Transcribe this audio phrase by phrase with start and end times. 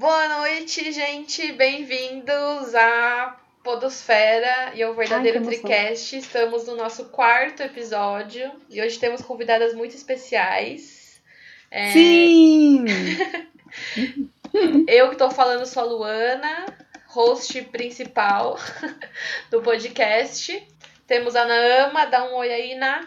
[0.00, 1.52] Boa noite, gente.
[1.52, 5.44] Bem-vindos à Podosfera e ao Verdadeiro Ai.
[5.44, 6.16] Tricast.
[6.16, 11.20] Estamos no nosso quarto episódio e hoje temos convidadas muito especiais.
[11.70, 12.86] É, Sim!
[14.88, 16.66] Eu que tô falando sou a Luana,
[17.08, 18.58] host principal
[19.52, 20.66] do podcast.
[21.06, 23.06] Temos a Naama, dá um oi aí, Na.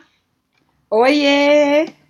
[0.91, 2.02] Oiê!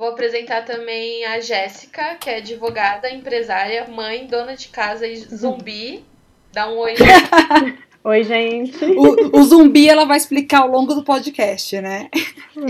[0.00, 6.02] Vou apresentar também a Jéssica, que é advogada, empresária, mãe, dona de casa e zumbi.
[6.50, 6.94] Dá um oi.
[8.02, 8.82] Oi, gente.
[8.82, 12.08] O, o zumbi ela vai explicar ao longo do podcast, né?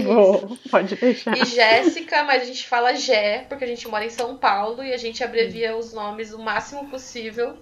[0.03, 1.39] Vou, pode deixar.
[1.39, 4.93] E Jéssica, mas a gente fala Jé, porque a gente mora em São Paulo e
[4.93, 7.57] a gente abrevia os nomes o máximo possível.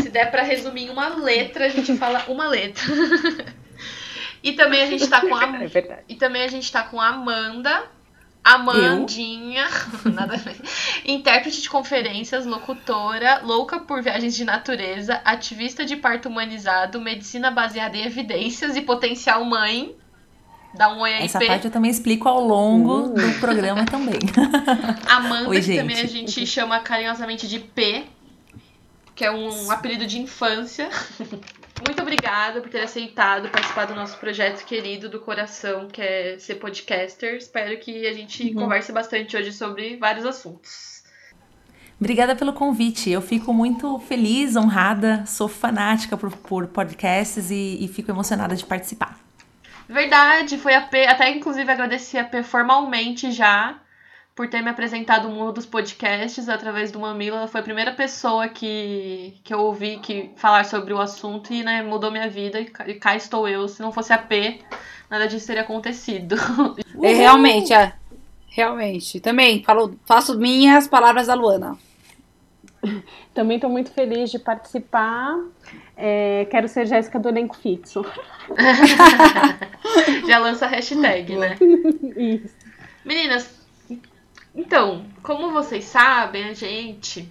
[0.00, 2.84] Se der pra resumir em uma letra, a gente fala uma letra.
[4.44, 6.02] E também a gente tá com a É verdade.
[6.06, 7.88] E também a gente tá com a Amanda.
[8.44, 9.66] Amandinha,
[10.12, 10.56] nada a ver.
[11.04, 17.96] Intérprete de conferências, locutora, louca por viagens de natureza, ativista de parto humanizado, medicina baseada
[17.96, 19.96] em evidências e potencial mãe.
[20.76, 23.14] Dá um oi aí, Essa parte eu também explico ao longo Hum.
[23.14, 24.18] do programa também.
[25.08, 26.32] Amanda, Oi, que também a gente.
[26.32, 28.04] gente chama carinhosamente de P,
[29.14, 30.90] que é um apelido de infância.
[31.80, 36.56] Muito obrigada por ter aceitado participar do nosso projeto querido do coração, que é ser
[36.56, 37.36] podcaster.
[37.36, 38.54] Espero que a gente Uhum.
[38.54, 41.02] converse bastante hoje sobre vários assuntos.
[41.98, 43.10] Obrigada pelo convite.
[43.10, 48.64] Eu fico muito feliz, honrada, sou fanática por, por podcasts e, e fico emocionada de
[48.66, 49.18] participar.
[49.88, 51.06] Verdade, foi a P.
[51.06, 53.80] Até inclusive agradeci a P formalmente já
[54.34, 57.36] por ter me apresentado o mundo dos podcasts através do Mamilo.
[57.36, 61.62] Ela foi a primeira pessoa que, que eu ouvi que falar sobre o assunto e
[61.62, 62.60] né, mudou minha vida.
[62.60, 63.68] E cá, e cá estou eu.
[63.68, 64.58] Se não fosse a P,
[65.08, 66.36] nada disso teria acontecido.
[67.02, 67.92] É, realmente, é.
[68.48, 69.20] Realmente.
[69.20, 71.76] Também falo, faço minhas palavras da Luana.
[73.34, 75.36] Também estou muito feliz de participar.
[75.96, 78.06] É, quero ser Jéssica do elenco fixo.
[80.26, 81.56] já lança a hashtag, né?
[82.16, 82.54] Isso.
[83.04, 83.53] Meninas,
[84.54, 87.28] então, como vocês sabem, a gente.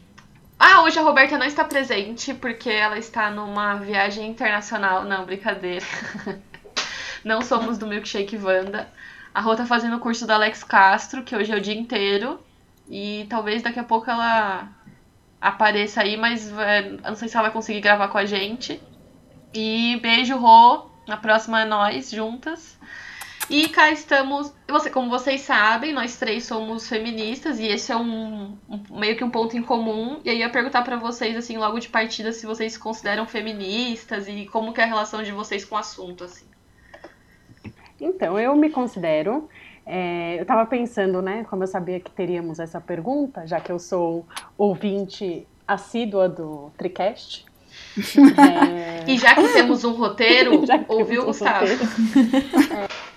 [0.60, 5.04] Ah, hoje a Roberta não está presente porque ela está numa viagem internacional.
[5.04, 5.86] Não, brincadeira.
[7.24, 8.92] Não somos do Milkshake Wanda.
[9.34, 12.40] A Rô tá fazendo o curso da Alex Castro, que hoje é o dia inteiro.
[12.90, 14.68] E talvez daqui a pouco ela
[15.40, 18.82] apareça aí, mas é, não sei se ela vai conseguir gravar com a gente.
[19.54, 20.90] E beijo, Rô.
[21.08, 22.78] Na próxima é nós, juntas.
[23.56, 24.52] E cá estamos.
[24.68, 29.24] Você, como vocês sabem, nós três somos feministas e esse é um, um- meio que
[29.24, 30.20] um ponto em comum.
[30.26, 33.28] E aí eu ia perguntar pra vocês assim, logo de partida, se vocês se consideram
[33.28, 36.46] feministas e como que é a relação de vocês com o assunto assim.
[38.02, 39.48] Então, eu me considero.
[39.86, 41.46] é, eu estava pensando, né?
[41.48, 44.26] Como eu sabia que teríamos essa pergunta, já que eu sou
[44.58, 47.46] ouvinte assídua do Tricast.
[47.98, 51.68] é, E já que temos um roteiro, ouviu um Gustavo.
[51.68, 51.84] roteiro.
[52.74, 52.88] É,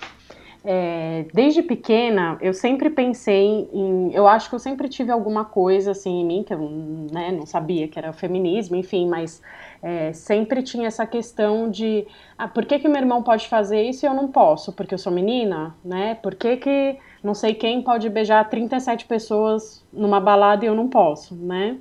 [1.31, 4.11] desde pequena, eu sempre pensei em.
[4.13, 7.45] Eu acho que eu sempre tive alguma coisa assim em mim, que eu né, não
[7.45, 9.41] sabia que era feminismo, enfim, mas
[9.81, 12.05] é, sempre tinha essa questão de.
[12.37, 14.73] Ah, por que, que meu irmão pode fazer isso e eu não posso?
[14.73, 16.15] Porque eu sou menina, né?
[16.15, 20.89] Por que, que não sei quem pode beijar 37 pessoas numa balada e eu não
[20.89, 21.77] posso, né?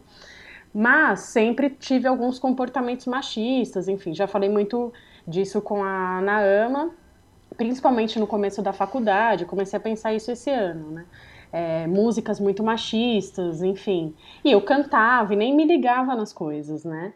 [0.73, 4.93] Mas sempre tive alguns comportamentos machistas, enfim, já falei muito
[5.27, 6.93] disso com a Naama,
[7.57, 11.07] principalmente no começo da faculdade, comecei a pensar isso esse ano, né?
[11.53, 14.15] É, músicas muito machistas, enfim.
[14.45, 17.13] E eu cantava e nem me ligava nas coisas, né?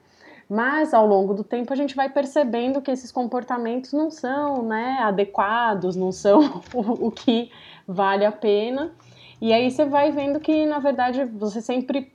[0.49, 4.99] Mas ao longo do tempo a gente vai percebendo que esses comportamentos não são né,
[5.01, 7.51] adequados, não são o, o que
[7.87, 8.93] vale a pena.
[9.41, 12.13] E aí você vai vendo que, na verdade, você sempre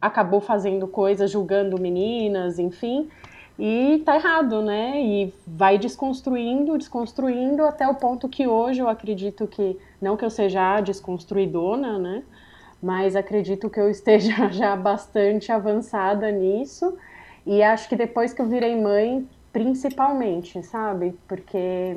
[0.00, 3.08] acabou fazendo coisas, julgando meninas, enfim,
[3.58, 5.00] e tá errado, né?
[5.00, 10.30] E vai desconstruindo, desconstruindo até o ponto que hoje eu acredito que, não que eu
[10.30, 12.22] seja a desconstruidona, né?
[12.82, 16.96] Mas acredito que eu esteja já bastante avançada nisso.
[17.46, 21.14] E acho que depois que eu virei mãe, principalmente, sabe?
[21.28, 21.96] Porque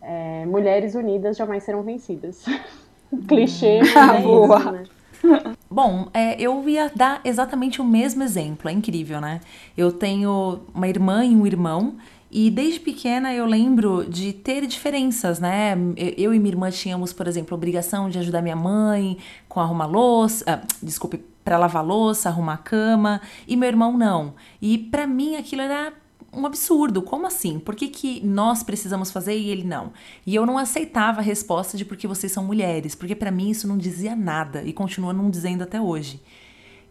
[0.00, 2.44] é, mulheres unidas jamais serão vencidas.
[3.28, 4.58] Clichê, mas Ah, é boa.
[4.58, 4.84] isso, né?
[5.70, 9.40] Bom, é, eu ia dar exatamente o mesmo exemplo, é incrível, né?
[9.76, 11.96] Eu tenho uma irmã e um irmão,
[12.30, 15.74] e desde pequena eu lembro de ter diferenças, né?
[16.16, 19.86] Eu e minha irmã tínhamos, por exemplo, a obrigação de ajudar minha mãe com arrumar
[19.86, 24.34] louça, ah, desculpe, para lavar louça, arrumar cama, e meu irmão não.
[24.60, 25.92] E pra mim aquilo era
[26.32, 27.02] um absurdo.
[27.02, 27.58] Como assim?
[27.58, 29.92] Por que, que nós precisamos fazer e ele não?
[30.26, 33.68] E eu não aceitava a resposta de porque vocês são mulheres, porque pra mim isso
[33.68, 36.20] não dizia nada e continua não dizendo até hoje.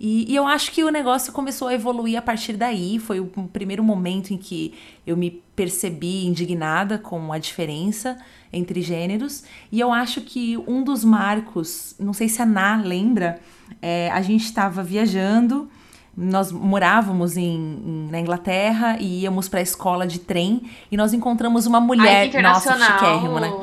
[0.04, 2.98] E, e, eu acho que o negócio começou a evoluir a partir daí.
[2.98, 4.74] Foi o primeiro momento em que
[5.06, 8.18] eu me percebi indignada com a diferença
[8.52, 9.44] entre gêneros.
[9.72, 13.40] E eu acho que um dos marcos, não sei se a Ná lembra,
[13.80, 15.70] é, a gente estava viajando.
[16.16, 20.62] Nós morávamos em, em, na Inglaterra e íamos para a escola de trem
[20.92, 22.30] e nós encontramos uma mulher.
[22.34, 23.52] Ai, Nossa, chiquérrimo, né?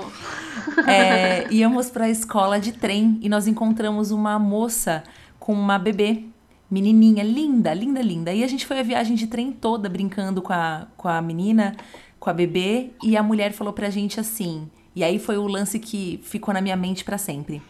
[0.86, 5.02] É, íamos para a escola de trem e nós encontramos uma moça
[5.38, 6.24] com uma bebê,
[6.70, 8.32] menininha, linda, linda, linda.
[8.32, 11.74] E a gente foi a viagem de trem toda brincando com a, com a menina,
[12.20, 14.68] com a bebê, e a mulher falou pra gente assim.
[14.94, 17.62] E aí foi o lance que ficou na minha mente para sempre.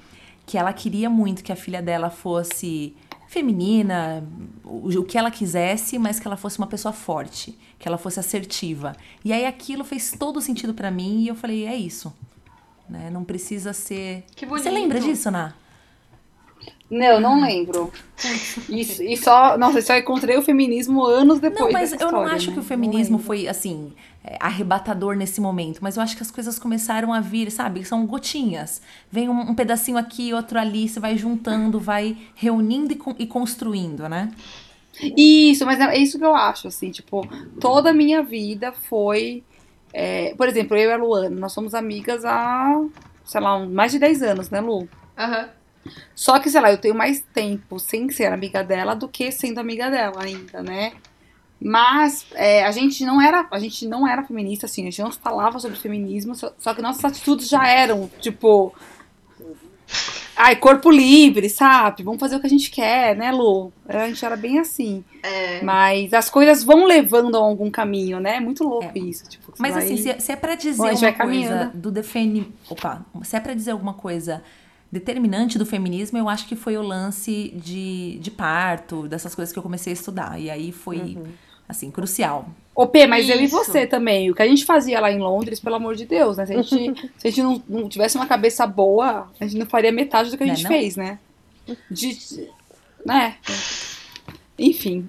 [0.47, 2.95] Que ela queria muito que a filha dela fosse
[3.29, 4.27] feminina,
[4.65, 8.97] o, que ela quisesse, mas que ela fosse uma pessoa forte, que ela fosse assertiva.
[9.25, 12.13] E aí aquilo fez todo sentido para mim e eu falei, é isso.
[12.89, 13.11] Né?
[13.11, 14.25] Não precisa ser.
[14.35, 14.65] Que bonito.
[14.65, 15.55] Você lembra disso, Ná?
[16.91, 17.93] Não, não lembro.
[18.69, 21.67] Isso, e só, nossa, só encontrei o feminismo anos depois.
[21.67, 22.55] Não, mas eu história, não acho né?
[22.55, 23.93] que o feminismo foi assim
[24.25, 27.85] é, arrebatador nesse momento, mas eu acho que as coisas começaram a vir, sabe?
[27.85, 28.81] São gotinhas.
[29.13, 34.09] Vem um, um pedacinho aqui, outro ali, você vai juntando, vai reunindo e, e construindo,
[34.09, 34.31] né?
[35.17, 37.29] Isso, mas é isso que eu acho, assim, tipo,
[37.61, 39.45] toda a minha vida foi.
[39.93, 42.83] É, por exemplo, eu e a Luana, nós somos amigas há,
[43.25, 44.89] sei lá, mais de 10 anos, né, Lu?
[45.17, 45.43] Aham.
[45.43, 45.58] Uhum.
[46.15, 49.59] Só que, sei lá, eu tenho mais tempo sem ser amiga dela do que sendo
[49.59, 50.93] amiga dela ainda, né?
[51.61, 55.11] Mas é, a gente não era, a gente não era feminista, assim, a gente não
[55.11, 58.73] falava sobre feminismo, só, só que nossas atitudes já eram, tipo,
[60.37, 62.05] ai, corpo livre, sabe?
[62.05, 63.73] Vamos fazer o que a gente quer, né, Lu?
[63.89, 65.05] A gente era bem assim.
[65.21, 65.61] É.
[65.63, 68.37] Mas as coisas vão levando a algum caminho, né?
[68.37, 69.01] É muito louco é.
[69.01, 69.29] isso.
[69.29, 69.83] Tipo, Mas vai...
[69.83, 72.47] assim, se, se, é pra dizer Bom, uma coisa do defende.
[72.71, 74.45] Opa, se é pra dizer alguma coisa
[74.91, 79.59] determinante do feminismo, eu acho que foi o lance de, de parto, dessas coisas que
[79.59, 80.41] eu comecei a estudar.
[80.41, 81.27] E aí foi, uhum.
[81.69, 82.49] assim, crucial.
[82.75, 83.33] Ô, P, mas Isso.
[83.33, 84.31] eu e você também.
[84.31, 86.47] O que a gente fazia lá em Londres, pelo amor de Deus, né?
[86.47, 89.67] Se a gente, se a gente não, não tivesse uma cabeça boa, a gente não
[89.67, 90.81] faria metade do que a gente não é, não?
[90.81, 91.19] fez, né?
[91.91, 92.49] De,
[93.05, 93.37] né?
[94.59, 95.07] Enfim.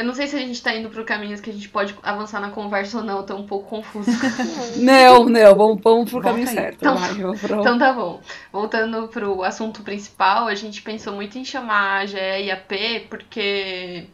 [0.00, 2.40] Eu não sei se a gente tá indo pro caminho que a gente pode avançar
[2.40, 4.10] na conversa ou não, eu tô um pouco confusa.
[4.80, 6.54] não, não, vamos, vamos pro caminho aí.
[6.54, 6.76] certo.
[6.76, 7.60] Então, vai, pro...
[7.60, 8.18] então tá bom.
[8.50, 13.08] Voltando pro assunto principal, a gente pensou muito em chamar a GE e a P,
[13.10, 14.06] porque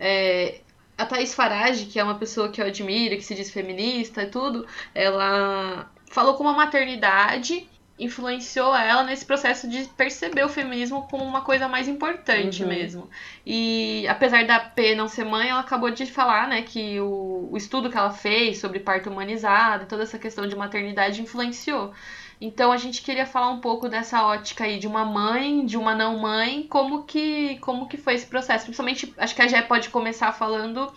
[0.00, 0.60] é,
[0.96, 4.26] a Thaís Farage, que é uma pessoa que eu admiro, que se diz feminista e
[4.26, 7.68] tudo, ela falou com uma maternidade
[8.00, 12.68] influenciou ela nesse processo de perceber o feminismo como uma coisa mais importante uhum.
[12.68, 13.10] mesmo.
[13.44, 17.56] E apesar da P não ser mãe, ela acabou de falar, né, que o, o
[17.56, 21.92] estudo que ela fez sobre parto humanizado, toda essa questão de maternidade influenciou.
[22.40, 25.94] Então a gente queria falar um pouco dessa ótica aí de uma mãe, de uma
[25.94, 28.64] não mãe, como que como que foi esse processo.
[28.64, 30.90] Principalmente, acho que a Jé pode começar falando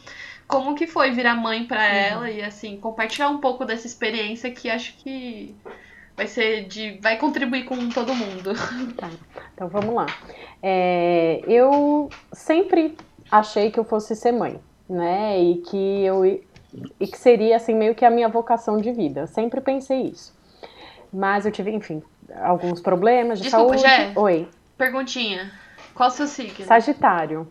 [0.48, 1.94] como que foi virar mãe para uhum.
[1.94, 5.54] ela e assim compartilhar um pouco dessa experiência que acho que
[6.16, 6.98] vai ser de.
[7.02, 8.54] vai contribuir com todo mundo.
[8.98, 9.10] Tá,
[9.54, 10.06] então vamos lá.
[10.62, 12.98] É, eu sempre
[13.32, 15.42] achei que eu fosse ser mãe, né?
[15.42, 16.26] E que eu
[17.00, 19.22] e que seria assim meio que a minha vocação de vida.
[19.22, 20.34] Eu sempre pensei isso.
[21.12, 22.02] Mas eu tive, enfim,
[22.42, 23.82] alguns problemas de Desculpa, saúde.
[23.82, 24.48] Jé, Oi.
[24.78, 25.52] Perguntinha.
[25.94, 26.66] Qual o seu signo?
[26.66, 27.48] Sagitário.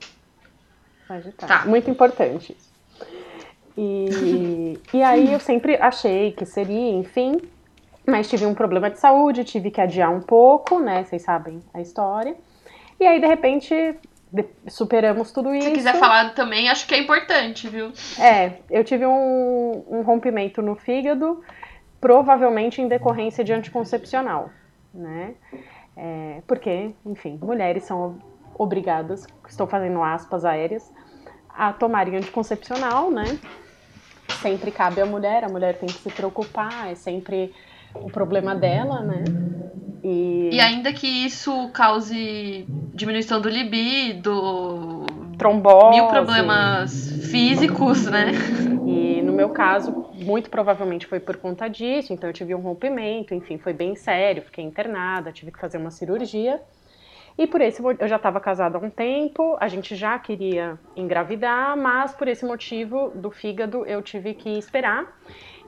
[1.07, 1.55] Sagitário.
[1.55, 1.65] Tá.
[1.69, 2.57] Muito importante.
[3.77, 7.41] E, e aí eu sempre achei que seria, enfim,
[8.07, 11.05] mas tive um problema de saúde, tive que adiar um pouco, né?
[11.05, 12.37] Vocês sabem a história.
[12.99, 13.75] E aí, de repente,
[14.67, 15.69] superamos tudo isso.
[15.69, 17.93] Se quiser falar também, acho que é importante, viu?
[18.19, 21.43] É, eu tive um, um rompimento no fígado,
[22.01, 24.51] provavelmente em decorrência de anticoncepcional,
[24.93, 25.35] né?
[25.97, 28.19] É, porque, enfim, mulheres são
[28.59, 30.91] obrigadas, estou fazendo aspas aéreas,
[31.49, 33.39] a tomarem anticoncepcional, né?
[34.41, 37.55] Sempre cabe à mulher, a mulher tem que se preocupar, é sempre
[37.95, 39.25] o problema dela, né?
[40.05, 40.51] E...
[40.53, 45.07] e ainda que isso cause diminuição do libido,
[45.39, 48.33] trombose, mil problemas físicos, né?
[48.87, 53.35] E no meu caso, muito provavelmente foi por conta disso, então eu tive um rompimento,
[53.35, 56.61] enfim, foi bem sério, fiquei internada, tive que fazer uma cirurgia.
[57.39, 61.77] E por esse eu já estava casada há um tempo, a gente já queria engravidar,
[61.77, 65.07] mas por esse motivo do fígado eu tive que esperar.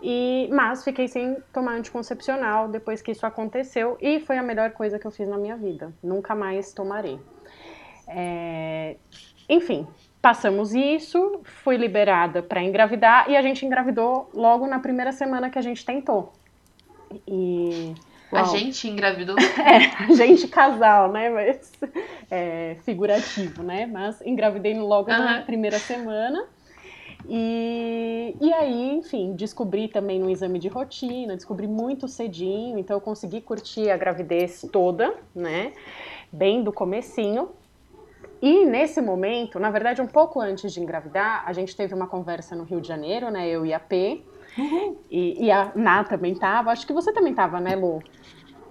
[0.06, 4.98] E, mas fiquei sem tomar anticoncepcional depois que isso aconteceu e foi a melhor coisa
[4.98, 5.94] que eu fiz na minha vida.
[6.02, 7.18] Nunca mais tomarei.
[8.06, 8.96] É,
[9.48, 9.88] enfim,
[10.20, 15.58] passamos isso, fui liberada para engravidar e a gente engravidou logo na primeira semana que
[15.58, 16.34] a gente tentou.
[17.26, 17.94] E
[18.30, 18.44] Uau.
[18.44, 19.36] A gente engravidou?
[19.56, 21.30] É, a gente casal, né?
[21.30, 21.72] Mas
[22.30, 23.86] é, figurativo, né?
[23.86, 25.18] Mas engravidei logo uhum.
[25.18, 26.44] na primeira semana.
[27.28, 33.00] E, e aí, enfim, descobri também no exame de rotina, descobri muito cedinho, então eu
[33.00, 35.72] consegui curtir a gravidez toda, né?
[36.30, 37.50] Bem do comecinho.
[38.42, 42.54] E nesse momento, na verdade, um pouco antes de engravidar, a gente teve uma conversa
[42.54, 43.48] no Rio de Janeiro, né?
[43.48, 44.22] Eu e a P.
[44.58, 44.96] Uhum.
[45.10, 46.70] E, e, a Ná também tava.
[46.70, 48.02] Acho que você também tava, né, Lu?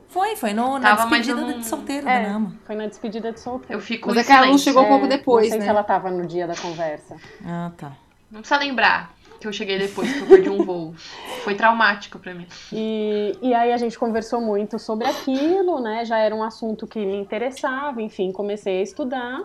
[0.07, 1.57] Foi, foi no, na tava, despedida não...
[1.57, 2.53] de solteiro é, da Nama.
[2.63, 3.73] Foi na despedida de solteiro.
[3.73, 5.65] Eu fico Mas é que ela não chegou um pouco depois, não sei né?
[5.65, 7.15] se ela tava no dia da conversa.
[7.43, 7.93] Ah, tá.
[8.33, 10.95] Não precisa lembrar que eu cheguei depois, que eu perdi um voo.
[11.43, 12.47] Foi traumático para mim.
[12.71, 16.03] E, e aí a gente conversou muito sobre aquilo, né?
[16.03, 19.43] Já era um assunto que me interessava, enfim, comecei a estudar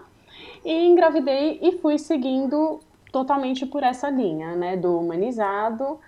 [0.65, 2.81] e engravidei e fui seguindo
[3.13, 4.75] totalmente por essa linha, né?
[4.75, 6.01] Do humanizado.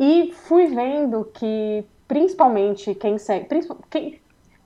[0.00, 3.46] E fui vendo que, principalmente, quem segue.
[3.88, 4.20] Quem,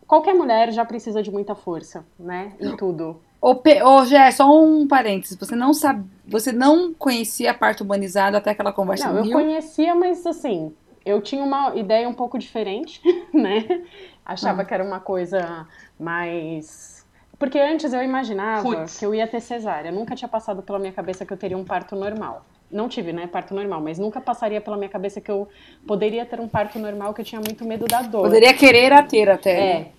[0.07, 2.55] qualquer mulher já precisa de muita força, né?
[2.59, 3.21] Em tudo.
[3.43, 3.61] Ô.
[3.85, 5.37] Ô Gé, só um parênteses.
[5.37, 9.33] Você não sabe, você não conhecia a parte humanizada até aquela conversa não, eu Rio?
[9.33, 10.73] conhecia, mas assim,
[11.05, 13.03] eu tinha uma ideia um pouco diferente,
[13.35, 13.83] né?
[14.25, 14.65] Achava ah.
[14.65, 15.67] que era uma coisa
[15.99, 17.03] mais
[17.43, 19.01] porque antes eu imaginava Puts.
[19.01, 19.91] que eu ia ter cesárea.
[19.91, 22.47] Nunca tinha passado pela minha cabeça que eu teria um parto normal.
[22.71, 25.49] Não tive, né, parto normal, mas nunca passaria pela minha cabeça que eu
[25.85, 28.23] poderia ter um parto normal, que eu tinha muito medo da dor.
[28.23, 29.51] Poderia querer a ter até.
[29.51, 29.93] É.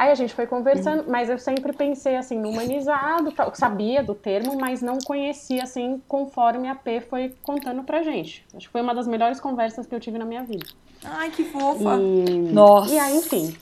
[0.00, 4.58] Aí a gente foi conversando, mas eu sempre pensei assim, no humanizado, sabia do termo,
[4.58, 8.42] mas não conhecia assim conforme a P foi contando pra gente.
[8.56, 10.64] Acho que foi uma das melhores conversas que eu tive na minha vida.
[11.04, 11.98] Ai, que fofa.
[12.00, 12.94] E, Nossa.
[12.94, 13.54] E aí, enfim.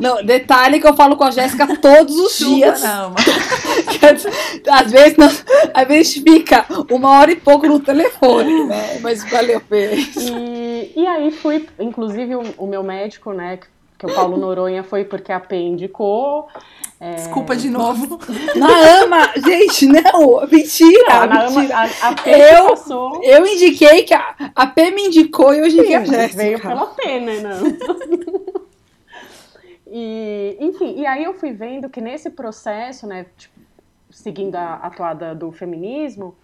[0.00, 2.82] Não, detalhe que eu falo com a Jéssica todos os dias.
[4.72, 5.28] às vezes não,
[5.74, 8.98] às vezes fica uma hora e pouco no telefone, né?
[9.02, 9.94] Mas valeu, P.
[10.16, 13.58] E, e aí fui, inclusive o, o meu médico, né,
[14.02, 16.48] que o Paulo Noronha foi porque a P indicou.
[16.98, 17.14] É...
[17.14, 18.18] Desculpa de novo.
[18.56, 21.26] Na ama, gente, não, mentira.
[21.26, 21.76] Não, mentira.
[21.76, 23.22] Ama, a, a P eu, passou.
[23.22, 26.42] Eu indiquei que a, a P me indicou e eu indiquei Sim, a Jéssica.
[26.42, 27.40] Veio pela P, né?
[27.40, 28.62] Não.
[29.86, 33.54] e, enfim, e aí eu fui vendo que nesse processo, né, tipo,
[34.10, 36.36] seguindo a, a toada do feminismo,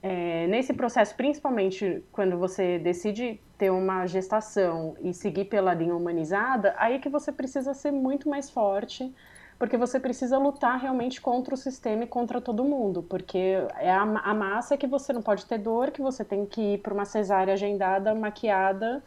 [0.00, 6.74] é, nesse processo, principalmente quando você decide ter uma gestação e seguir pela linha humanizada,
[6.78, 9.14] aí que você precisa ser muito mais forte,
[9.56, 14.02] porque você precisa lutar realmente contra o sistema e contra todo mundo, porque é a,
[14.02, 17.04] a massa que você não pode ter dor, que você tem que ir para uma
[17.04, 19.00] cesárea agendada, maquiada.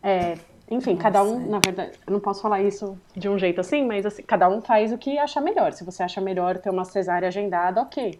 [0.00, 0.38] É,
[0.70, 1.48] enfim, Nossa, cada um, é.
[1.48, 4.60] na verdade, eu não posso falar isso de um jeito assim, mas assim, cada um
[4.60, 5.72] faz o que acha melhor.
[5.72, 8.16] Se você acha melhor ter uma cesárea agendada, ok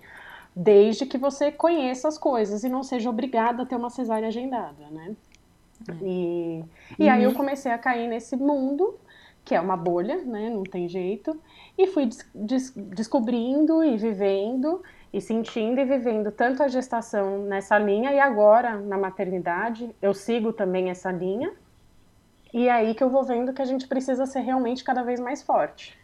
[0.54, 4.90] desde que você conheça as coisas e não seja obrigada a ter uma cesárea agendada,
[4.90, 5.14] né?
[6.02, 6.64] E,
[6.98, 7.36] e aí eu uhum.
[7.36, 8.98] comecei a cair nesse mundo,
[9.44, 10.50] que é uma bolha, né?
[10.50, 11.40] Não tem jeito.
[11.76, 14.82] E fui des des descobrindo e vivendo
[15.12, 20.52] e sentindo e vivendo tanto a gestação nessa linha e agora na maternidade eu sigo
[20.52, 21.52] também essa linha.
[22.52, 25.20] E é aí que eu vou vendo que a gente precisa ser realmente cada vez
[25.20, 25.96] mais forte,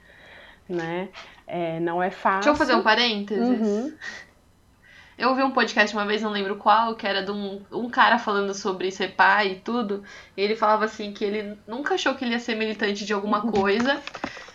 [0.69, 1.09] né?
[1.47, 2.41] É, não é fácil.
[2.41, 3.61] Deixa eu fazer um parênteses.
[3.61, 3.93] Uhum.
[5.19, 8.19] Eu ouvi um podcast uma vez, não lembro qual, que era de um, um cara
[8.19, 10.05] falando sobre ser pai e tudo.
[10.37, 13.41] E ele falava assim que ele nunca achou que ele ia ser militante de alguma
[13.51, 13.99] coisa.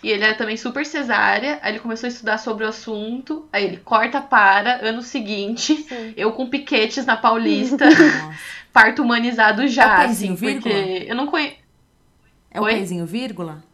[0.00, 1.58] e ele era também super cesárea.
[1.62, 3.48] Aí ele começou a estudar sobre o assunto.
[3.52, 6.14] Aí ele corta para, ano seguinte, Sim.
[6.16, 7.84] eu com piquetes na Paulista,
[8.72, 10.04] parto humanizado já.
[10.04, 10.74] É o assim, vírgula?
[10.74, 11.56] porque eu não conheço.
[12.52, 13.64] É o pezinho vírgula?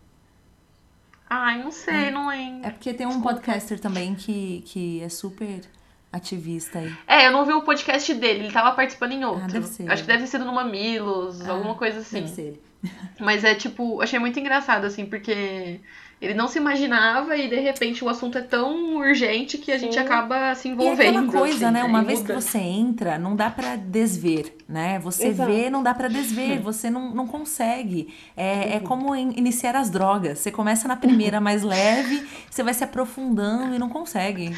[1.29, 2.11] Ai, não sei, é.
[2.11, 2.67] não lembro.
[2.67, 5.61] É porque tem um podcaster também que, que é super
[6.13, 6.95] ativista aí.
[7.07, 9.45] É, eu não vi o podcast dele, ele tava participando em outro.
[9.45, 9.91] Ah, deve ser.
[9.91, 12.21] Acho que deve ter sido no Mamilos, ah, alguma coisa assim.
[12.21, 12.63] Deve ser ele.
[13.21, 15.81] Mas é tipo, achei muito engraçado, assim, porque
[16.21, 19.87] ele não se imaginava e de repente o assunto é tão urgente que a Sim.
[19.87, 21.01] gente acaba se envolvendo.
[21.01, 21.85] E é aquela coisa, assim, né?
[21.85, 22.35] Uma vez muda.
[22.35, 24.99] que você entra, não dá para desver, né?
[24.99, 25.51] Você Exato.
[25.51, 28.13] vê, não dá para desver, você não, não consegue.
[28.37, 30.41] É, é como in, iniciar as drogas.
[30.41, 34.53] Você começa na primeira mais leve, você vai se aprofundando e não consegue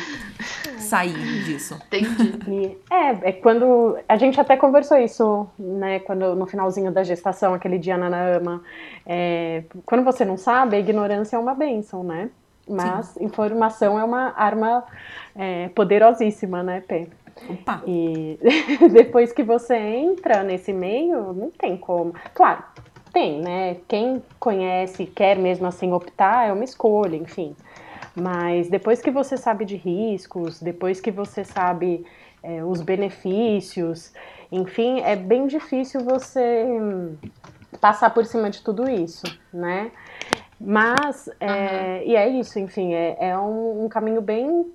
[0.79, 1.79] sair disso.
[1.88, 2.79] Entendi.
[2.90, 3.99] É, é quando.
[4.09, 5.99] A gente até conversou isso, né?
[6.00, 8.62] Quando no finalzinho da gestação, aquele dia na Nama.
[9.07, 12.30] É, quando você não sabe, a ignorância é uma bênção, né?
[12.69, 13.25] Mas Sim.
[13.25, 14.85] informação é uma arma
[15.35, 17.09] é, poderosíssima, né, Pê?
[17.49, 17.83] Opa.
[17.87, 18.38] E
[18.92, 22.14] depois que você entra nesse meio, não tem como.
[22.35, 22.62] Claro,
[23.12, 23.76] tem, né?
[23.88, 27.57] Quem conhece e quer mesmo assim optar é uma escolha, enfim.
[28.14, 32.04] Mas depois que você sabe de riscos, depois que você sabe
[32.42, 34.12] é, os benefícios,
[34.50, 36.66] enfim, é bem difícil você
[37.80, 39.90] passar por cima de tudo isso, né?
[40.61, 44.71] Mas, é, e é isso, enfim, é, é um, um caminho bem,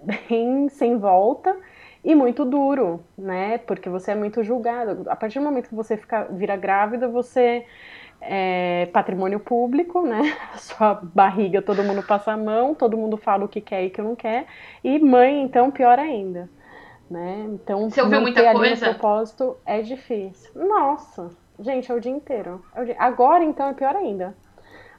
[0.02, 1.54] bem sem volta
[2.02, 3.58] e muito duro, né?
[3.58, 5.08] Porque você é muito julgado.
[5.10, 7.66] A partir do momento que você fica, vira grávida, você
[8.20, 10.34] é patrimônio público, né?
[10.56, 13.90] Sua barriga, todo mundo passa a mão, todo mundo fala o que quer e o
[13.90, 14.46] que não quer.
[14.82, 16.48] E mãe, então, pior ainda.
[17.10, 17.46] Né?
[17.48, 18.90] Então, você ouviu muita coisa?
[18.90, 20.50] propósito é difícil.
[20.54, 22.62] Nossa, gente, é o dia inteiro.
[22.74, 22.96] É o dia...
[22.98, 24.34] Agora, então, é pior ainda.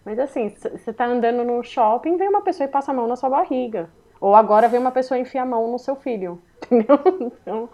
[0.10, 3.16] Mas assim, você tá andando no shopping, vem uma pessoa e passa a mão na
[3.16, 3.92] sua barriga.
[4.20, 6.42] Ou agora vem uma pessoa e enfia a mão no seu filho.
[6.66, 7.00] Entendeu?
[7.22, 7.70] Então,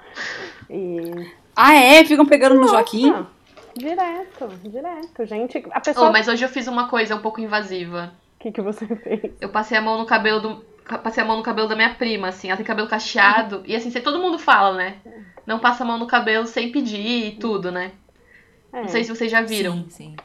[0.69, 1.31] e...
[1.55, 2.03] Ah, é?
[2.03, 3.25] Ficam pegando Nossa, no Joaquim?
[3.73, 5.25] Direto, direto.
[5.25, 6.09] Gente, a pessoa.
[6.09, 8.11] Oh, mas hoje eu fiz uma coisa um pouco invasiva.
[8.35, 9.31] O que, que você fez?
[9.39, 10.65] Eu passei a mão no cabelo do.
[11.01, 13.63] Passei a mão no cabelo da minha prima, assim, ela tem cabelo cacheado.
[13.65, 14.97] E assim, todo mundo fala, né?
[15.47, 17.93] Não passa a mão no cabelo sem pedir e tudo, né?
[18.73, 18.81] É.
[18.81, 19.85] Não sei se vocês já viram.
[19.87, 20.15] Sim, sim.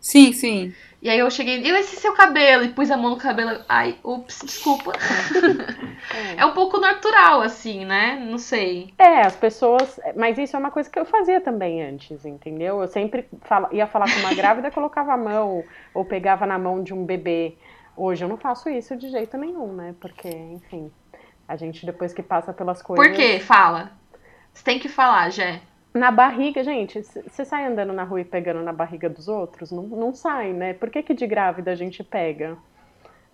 [0.00, 0.74] Sim, sim.
[1.02, 2.62] E aí eu cheguei, e esse seu cabelo?
[2.62, 3.62] E pus a mão no cabelo.
[3.68, 4.92] Ai, ups, desculpa.
[6.36, 6.44] É.
[6.44, 8.18] um pouco natural, assim, né?
[8.28, 8.92] Não sei.
[8.98, 10.00] É, as pessoas.
[10.16, 12.80] Mas isso é uma coisa que eu fazia também antes, entendeu?
[12.80, 15.62] Eu sempre fala, ia falar com uma grávida, colocava a mão,
[15.94, 17.54] ou pegava na mão de um bebê.
[17.96, 19.94] Hoje eu não faço isso de jeito nenhum, né?
[20.00, 20.90] Porque, enfim,
[21.46, 23.06] a gente depois que passa pelas coisas.
[23.06, 23.38] Por quê?
[23.38, 23.92] Fala.
[24.52, 25.60] Você tem que falar, Jé
[25.92, 29.72] na barriga, gente, você sai andando na rua e pegando na barriga dos outros?
[29.72, 30.72] Não, não sai, né?
[30.72, 32.56] Por que, que de grávida a gente pega?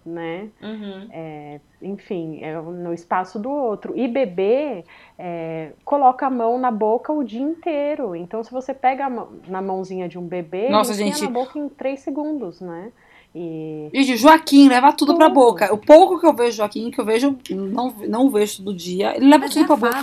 [0.04, 0.48] Né?
[0.62, 1.08] Uhum.
[1.10, 3.92] É, enfim, é no espaço do outro.
[3.96, 4.84] E bebê
[5.18, 8.14] é, coloca a mão na boca o dia inteiro.
[8.14, 11.24] Então, se você pega mão, na mãozinha de um bebê, Nossa, gente...
[11.24, 12.92] na boca em três segundos, né?
[13.34, 13.90] E...
[13.92, 15.74] Gente, Joaquim leva tudo, tudo pra boca.
[15.74, 19.26] O pouco que eu vejo Joaquim, que eu vejo, não, não vejo todo dia, ele
[19.26, 20.02] leva Mas tudo pra boca.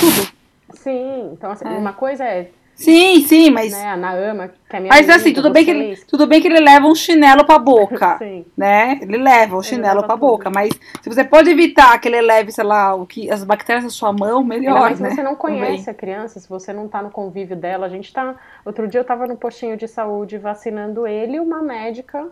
[0.00, 0.39] Tudo.
[0.74, 1.70] Sim, então assim, é.
[1.70, 2.50] uma coisa é.
[2.80, 3.72] Sim, sim, mas.
[3.72, 6.48] Né, a Naama, que é minha Mas assim, tudo bem, que ele, tudo bem que
[6.48, 8.16] ele leva um chinelo pra boca.
[8.18, 8.46] sim.
[8.56, 8.98] Né?
[9.02, 10.20] Ele leva um chinelo pra tudo.
[10.20, 10.50] boca.
[10.50, 10.70] Mas
[11.02, 14.14] se você pode evitar que ele leve, sei lá, o que, as bactérias na sua
[14.14, 14.80] mão, melhor.
[14.80, 15.10] Mas né?
[15.10, 15.90] se você não conhece Também.
[15.90, 18.34] a criança, se você não tá no convívio dela, a gente tá.
[18.64, 22.28] Outro dia eu tava no postinho de saúde vacinando ele e uma médica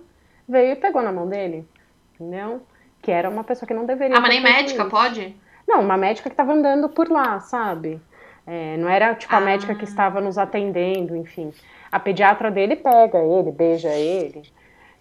[0.49, 1.69] veio e pegou na mão dele.
[2.15, 2.63] Entendeu?
[3.03, 4.17] Que era uma pessoa que não deveria.
[4.17, 4.91] Ah, mas nem médica, isso.
[4.91, 5.37] pode?
[5.69, 8.01] Não, uma médica que tava andando por lá, sabe?
[8.51, 9.41] É, não era tipo a ah.
[9.43, 11.53] médica que estava nos atendendo, enfim.
[11.93, 14.43] A pediatra dele pega ele, beija ele,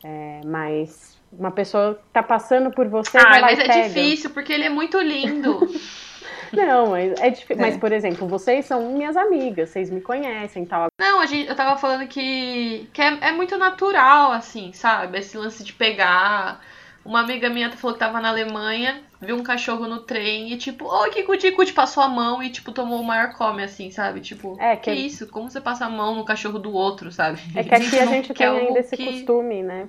[0.04, 3.18] é, mas uma pessoa que tá passando por você.
[3.18, 3.88] Ah, mas é pega.
[3.88, 5.60] difícil porque ele é muito lindo.
[6.52, 7.56] Não, mas é difícil.
[7.58, 7.68] É.
[7.68, 10.88] Mas, por exemplo, vocês são minhas amigas, vocês me conhecem tal.
[11.00, 15.20] Não, a gente, eu tava falando que, que é, é muito natural, assim, sabe?
[15.20, 16.62] Esse lance de pegar.
[17.08, 20.86] Uma amiga minha falou que tava na Alemanha, viu um cachorro no trem e tipo,
[20.86, 24.20] oi, que cuti cuti, passou a mão e tipo, tomou o maior come, assim, sabe?
[24.20, 25.26] Tipo, é, que, que isso?
[25.28, 27.40] Como você passa a mão no cachorro do outro, sabe?
[27.56, 29.06] É que aqui a gente tem ainda esse que...
[29.06, 29.88] costume, né?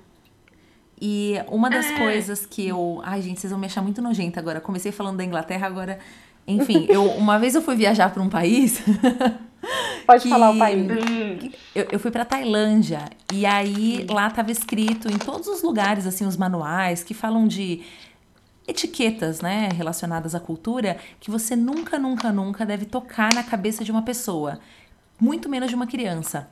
[1.00, 1.98] E uma das é.
[1.98, 3.00] coisas que eu.
[3.04, 4.60] Ai, gente, vocês vão me achar muito nojenta agora.
[4.60, 5.98] Comecei falando da Inglaterra, agora.
[6.48, 8.82] Enfim, eu uma vez eu fui viajar para um país
[10.06, 10.86] Pode que, falar o país.
[11.74, 16.24] Eu, eu fui para Tailândia e aí lá tava escrito em todos os lugares assim
[16.24, 17.82] os manuais que falam de
[18.66, 23.90] etiquetas, né, relacionadas à cultura, que você nunca, nunca, nunca deve tocar na cabeça de
[23.90, 24.60] uma pessoa,
[25.18, 26.48] muito menos de uma criança.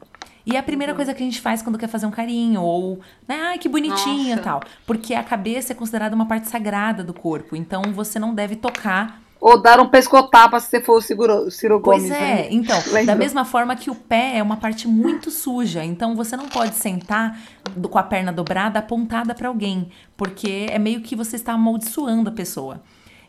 [0.47, 0.97] E é a primeira uhum.
[0.97, 4.39] coisa que a gente faz quando quer fazer um carinho, ou, né, ai, que bonitinha
[4.39, 4.63] tal.
[4.87, 9.21] Porque a cabeça é considerada uma parte sagrada do corpo, então você não deve tocar
[9.41, 12.17] ou dar um pescotapa se você for o Ciro, Ciro pois Gomes.
[12.17, 12.49] Pois é, né?
[12.51, 16.49] então, da mesma forma que o pé é uma parte muito suja, então você não
[16.49, 17.39] pode sentar
[17.91, 22.33] com a perna dobrada apontada para alguém, porque é meio que você está amaldiçoando a
[22.33, 22.83] pessoa.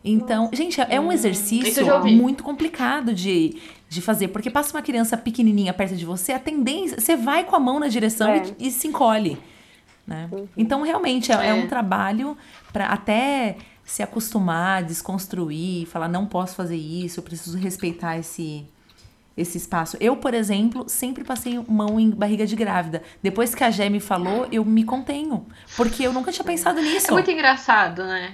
[0.04, 0.56] Então, Nossa.
[0.56, 5.96] gente, é um exercício muito complicado de, de fazer, porque passa uma criança pequenininha perto
[5.96, 8.44] de você, a tendência, você vai com a mão na direção é.
[8.58, 9.38] e, e, se encolhe.
[10.06, 10.30] Né?
[10.32, 10.48] Uhum.
[10.56, 11.50] Então, realmente, é, é.
[11.50, 12.38] é um trabalho
[12.72, 13.58] para até
[13.88, 18.68] se acostumar, desconstruir, falar não posso fazer isso, eu preciso respeitar esse
[19.36, 19.96] esse espaço.
[20.00, 23.04] Eu, por exemplo, sempre passei mão em barriga de grávida.
[23.22, 25.46] Depois que a Gé me falou, eu me contenho,
[25.76, 27.10] porque eu nunca tinha pensado nisso.
[27.10, 28.34] É muito engraçado, né?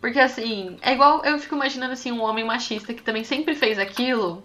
[0.00, 3.78] Porque assim, é igual eu fico imaginando assim um homem machista que também sempre fez
[3.78, 4.42] aquilo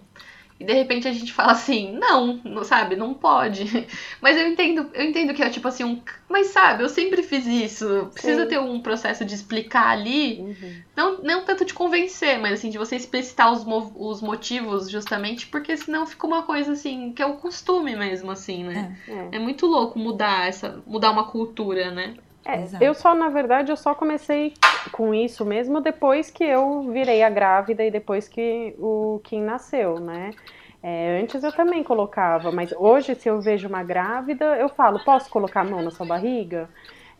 [0.64, 3.86] e de repente a gente fala assim, não, não sabe, não pode.
[4.20, 7.46] Mas eu entendo, eu entendo que é tipo assim, um, mas sabe, eu sempre fiz
[7.46, 8.08] isso.
[8.12, 8.48] Precisa Sim.
[8.48, 10.82] ter um processo de explicar ali, uhum.
[10.96, 15.76] não, não tanto de convencer, mas assim, de você explicitar os, os motivos justamente, porque
[15.76, 18.96] senão fica uma coisa assim, que é o costume mesmo, assim, né?
[19.06, 19.28] É, é.
[19.32, 22.14] é muito louco mudar essa, mudar uma cultura, né?
[22.46, 24.54] É, eu só, na verdade, eu só comecei
[24.92, 29.98] com isso mesmo depois que eu virei a grávida e depois que o Kim nasceu,
[29.98, 30.34] né?
[30.82, 35.30] É, antes eu também colocava, mas hoje, se eu vejo uma grávida, eu falo: posso
[35.30, 36.68] colocar a mão na sua barriga?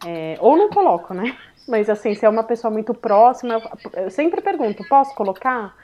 [0.05, 1.35] É, ou não coloco, né?
[1.67, 3.63] Mas assim, se é uma pessoa muito próxima, eu,
[4.05, 5.75] eu sempre pergunto: posso colocar?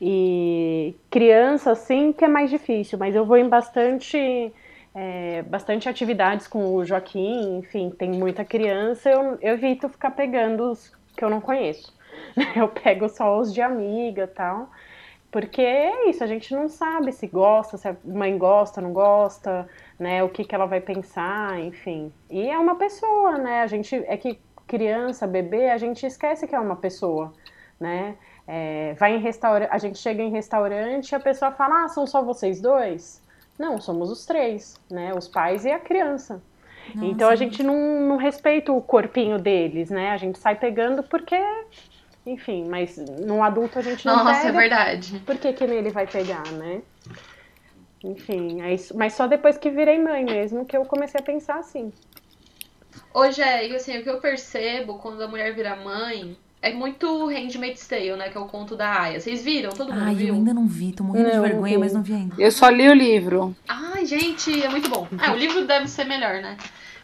[0.00, 4.52] E criança, sim, que é mais difícil, mas eu vou em bastante.
[4.98, 10.70] É, bastante atividades com o Joaquim, enfim, tem muita criança, eu, eu evito ficar pegando
[10.70, 11.94] os que eu não conheço.
[12.56, 14.70] Eu pego só os de amiga tal.
[15.30, 19.68] Porque é isso, a gente não sabe se gosta, se a mãe gosta, não gosta,
[19.98, 20.22] né?
[20.24, 22.10] O que, que ela vai pensar, enfim.
[22.30, 23.60] E é uma pessoa, né?
[23.60, 27.34] A gente é que criança, bebê, a gente esquece que é uma pessoa,
[27.78, 28.16] né?
[28.46, 32.06] É, vai em restaurante, a gente chega em restaurante e a pessoa fala, ah, são
[32.06, 33.22] só vocês dois?
[33.58, 35.12] Não, somos os três, né?
[35.14, 36.42] Os pais e a criança.
[36.94, 37.06] Nossa.
[37.06, 40.10] Então a gente não, não respeita o corpinho deles, né?
[40.10, 41.36] A gente sai pegando porque
[42.26, 44.48] enfim, mas num adulto a gente não Nossa, pega.
[44.48, 45.22] é verdade.
[45.24, 46.82] Por que, que nele vai pegar, né?
[48.02, 48.96] Enfim, é isso.
[48.96, 51.92] mas só depois que virei mãe mesmo que eu comecei a pensar assim.
[53.14, 57.86] Hoje é, assim, o que eu percebo quando a mulher vira mãe é muito Handmaid's
[57.86, 58.28] Tale, né?
[58.28, 59.20] Que é o conto da Aya.
[59.20, 59.70] Vocês viram?
[59.70, 60.28] Todo mundo Ai, viu?
[60.28, 61.80] eu ainda não vi, tô morrendo Não, de vergonha, não.
[61.80, 62.34] mas não vi ainda.
[62.38, 63.54] Eu só li o livro.
[63.68, 65.06] Ai, gente, é muito bom.
[65.22, 66.56] É, o livro deve ser melhor, né?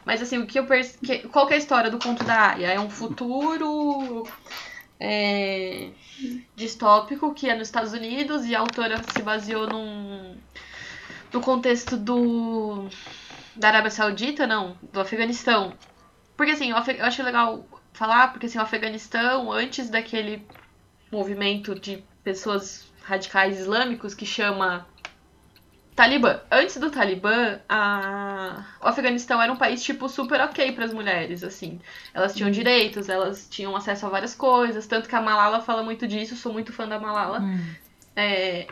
[0.05, 0.99] Mas assim, o que eu perce...
[1.31, 2.69] Qual que é a história do conto da Aya?
[2.69, 4.27] É um futuro
[4.99, 5.91] é,
[6.57, 10.37] distópico que é nos Estados Unidos e a autora se baseou num
[11.33, 12.89] no contexto do
[13.57, 15.73] da Arábia Saudita, não, do Afeganistão.
[16.37, 20.47] Porque assim, eu acho legal falar, porque assim, o Afeganistão, antes daquele
[21.11, 24.87] movimento de pessoas radicais islâmicos que chama
[25.95, 26.41] Talibã.
[26.51, 28.65] Antes do Talibã, a...
[28.81, 31.81] o Afeganistão era um país, tipo, super ok para as mulheres, assim.
[32.15, 36.07] Elas tinham direitos, elas tinham acesso a várias coisas, tanto que a Malala fala muito
[36.09, 37.41] disso, sou muito fã da Malala.
[37.41, 37.75] Hum.
[38.17, 38.67] É,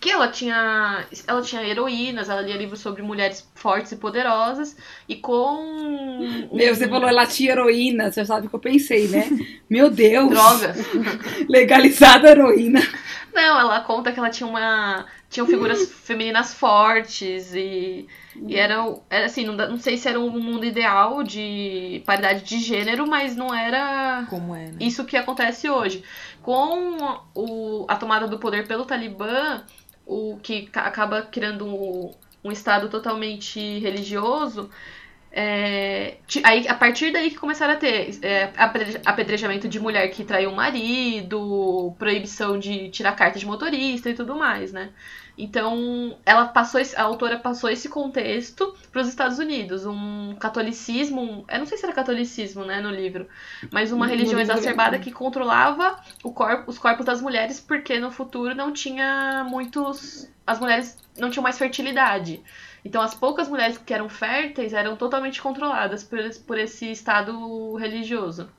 [0.00, 4.76] que ela tinha, ela tinha heroínas, ela lia livros sobre mulheres fortes e poderosas,
[5.08, 6.48] e com...
[6.52, 9.28] Meu, você falou ela tinha heroína, você sabe o que eu pensei, né?
[9.70, 10.30] Meu Deus!
[10.30, 10.76] Drogas.
[11.48, 12.80] Legalizada heroína.
[13.32, 15.06] Não, ela conta que ela tinha uma.
[15.30, 18.06] Tinham figuras femininas fortes e.
[18.46, 22.58] E era, era assim, não, não sei se era um mundo ideal de paridade de
[22.58, 24.76] gênero, mas não era Como é, né?
[24.80, 26.02] isso que acontece hoje.
[26.42, 29.64] Com o, a tomada do poder pelo Talibã,
[30.04, 32.10] o que ca- acaba criando um,
[32.44, 34.68] um estado totalmente religioso,
[35.30, 40.24] é, aí, a partir daí que começaram a ter é, apedre- apedrejamento de mulher que
[40.24, 44.90] traiu o marido, proibição de tirar carta de motorista e tudo mais, né?
[45.36, 51.20] Então, ela passou esse- a autora passou esse contexto para os Estados Unidos, um catolicismo,
[51.22, 53.26] um- eu não sei se era catolicismo, né, no livro,
[53.70, 54.98] mas uma No religião exacerbada é.
[54.98, 60.60] que controlava o corpo, os corpos das mulheres, porque no futuro não tinha muitos, as
[60.60, 62.42] mulheres não tinham mais fertilidade.
[62.84, 68.50] Então, as poucas mulheres que eram férteis eram totalmente controladas por, por esse estado religioso.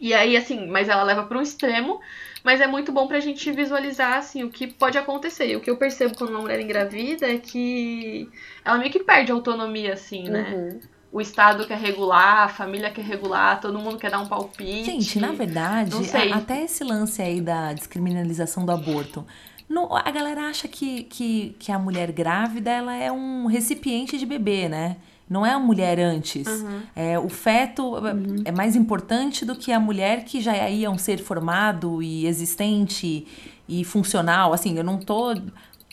[0.00, 2.00] E aí, assim, mas ela leva para um extremo,
[2.44, 5.48] mas é muito bom pra gente visualizar, assim, o que pode acontecer.
[5.50, 8.28] E o que eu percebo quando uma mulher engravida é que
[8.64, 10.52] ela meio que perde a autonomia, assim, né?
[10.54, 10.80] Uhum.
[11.12, 14.84] O Estado quer regular, a família quer regular, todo mundo quer dar um palpite.
[14.84, 15.94] Gente, na verdade,
[16.32, 19.24] a- até esse lance aí da descriminalização do aborto,
[19.68, 24.24] não- a galera acha que, que, que a mulher grávida ela é um recipiente de
[24.24, 24.96] bebê, né?
[25.32, 26.46] Não é a mulher antes.
[26.46, 26.80] Uhum.
[26.94, 27.94] É, o feto
[28.44, 33.26] é mais importante do que a mulher que já ia um ser formado e existente
[33.66, 34.52] e funcional.
[34.52, 35.34] Assim, eu não tô.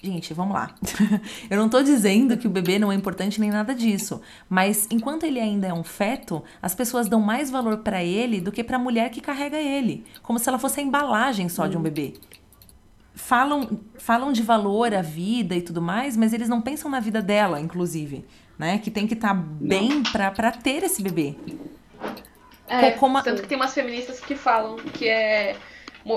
[0.04, 0.76] Gente, vamos lá.
[1.50, 4.20] eu não tô dizendo que o bebê não é importante nem nada disso.
[4.50, 8.52] Mas enquanto ele ainda é um feto, as pessoas dão mais valor pra ele do
[8.52, 10.04] que pra mulher que carrega ele.
[10.22, 12.16] Como se ela fosse a embalagem só de um bebê.
[13.16, 17.22] Falam, falam de valor à vida e tudo mais, mas eles não pensam na vida
[17.22, 18.26] dela, inclusive.
[18.60, 18.78] Né?
[18.78, 21.36] Que tem que estar bem pra, pra ter esse bebê.
[22.68, 25.56] É, Co- como a- tanto que tem umas feministas que falam que é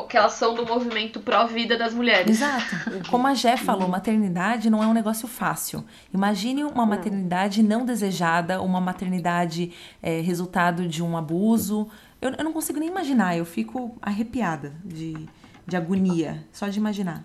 [0.09, 2.37] que elas são do movimento pró-vida das mulheres.
[2.41, 2.77] Exato.
[3.11, 5.85] Como a Jé falou, maternidade não é um negócio fácil.
[6.15, 11.89] Imagine uma maternidade não desejada, uma maternidade é, resultado de um abuso.
[12.21, 15.29] Eu, eu não consigo nem imaginar, eu fico arrepiada de,
[15.67, 17.23] de agonia, só de imaginar.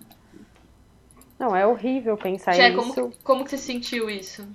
[1.38, 2.76] Não, é horrível pensar Jé, isso.
[2.94, 4.46] como, como que você sentiu isso?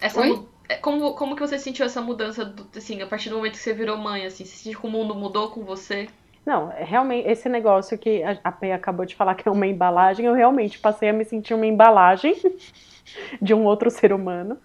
[0.00, 0.48] Essa Oi?
[0.68, 3.58] é, como, como que você sentiu essa mudança, do- assim, a partir do momento que
[3.58, 4.44] você virou mãe, assim?
[4.44, 6.08] Você sentiu que o mundo mudou com você?
[6.44, 9.66] Não, é realmente, esse negócio que a a Pei acabou de falar que é uma
[9.66, 12.34] embalagem, eu realmente passei a me sentir uma embalagem
[13.42, 14.58] de um outro ser humano.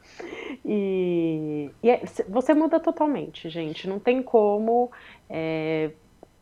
[0.65, 3.88] E, e é- você muda totalmente, gente.
[3.88, 4.91] Não tem como.
[5.30, 5.91] é,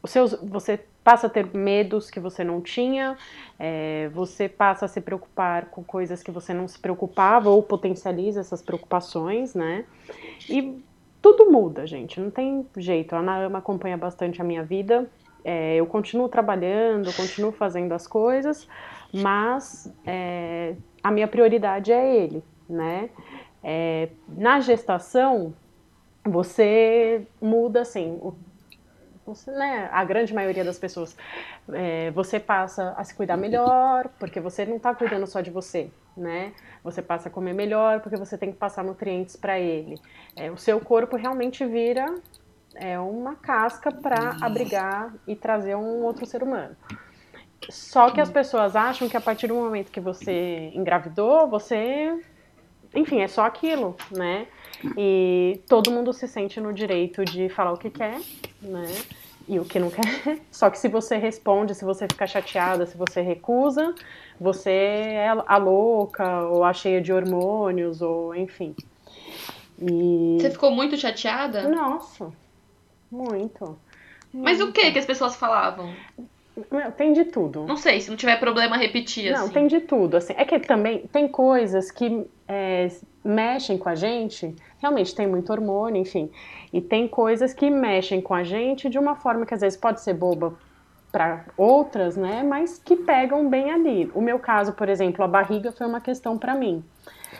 [0.03, 3.17] os seus, você passa a ter medos que você não tinha,
[3.57, 8.39] é, você passa a se preocupar com coisas que você não se preocupava ou potencializa
[8.39, 9.85] essas preocupações, né?
[10.49, 10.81] E
[11.21, 13.15] tudo muda, gente, não tem jeito.
[13.15, 15.09] A Ana acompanha bastante a minha vida,
[15.43, 18.67] é, eu continuo trabalhando, continuo fazendo as coisas,
[19.13, 23.09] mas é, a minha prioridade é ele, né?
[23.63, 25.53] É, na gestação,
[26.23, 28.33] você muda assim, o,
[29.33, 31.15] você, né, a grande maioria das pessoas,
[31.71, 35.89] é, você passa a se cuidar melhor, porque você não está cuidando só de você,
[36.15, 36.53] né?
[36.83, 39.99] Você passa a comer melhor, porque você tem que passar nutrientes para ele.
[40.35, 42.05] É, o seu corpo realmente vira
[42.75, 46.75] é, uma casca para abrigar e trazer um outro ser humano.
[47.69, 52.19] Só que as pessoas acham que a partir do momento que você engravidou, você
[52.93, 54.47] enfim, é só aquilo, né?
[54.97, 58.19] E todo mundo se sente no direito de falar o que quer,
[58.61, 58.87] né?
[59.47, 60.39] E o que não quer.
[60.51, 63.93] Só que se você responde, se você fica chateada, se você recusa,
[64.39, 68.75] você é a louca, ou a cheia de hormônios, ou enfim.
[69.79, 70.37] E...
[70.39, 71.67] Você ficou muito chateada?
[71.67, 72.31] Nossa,
[73.11, 73.77] muito.
[74.33, 74.69] Mas muito.
[74.69, 75.93] o que que as pessoas falavam?
[76.97, 77.65] Tem de tudo.
[77.65, 79.45] Não sei, se não tiver problema repetir não, assim.
[79.45, 80.17] Não, tem de tudo.
[80.17, 80.33] Assim.
[80.37, 82.89] É que também tem coisas que é,
[83.23, 86.29] mexem com a gente, realmente tem muito hormônio, enfim.
[86.73, 90.01] E tem coisas que mexem com a gente de uma forma que às vezes pode
[90.01, 90.53] ser boba
[91.11, 92.41] para outras, né?
[92.41, 94.09] Mas que pegam bem ali.
[94.15, 96.83] O meu caso, por exemplo, a barriga foi uma questão para mim.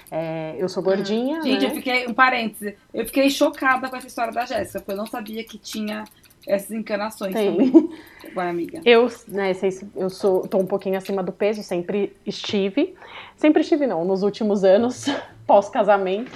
[0.10, 1.41] É, eu sou gordinha.
[1.41, 1.72] Gente, né?
[1.72, 5.08] eu fiquei, um parêntese, eu fiquei chocada com essa história da Jéssica, porque eu não
[5.08, 6.04] sabia que tinha
[6.48, 7.52] essas encanações Tem.
[7.52, 7.90] também.
[8.34, 8.82] Vai, amiga.
[8.86, 9.52] Eu, né,
[9.96, 12.96] eu sou, tô um pouquinho acima do peso, sempre estive.
[13.36, 15.06] Sempre estive, não, nos últimos anos,
[15.46, 16.32] pós-casamento.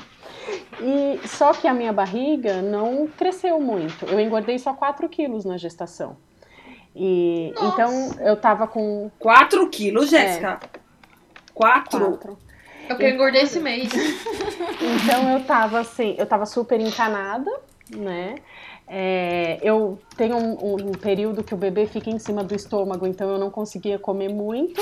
[0.82, 4.06] E só que a minha barriga não cresceu muito.
[4.06, 6.18] Eu engordei só 4 quilos na gestação.
[6.96, 7.68] E Nossa.
[7.68, 9.10] então eu tava com.
[9.20, 10.60] 4 quilos, Jéssica?
[11.54, 12.38] 4?
[12.88, 13.91] É o que eu engordei esse mês.
[13.94, 17.52] então eu tava assim, eu tava super encanada,
[17.89, 18.36] né?
[18.88, 23.30] É, eu tenho um, um, período que o bebê fica em cima do estômago, então
[23.30, 24.80] eu não conseguia comer muito.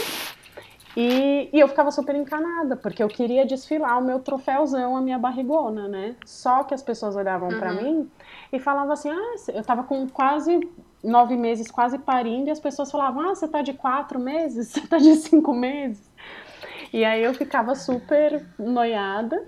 [0.95, 5.17] E, e, eu ficava super encanada, porque eu queria desfilar o meu troféuzão, a minha
[5.17, 6.15] barrigona, né?
[6.23, 7.59] Só que as pessoas olhavam uhum.
[7.59, 8.11] para mim
[8.51, 10.59] e falavam assim: ah, eu tava com quase
[11.03, 14.67] nove meses, quase parindo, e as pessoas falavam: ah, você tá de quatro meses?
[14.73, 16.11] Você tá de cinco meses?
[16.91, 19.43] E aí eu ficava super noiada.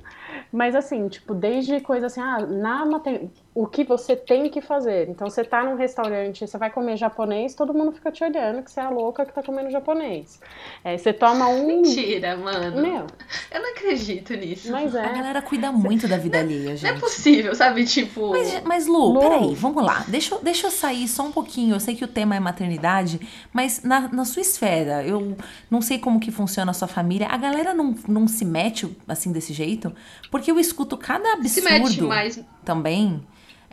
[0.51, 3.29] Mas assim, tipo, desde coisa assim, ah, na mater...
[3.53, 5.09] o que você tem que fazer.
[5.09, 8.71] Então você tá num restaurante, você vai comer japonês, todo mundo fica te olhando que
[8.71, 10.39] você é a louca que tá comendo japonês.
[10.83, 11.65] É, você toma um.
[11.65, 12.81] Mentira, mano.
[12.81, 13.07] Meu.
[13.51, 14.71] Eu não acredito nisso.
[14.71, 15.05] Mas é.
[15.05, 16.89] A galera cuida muito da vida alheia, gente.
[16.89, 17.85] Não é possível, sabe?
[17.85, 18.31] Tipo.
[18.31, 20.05] Mas, mas Lu, Lu, peraí, vamos lá.
[20.07, 21.75] Deixa, deixa eu sair só um pouquinho.
[21.75, 23.19] Eu sei que o tema é maternidade,
[23.53, 25.35] mas na, na sua esfera, eu
[25.69, 27.27] não sei como que funciona a sua família.
[27.27, 29.93] A galera não, não se mete assim desse jeito?
[30.29, 32.39] Porque eu escuto cada absurdo Se mete, mas...
[32.63, 33.25] também.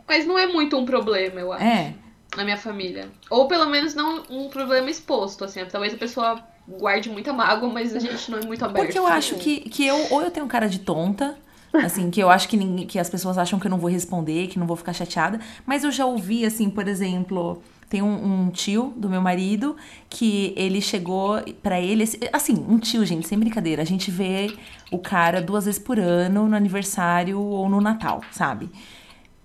[0.07, 1.63] Mas não é muito um problema, eu acho.
[1.63, 1.93] É.
[2.35, 3.09] Na minha família.
[3.29, 5.63] Ou pelo menos não um problema exposto, assim.
[5.65, 8.85] Talvez a pessoa guarde muita mágoa, mas a gente não é muito aberto.
[8.85, 11.37] Porque eu acho que, que eu, ou eu tenho cara de tonta,
[11.73, 14.47] assim, que eu acho que, ninguém, que as pessoas acham que eu não vou responder,
[14.47, 15.39] que não vou ficar chateada.
[15.65, 17.61] Mas eu já ouvi, assim, por exemplo,
[17.93, 19.77] tem um, um, tio do meu marido
[20.09, 22.03] que ele chegou para ele.
[22.33, 23.83] Assim, um tio, gente, sem brincadeira.
[23.83, 24.51] A gente vê
[24.91, 28.67] o cara duas vezes por ano no aniversário ou no Natal, sabe?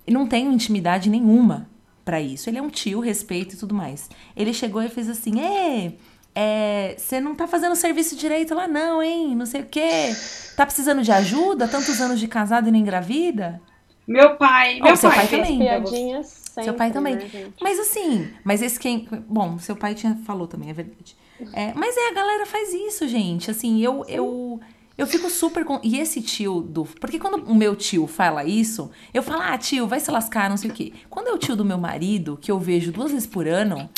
[0.07, 1.69] E não tem intimidade nenhuma
[2.07, 2.49] para isso.
[2.49, 4.09] Ele é um tio, respeito e tudo mais.
[4.35, 5.93] Ele chegou e fez assim: é.
[6.35, 9.35] É, você não tá fazendo serviço direito lá, não, hein?
[9.35, 10.11] Não sei o quê.
[10.57, 11.69] Tá precisando de ajuda?
[11.69, 13.61] Tantos anos de casado e não engravida?
[14.07, 15.59] Meu pai, meu oh, seu pai, pai também.
[15.59, 17.17] Piadinhas Sempre, seu pai também.
[17.17, 19.09] Né, mas assim, mas esse quem.
[19.29, 21.17] Bom, seu pai tinha falou também, é verdade.
[21.53, 23.51] É, mas é, a galera faz isso, gente.
[23.51, 24.05] Assim, eu.
[24.09, 24.61] eu
[24.97, 25.65] eu fico super.
[25.65, 25.79] Com...
[25.85, 26.85] E esse tio do.
[26.85, 30.57] Porque quando o meu tio fala isso, eu falo, ah, tio, vai se lascar, não
[30.57, 30.93] sei o quê.
[31.09, 33.89] Quando é o tio do meu marido, que eu vejo duas vezes por ano,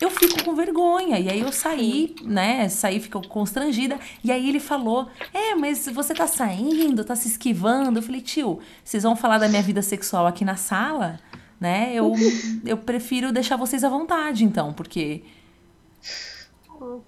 [0.00, 1.18] eu fico com vergonha.
[1.18, 2.68] E aí eu saí, né?
[2.68, 3.98] Saí, fico constrangida.
[4.22, 7.98] E aí ele falou: É, mas você tá saindo, tá se esquivando.
[7.98, 11.18] Eu falei, tio, vocês vão falar da minha vida sexual aqui na sala?
[11.60, 11.92] Né?
[11.94, 12.12] Eu,
[12.64, 15.22] eu prefiro deixar vocês à vontade, então, porque.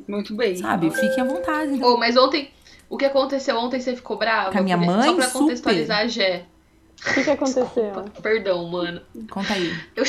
[0.08, 0.56] Muito bem.
[0.56, 1.74] Sabe, fiquem à vontade.
[1.74, 1.94] Então.
[1.94, 2.50] Oh, mas ontem,
[2.88, 4.50] o que aconteceu ontem, você ficou brava?
[4.50, 5.10] Com a minha mãe?
[5.10, 6.46] Só pra contextualizar a Gé.
[7.00, 7.64] O que, que aconteceu?
[7.64, 9.00] Desculpa, perdão, mano.
[9.30, 9.72] Conta aí.
[9.96, 10.04] Eu,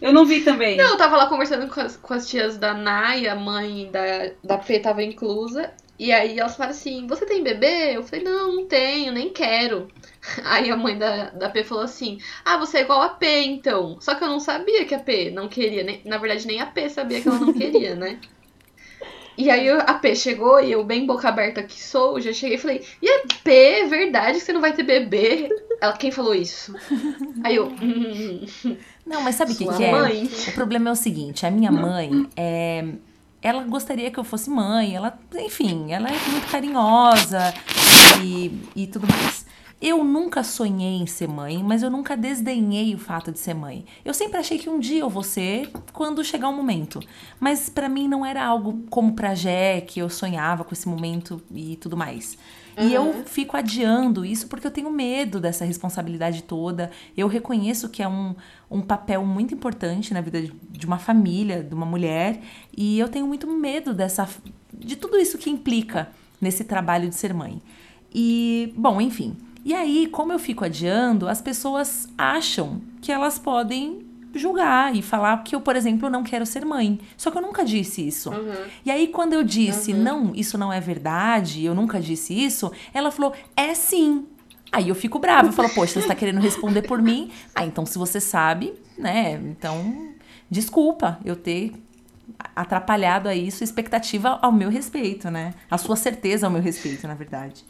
[0.00, 0.76] Eu não vi também.
[0.76, 4.32] Não, eu tava lá conversando com as, com as tias da Nai, a mãe da,
[4.42, 5.72] da P tava inclusa.
[5.98, 7.96] E aí elas falaram assim: Você tem bebê?
[7.96, 9.88] Eu falei: Não, não tenho, nem quero.
[10.44, 13.98] Aí a mãe da, da P falou assim: Ah, você é igual a P então.
[14.00, 15.84] Só que eu não sabia que a P não queria.
[15.84, 18.18] Nem, na verdade, nem a P sabia que ela não queria, né?
[19.36, 22.60] E aí a P chegou e eu, bem boca aberta que sou, já cheguei e
[22.60, 25.48] falei: E a P, é verdade que você não vai ter bebê?
[25.80, 26.72] Ela, quem falou isso?
[27.42, 27.66] Aí eu.
[27.66, 28.46] Hum,
[29.04, 29.90] Não, mas sabe o que, que é?
[29.90, 30.30] mãe.
[30.48, 32.84] O problema é o seguinte: a minha mãe é.
[33.44, 37.52] Ela gostaria que eu fosse mãe, ela, enfim, ela é muito carinhosa
[38.24, 39.44] e, e tudo mais.
[39.82, 43.84] Eu nunca sonhei em ser mãe, mas eu nunca desdenhei o fato de ser mãe.
[44.02, 47.00] Eu sempre achei que um dia eu vou ser quando chegar o momento.
[47.38, 51.42] Mas pra mim não era algo como pra Jé, que eu sonhava com esse momento
[51.54, 52.38] e tudo mais.
[52.76, 56.90] E eu fico adiando isso porque eu tenho medo dessa responsabilidade toda.
[57.16, 58.34] Eu reconheço que é um,
[58.70, 62.40] um papel muito importante na vida de, de uma família, de uma mulher.
[62.76, 64.28] E eu tenho muito medo dessa,
[64.72, 66.08] de tudo isso que implica
[66.40, 67.62] nesse trabalho de ser mãe.
[68.12, 69.36] E, bom, enfim.
[69.64, 74.03] E aí, como eu fico adiando, as pessoas acham que elas podem
[74.34, 77.00] julgar e falar que eu, por exemplo, não quero ser mãe.
[77.16, 78.30] Só que eu nunca disse isso.
[78.84, 83.10] E aí, quando eu disse, não, isso não é verdade, eu nunca disse isso, ela
[83.10, 84.26] falou, é sim.
[84.72, 87.30] Aí eu fico brava, eu falo, poxa, você está querendo responder por mim?
[87.54, 90.08] Ah, então se você sabe, né, então,
[90.50, 91.72] desculpa eu ter
[92.56, 95.54] atrapalhado aí sua expectativa ao meu respeito, né?
[95.70, 97.64] A sua certeza ao meu respeito, na verdade.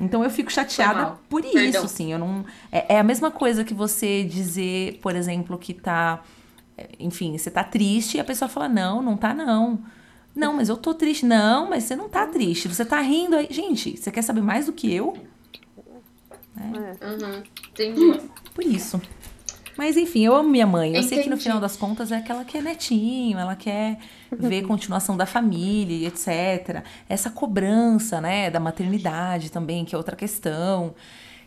[0.00, 1.84] Então eu fico chateada por isso, Perdão.
[1.84, 6.22] assim, eu não é, é a mesma coisa que você dizer, por exemplo, que tá
[6.76, 9.78] é, enfim, você tá triste e a pessoa fala: "Não, não tá não".
[10.34, 11.26] Não, mas eu tô triste.
[11.26, 12.68] Não, mas você não tá triste.
[12.68, 13.48] Você tá rindo aí.
[13.50, 15.16] Gente, você quer saber mais do que eu?
[16.56, 18.20] Uhum, entendi.
[18.54, 19.00] Por isso.
[19.76, 20.94] Mas enfim, eu amo minha mãe.
[20.94, 21.42] Eu sei que no Entendi.
[21.44, 23.98] final das contas é aquela que é netinho, ela quer
[24.32, 26.84] ver continuação da família e etc.
[27.08, 30.94] Essa cobrança, né, da maternidade também, que é outra questão.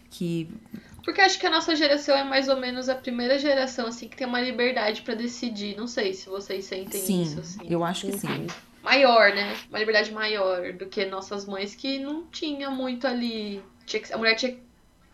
[0.09, 0.49] Que.
[1.03, 4.15] Porque acho que a nossa geração é mais ou menos a primeira geração, assim, que
[4.15, 5.75] tem uma liberdade pra decidir.
[5.75, 7.59] Não sei se vocês sentem sim, isso, assim.
[7.69, 8.47] eu acho que sim.
[8.81, 9.55] Maior, né?
[9.69, 13.61] Uma liberdade maior do que nossas mães, que não tinha muito ali.
[13.85, 14.13] Tinha que...
[14.13, 14.59] A mulher tinha que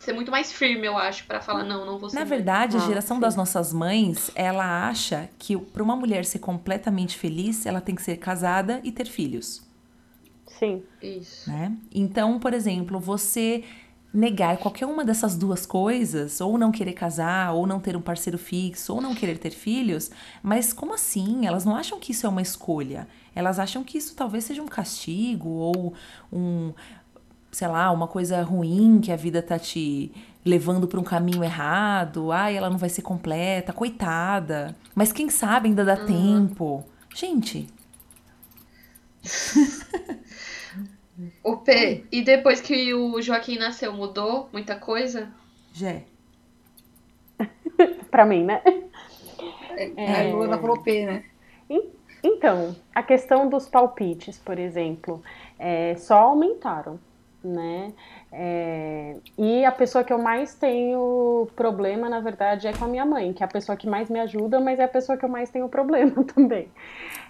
[0.00, 2.28] ser muito mais firme, eu acho, pra falar, não, não vou ser Na mãe.
[2.28, 3.20] verdade, a Ah, geração sim.
[3.20, 8.02] das nossas mães, ela acha que para uma mulher ser completamente feliz, ela tem que
[8.02, 9.62] ser casada e ter filhos.
[10.46, 10.82] Sim.
[11.02, 11.50] Isso.
[11.50, 11.76] né?
[11.94, 13.64] Então, por exemplo, você
[14.12, 18.36] negar qualquer uma dessas duas coisas, ou não querer casar, ou não ter um parceiro
[18.38, 20.10] fixo, ou não querer ter filhos,
[20.42, 21.46] mas como assim?
[21.46, 23.06] Elas não acham que isso é uma escolha.
[23.34, 25.94] Elas acham que isso talvez seja um castigo ou
[26.32, 26.72] um,
[27.52, 30.12] sei lá, uma coisa ruim que a vida tá te
[30.44, 32.32] levando para um caminho errado.
[32.32, 34.76] Ai, ela não vai ser completa, coitada.
[34.94, 36.84] Mas quem sabe ainda dá tempo.
[37.14, 37.68] Gente,
[41.44, 45.30] O P, e depois que o Joaquim nasceu, mudou muita coisa?
[45.72, 46.04] Jé.
[48.10, 48.62] Pra mim, né?
[49.96, 51.24] É, a Luana falou P, né?
[52.22, 55.22] Então, a questão dos palpites, por exemplo,
[55.58, 57.00] é, só aumentaram,
[57.42, 57.92] né?
[58.32, 63.04] É, e a pessoa que eu mais tenho problema, na verdade, é com a minha
[63.04, 65.28] mãe, que é a pessoa que mais me ajuda, mas é a pessoa que eu
[65.28, 66.68] mais tenho problema também.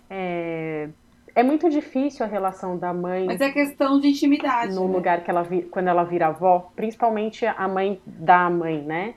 [0.09, 0.89] É,
[1.35, 4.75] é muito difícil a relação da mãe Mas é questão de intimidade.
[4.75, 4.93] no né?
[4.93, 9.15] lugar que ela vi, quando ela vira avó, principalmente a mãe da mãe, né?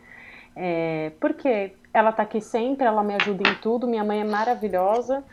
[0.55, 5.23] É, porque ela tá aqui sempre, ela me ajuda em tudo, minha mãe é maravilhosa,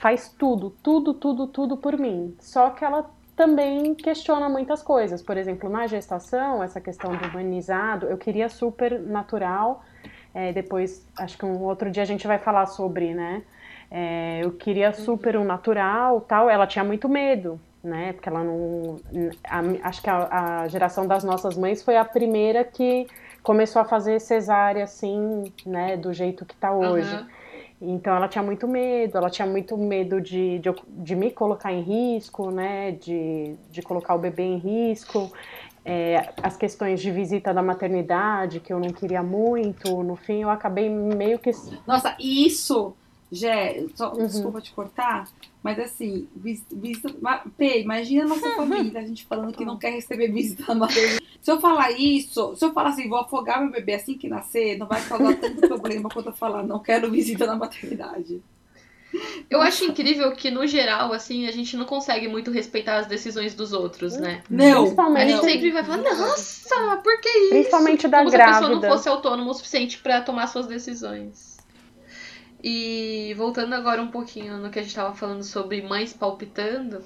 [0.00, 2.36] faz tudo, tudo, tudo, tudo por mim.
[2.40, 3.08] Só que ela
[3.38, 5.22] também questiona muitas coisas.
[5.22, 9.84] Por exemplo, na gestação, essa questão do humanizado, eu queria super natural.
[10.34, 13.44] É, depois, acho que um outro dia a gente vai falar sobre, né?
[13.90, 16.50] É, eu queria super um natural, tal.
[16.50, 18.12] Ela tinha muito medo, né?
[18.12, 19.00] Porque ela não.
[19.48, 23.06] a- acho que a, a geração das nossas mães foi a primeira que
[23.42, 25.96] começou a fazer cesárea assim, né?
[25.96, 27.14] Do jeito que tá hoje.
[27.14, 27.28] Aham.
[27.80, 31.80] Então ela tinha muito medo, ela tinha muito medo de, de, de me colocar em
[31.80, 32.92] risco, né?
[32.92, 35.32] De, de colocar o bebê em risco.
[35.84, 40.50] É, as questões de visita da maternidade, que eu não queria muito, no fim eu
[40.50, 41.50] acabei meio que.
[41.86, 42.94] Nossa, isso,
[43.30, 44.26] Jé, só, Uhum.
[44.26, 45.28] desculpa te cortar,
[45.62, 47.14] mas assim, vis- visita.
[47.58, 51.22] P, imagina a nossa família, a gente falando que não quer receber visita na maternidade.
[51.42, 54.78] Se eu falar isso, se eu falar assim, vou afogar meu bebê assim que nascer,
[54.78, 58.42] não vai causar tanto problema quanto eu falar, não quero visita na maternidade.
[59.48, 63.54] Eu acho incrível que, no geral, assim, a gente não consegue muito respeitar as decisões
[63.54, 64.42] dos outros, né?
[64.50, 64.84] Não,
[65.16, 67.48] A gente sempre vai falar, nossa, por que isso?
[67.50, 68.88] principalmente da Como se a pessoa não grávida.
[68.88, 71.47] fosse autônoma o suficiente pra tomar suas decisões.
[72.62, 77.02] E voltando agora um pouquinho no que a gente tava falando sobre mães palpitando,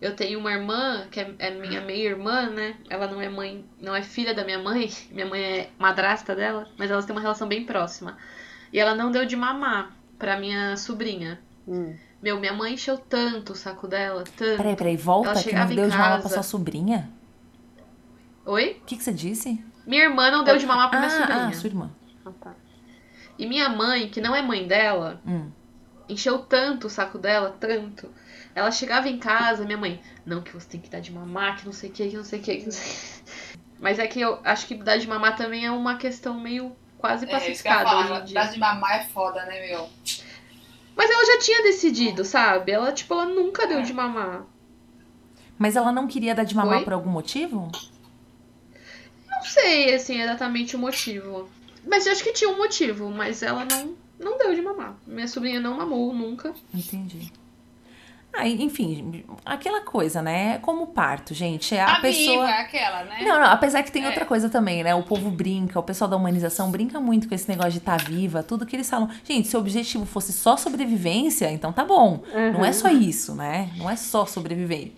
[0.00, 2.76] eu tenho uma irmã, que é, é minha meia-irmã, né?
[2.88, 6.66] Ela não é mãe, não é filha da minha mãe, minha mãe é madrasta dela,
[6.78, 8.16] mas elas têm uma relação bem próxima.
[8.72, 11.40] E ela não deu de mamar pra minha sobrinha.
[11.68, 11.94] Hum.
[12.22, 14.56] Meu, minha mãe encheu tanto o saco dela, tanto.
[14.56, 17.10] Peraí, peraí, volta Ela que não deu de mamar pra sua sobrinha?
[18.44, 18.78] Oi?
[18.82, 19.62] O que, que você disse?
[19.86, 21.46] Minha irmã não deu de mamar pra minha ah, sobrinha.
[21.46, 21.90] ah, sua irmã.
[22.24, 22.54] Ah, tá.
[23.40, 25.50] E minha mãe, que não é mãe dela, Hum.
[26.08, 28.12] encheu tanto o saco dela, tanto.
[28.54, 31.64] Ela chegava em casa, minha mãe, não, que você tem que dar de mamar, que
[31.64, 33.60] não sei o que, que não sei o que, que não sei o que.
[33.80, 37.24] Mas é que eu acho que dar de mamar também é uma questão meio quase
[37.24, 38.34] É, pacificada falar, hoje em dia.
[38.34, 39.88] dar de mamar é foda, né, meu?
[40.94, 42.72] Mas ela já tinha decidido, sabe?
[42.72, 44.44] Ela, tipo, ela nunca deu de mamar.
[45.58, 46.84] Mas ela não queria dar de mamar Oi?
[46.84, 47.70] por algum motivo?
[49.30, 51.48] Não sei, assim, exatamente o motivo.
[51.86, 54.96] Mas eu acho que tinha um motivo, mas ela não, não deu de mamar.
[55.06, 56.52] Minha sobrinha não mamou nunca.
[56.74, 57.32] Entendi.
[58.32, 60.54] Ah, enfim, aquela coisa, né?
[60.54, 61.74] É como parto, gente.
[61.74, 62.46] É a, A pessoa.
[62.46, 63.18] viva, é aquela, né?
[63.22, 64.06] Não, não, apesar que tem É.
[64.06, 64.94] outra coisa também, né?
[64.94, 68.40] O povo brinca, o pessoal da humanização brinca muito com esse negócio de estar viva,
[68.40, 69.10] tudo que eles falam.
[69.24, 72.22] Gente, se o objetivo fosse só sobrevivência, então tá bom.
[72.52, 73.68] Não é só isso, né?
[73.76, 74.92] Não é só sobreviver.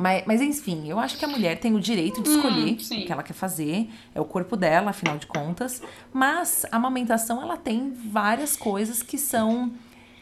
[0.00, 3.02] Mas, mas enfim, eu acho que a mulher tem o direito de escolher sim.
[3.02, 5.82] o que ela quer fazer, é o corpo dela, afinal de contas.
[6.12, 9.72] Mas a amamentação, ela tem várias coisas que são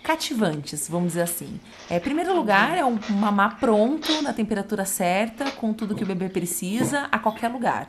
[0.03, 1.61] cativantes, vamos dizer assim.
[1.91, 6.07] É, em primeiro lugar, é um mamar pronto, na temperatura certa, com tudo que o
[6.07, 7.89] bebê precisa, a qualquer lugar.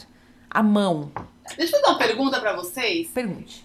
[0.50, 1.10] A mão.
[1.56, 3.08] Deixa eu dar uma pergunta pra vocês.
[3.12, 3.64] Pergunte.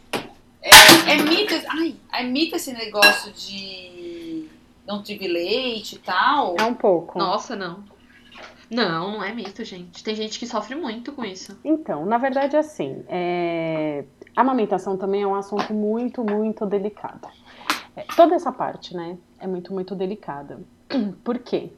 [0.62, 0.70] É,
[1.10, 4.48] é mito, ai, é mito esse negócio de
[4.86, 6.54] não tive leite e tal?
[6.56, 7.18] É um pouco.
[7.18, 7.90] Nossa, não.
[8.72, 10.02] Não, não é mito, gente.
[10.02, 11.58] Tem gente que sofre muito com isso.
[11.62, 14.02] Então, na verdade, assim, é...
[14.34, 17.28] amamentação também é um assunto muito, muito delicado.
[17.94, 20.58] É, toda essa parte, né, é muito, muito delicada.
[21.22, 21.70] Por quê?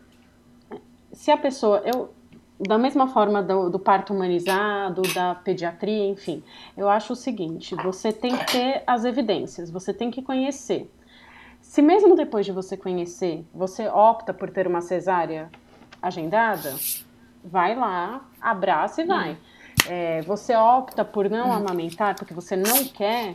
[1.12, 2.14] Se a pessoa, eu,
[2.60, 6.44] da mesma forma do, do parto humanizado, da pediatria, enfim,
[6.76, 10.88] eu acho o seguinte: você tem que ter as evidências, você tem que conhecer.
[11.60, 15.50] Se mesmo depois de você conhecer, você opta por ter uma cesárea
[16.06, 16.74] agendada,
[17.42, 19.36] vai lá, abraça e vai.
[19.88, 23.34] É, você opta por não amamentar porque você não quer,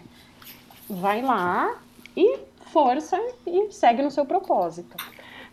[0.90, 1.76] vai lá
[2.16, 2.40] e
[2.72, 4.96] força e segue no seu propósito.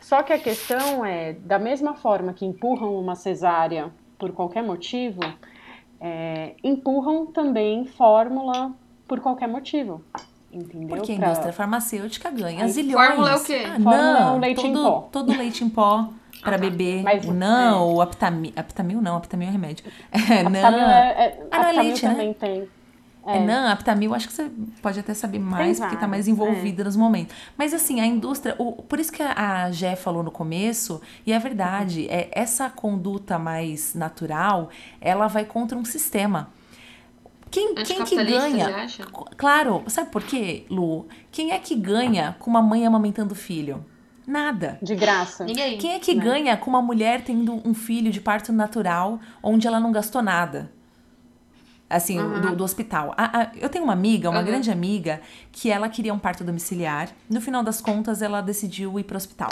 [0.01, 5.21] Só que a questão é, da mesma forma que empurram uma cesárea por qualquer motivo,
[6.01, 8.73] é, empurram também fórmula
[9.09, 10.03] por qualquer motivo.
[10.53, 10.89] Entendeu?
[10.97, 13.09] Porque a Pra- indústria farmacêutica ganha Aí, zilhões.
[13.09, 13.63] fórmula é o quê?
[13.67, 15.09] Ah, Fórmula é não, o leite em todo, pó.
[15.13, 16.09] todo leite em pó
[16.47, 16.65] pra Ah, tá.
[16.71, 17.03] beber.
[17.03, 19.85] Mas- não, o aptamil, aptamil não, aptamil é remédio.
[20.13, 20.41] É.
[20.41, 22.11] Aptamil é, é, Ah, não, é Aptamil leite, né?
[22.13, 22.69] também tem.
[23.29, 24.49] É, não, aptamil, acho que você
[24.81, 27.35] pode até saber mais, porque tá mais vários, envolvida nos momentos.
[27.59, 31.33] Mas assim, a indústria, o- por isso que a a Gé falou no começo, e
[31.33, 34.71] é verdade, é, essa conduta mais natural,
[35.01, 36.51] ela vai contra um sistema.
[37.51, 38.65] Quem, quem que ganha?
[38.67, 39.05] você acha?
[39.37, 41.07] Claro, sabe por quê, Lu?
[41.33, 43.85] Quem é que ganha com uma mãe amamentando filho?
[44.27, 44.79] Nada.
[44.83, 45.45] De graça.
[45.45, 45.79] Ninguém.
[45.79, 46.25] Quem é que Né?
[46.25, 50.73] ganha com uma mulher tendo um filho de parto natural onde ela não gastou nada?
[51.89, 52.41] Assim, Uhum.
[52.41, 53.15] do, do hospital.
[53.17, 54.45] A- a- eu tenho uma amiga, uma Uhum.
[54.47, 55.21] grande amiga,
[55.53, 57.09] que ela queria um parto domiciliar.
[57.31, 59.51] No final das contas, ela decidiu ir para o hospital.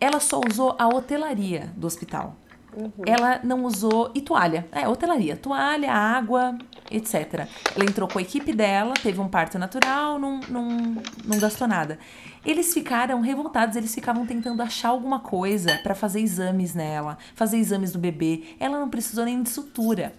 [0.00, 2.34] Ela só usou a hotelaria do hospital.
[3.06, 4.10] Ela não usou.
[4.14, 4.66] E toalha.
[4.72, 5.36] É, hotelaria.
[5.36, 6.56] Toalha, água,
[6.90, 7.46] etc.
[7.74, 10.68] Ela entrou com a equipe dela, teve um parto natural, não, não,
[11.24, 11.98] não gastou nada.
[12.44, 17.92] Eles ficaram revoltados, eles ficavam tentando achar alguma coisa pra fazer exames nela, fazer exames
[17.92, 18.44] do bebê.
[18.60, 20.12] Ela não precisou nem de sutura.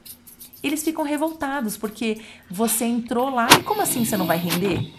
[0.62, 4.92] Eles ficam revoltados porque você entrou lá e como assim você não vai render?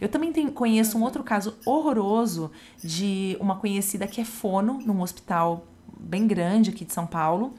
[0.00, 2.50] Eu também tenho- conheço um outro caso horroroso
[2.82, 5.66] de uma conhecida que é fono num hospital
[5.98, 7.54] bem grande aqui de São Paulo,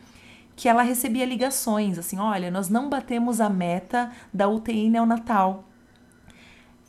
[0.55, 5.65] que ela recebia ligações assim, olha, nós não batemos a meta da UTI neonatal.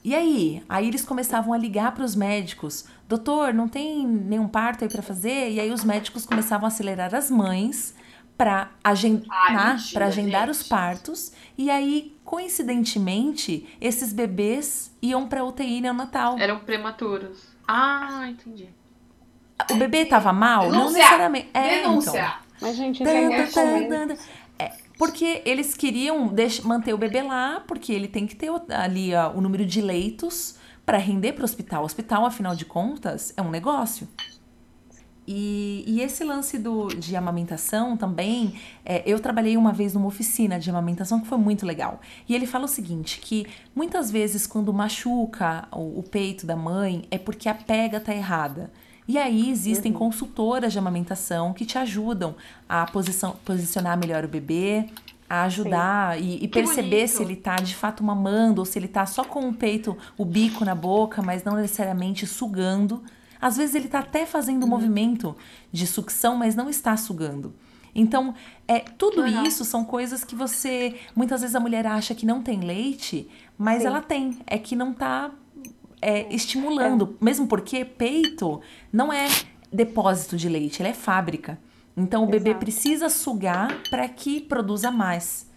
[0.03, 0.63] E aí?
[0.69, 5.03] Aí eles começavam a ligar para os médicos, doutor, não tem nenhum parto aí para
[5.03, 5.53] fazer?
[5.53, 7.95] E aí os médicos começavam a acelerar as mães
[8.37, 11.33] para Ai, agendar, mentira, para agendar os partos.
[11.57, 16.39] E aí, coincidentemente, esses bebês iam para UTI neonatal.
[16.39, 17.47] Eram prematuros.
[17.67, 18.69] Ah, entendi.
[19.71, 20.65] O bebê tava mal?
[20.65, 20.99] Não Denúncia!
[20.99, 21.49] necessariamente.
[21.55, 22.11] É, Denúncia!
[22.11, 22.33] então.
[22.61, 24.17] Mas, gente, isso é.
[24.59, 29.15] É, porque eles queriam deix- manter o bebê lá, porque ele tem que ter ali
[29.15, 31.83] ó, o número de leitos para render para o hospital.
[31.83, 34.09] O hospital, afinal de contas, é um negócio.
[35.27, 40.59] E, e, esse lance do, de amamentação também, é, eu trabalhei uma vez numa oficina
[40.59, 41.99] de amamentação que foi muito legal.
[42.29, 47.05] E ele fala o seguinte, que muitas vezes quando machuca o, o peito da mãe
[47.11, 48.71] é porque a pega tá errada.
[49.07, 49.99] E aí existem uhum.
[49.99, 52.35] consultoras de amamentação que te ajudam
[52.69, 54.89] a posição, posicionar melhor o bebê,
[55.29, 57.09] a ajudar e, e, perceber bonito.
[57.09, 60.25] se ele tá de fato mamando ou se ele tá só com o peito, o
[60.25, 63.03] bico na boca, mas não necessariamente sugando.
[63.41, 64.71] Às vezes ele tá até fazendo um uhum.
[64.71, 65.37] movimento
[65.71, 67.55] de sucção, mas não está sugando.
[67.95, 68.35] Então,
[68.67, 70.97] é, tudo isso são coisas que você.
[71.15, 73.89] Muitas vezes a mulher acha que não tem leite, mas Sim.
[73.89, 74.39] ela tem.
[74.47, 75.31] É que não tá
[76.05, 77.17] é, estimulando.
[77.21, 77.25] É.
[77.25, 78.61] Mesmo porque peito
[78.93, 79.27] não é
[79.73, 81.59] depósito de leite, ele é fábrica.
[81.97, 82.65] Então o bebê Exato.
[82.65, 85.53] precisa sugar para que produza mais.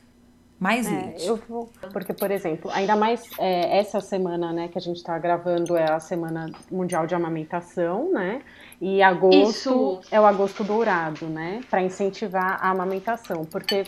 [0.60, 1.28] Mais é, leite.
[1.28, 5.18] Eu vou, porque, por exemplo, ainda mais é, essa semana, né, que a gente está
[5.20, 8.42] gravando é a Semana Mundial de Amamentação, né?
[8.82, 10.00] E agosto isso.
[10.12, 11.62] é o agosto dourado, né?
[11.70, 13.84] Para incentivar a amamentação, porque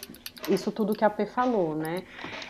[0.48, 2.04] isso tudo que a P falou, né?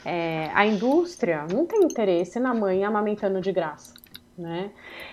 [0.04, 3.99] É, a indústria não tem interesse na mãe amamentando de graça.
[4.40, 4.72] Né?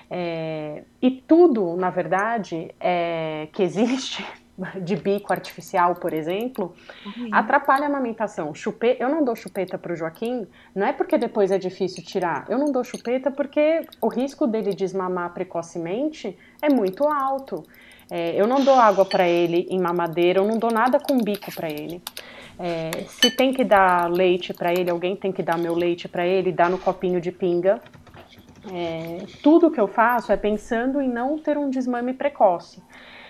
[0.08, 4.24] É, e tudo, na verdade, é, que existe
[4.80, 6.72] de bico artificial, por exemplo,
[7.04, 7.28] uhum.
[7.32, 8.54] atrapalha a amamentação.
[8.54, 8.96] Chupe...
[9.00, 12.46] Eu não dou chupeta para o Joaquim, não é porque depois é difícil tirar.
[12.48, 17.64] Eu não dou chupeta porque o risco dele desmamar precocemente é muito alto.
[18.08, 21.52] É, eu não dou água para ele em mamadeira, eu não dou nada com bico
[21.52, 22.00] para ele.
[22.58, 26.24] É, se tem que dar leite para ele, alguém tem que dar meu leite para
[26.24, 27.82] ele, dar no copinho de pinga.
[28.72, 32.82] É, tudo que eu faço é pensando em não ter um desmame precoce.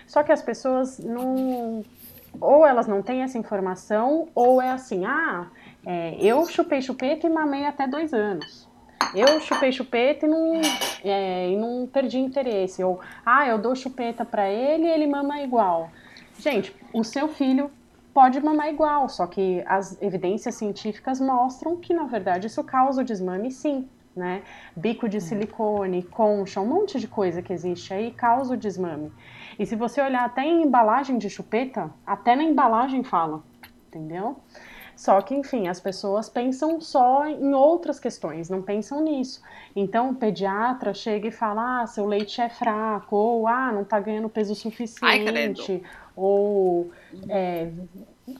[0.05, 1.83] Só que as pessoas não.
[2.39, 5.47] Ou elas não têm essa informação, ou é assim: ah,
[5.85, 8.67] é, eu chupei chupeta e mamei até dois anos.
[9.15, 10.61] Eu chupei chupeta e não,
[11.03, 12.83] é, e não perdi interesse.
[12.83, 15.89] Ou, ah, eu dou chupeta para ele e ele mama igual.
[16.39, 17.71] Gente, o seu filho
[18.13, 23.05] pode mamar igual, só que as evidências científicas mostram que, na verdade, isso causa o
[23.05, 23.87] desmame sim.
[24.17, 24.41] Né?
[24.75, 29.11] Bico de silicone, concha, um monte de coisa que existe aí causa o desmame.
[29.59, 33.43] E se você olhar até em embalagem de chupeta, até na embalagem fala,
[33.87, 34.37] entendeu?
[34.95, 39.39] Só que, enfim, as pessoas pensam só em outras questões, não pensam nisso.
[39.75, 43.99] Então, o pediatra chega e fala: ah, seu leite é fraco, ou ah, não tá
[43.99, 45.21] ganhando peso suficiente, Ai,
[46.15, 46.89] ou
[47.29, 47.69] é,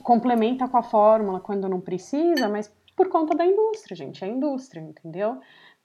[0.02, 4.30] complementa com a fórmula quando não precisa, mas por conta da indústria, gente, é a
[4.30, 5.40] indústria, entendeu?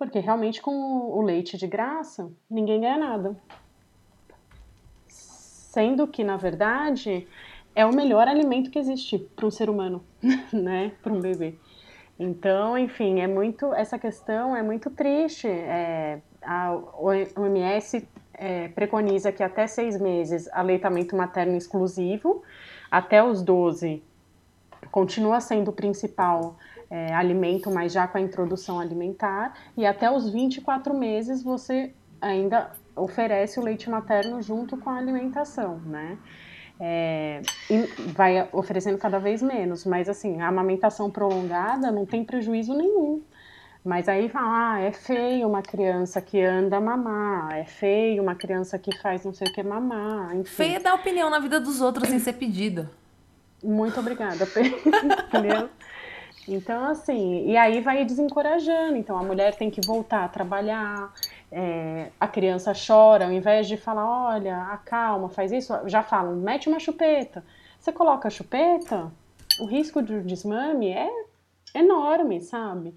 [0.05, 3.35] Porque realmente com o leite de graça, ninguém ganha nada
[5.73, 7.27] sendo que, na verdade,
[7.75, 10.03] é o melhor alimento que existe para um ser humano,
[10.53, 10.91] né?
[11.01, 11.55] Para um bebê.
[12.19, 15.47] Então, enfim, é muito essa questão é muito triste.
[15.47, 16.77] É, a
[17.35, 22.43] OMS é, preconiza que até seis meses aleitamento materno exclusivo,
[22.91, 24.03] até os 12
[24.91, 26.55] continua sendo o principal
[26.93, 31.91] é, alimento, mas já com a introdução alimentar, e até os 24 meses você
[32.21, 36.19] ainda oferece o leite materno junto com a alimentação, né?
[36.79, 37.77] É, e
[38.11, 43.23] vai oferecendo cada vez menos, mas assim, a amamentação prolongada não tem prejuízo nenhum.
[43.83, 48.35] Mas aí fala, ah, é feio uma criança que anda a mamar, é feio uma
[48.35, 50.43] criança que faz não sei o que mamar, enfim.
[50.43, 52.87] Feio é dar opinião na vida dos outros sem ser pedido.
[53.63, 54.45] Muito obrigada,
[55.27, 55.69] entendeu?
[56.47, 58.97] Então, assim, e aí vai desencorajando.
[58.97, 61.13] Então, a mulher tem que voltar a trabalhar,
[61.51, 66.67] é, a criança chora, ao invés de falar, olha, acalma, faz isso, já falam, mete
[66.67, 67.43] uma chupeta.
[67.79, 69.11] Você coloca a chupeta,
[69.59, 71.09] o risco de desmame é
[71.73, 72.93] enorme, sabe?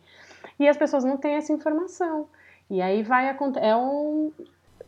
[0.59, 2.29] E as pessoas não têm essa informação.
[2.69, 3.67] E aí vai acontecer.
[3.67, 4.33] É um,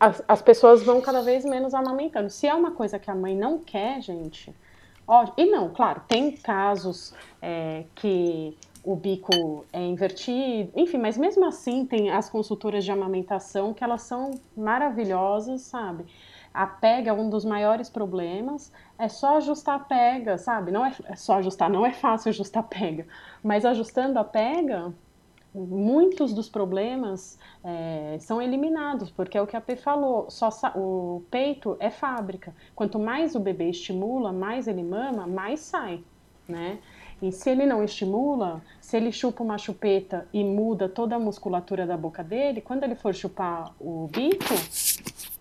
[0.01, 2.31] as, as pessoas vão cada vez menos amamentando.
[2.31, 4.55] Se é uma coisa que a mãe não quer, gente.
[5.09, 8.55] Ó, e não, claro, tem casos é, que
[8.85, 14.03] o bico é invertido, enfim, mas mesmo assim tem as consultoras de amamentação que elas
[14.03, 16.05] são maravilhosas, sabe?
[16.53, 20.71] A pega é um dos maiores problemas, é só ajustar a pega, sabe?
[20.71, 23.07] Não é, é só ajustar, não é fácil ajustar a pega,
[23.43, 24.93] mas ajustando a pega,
[25.55, 31.23] muitos dos problemas é, são eliminados, porque é o que a P falou, só o
[31.31, 32.55] peito é fábrica.
[32.75, 36.03] Quanto mais o bebê estimula, mais ele mama, mais sai,
[36.49, 36.79] né?
[37.21, 41.85] E se ele não estimula, se ele chupa uma chupeta e muda toda a musculatura
[41.85, 44.55] da boca dele, quando ele for chupar o bico,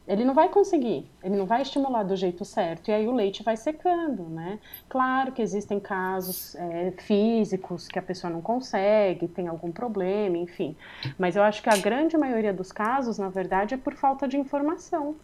[0.07, 3.43] ele não vai conseguir, ele não vai estimular do jeito certo, e aí o leite
[3.43, 4.59] vai secando, né?
[4.87, 10.75] Claro que existem casos é, físicos que a pessoa não consegue, tem algum problema, enfim,
[11.19, 14.37] mas eu acho que a grande maioria dos casos, na verdade, é por falta de
[14.37, 15.15] informação,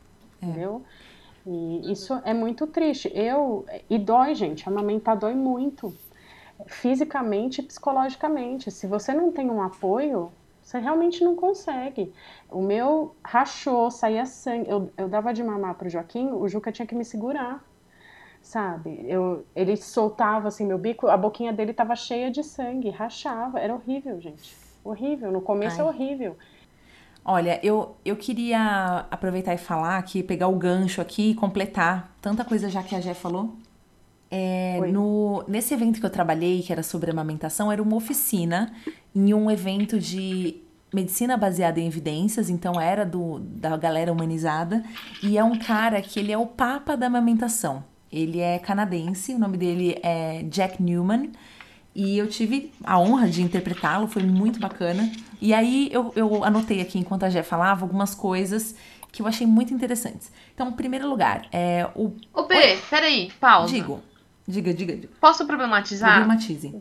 [0.41, 0.45] é.
[0.45, 0.83] entendeu?
[1.45, 3.11] E isso é muito triste.
[3.13, 4.67] Eu e dói, gente.
[4.67, 5.93] Amamentar dói muito,
[6.67, 8.71] fisicamente e psicologicamente.
[8.71, 10.31] Se você não tem um apoio,
[10.63, 12.13] você realmente não consegue.
[12.49, 14.69] O meu rachou, saía sangue.
[14.69, 17.63] Eu, eu dava de mamar pro Joaquim, o Juca tinha que me segurar,
[18.41, 19.05] sabe?
[19.07, 23.59] Eu, ele soltava assim meu bico, a boquinha dele tava cheia de sangue, rachava.
[23.59, 24.55] Era horrível, gente.
[24.83, 25.31] Horrível.
[25.31, 25.87] No começo é Ai.
[25.87, 26.37] é horrível.
[27.25, 32.43] Olha, eu, eu queria aproveitar e falar aqui, pegar o gancho aqui e completar tanta
[32.43, 33.53] coisa já que a Jé falou.
[34.35, 38.73] É, no, nesse evento que eu trabalhei, que era sobre amamentação, era uma oficina
[39.15, 40.55] em um evento de
[40.91, 44.83] medicina baseada em evidências, então era do, da galera humanizada,
[45.21, 47.83] e é um cara que ele é o papa da amamentação.
[48.11, 51.31] Ele é canadense, o nome dele é Jack Newman,
[51.93, 55.11] e eu tive a honra de interpretá-lo, foi muito bacana.
[55.39, 58.73] E aí eu, eu anotei aqui, enquanto a Jé falava, algumas coisas
[59.11, 60.31] que eu achei muito interessantes.
[60.55, 62.15] Então, em primeiro lugar, é o.
[62.33, 62.79] Ô, B, Oi?
[62.89, 63.71] peraí, pausa.
[63.71, 64.01] Digo.
[64.47, 65.09] Diga, diga, diga.
[65.19, 66.15] Posso problematizar?
[66.17, 66.75] Problematize.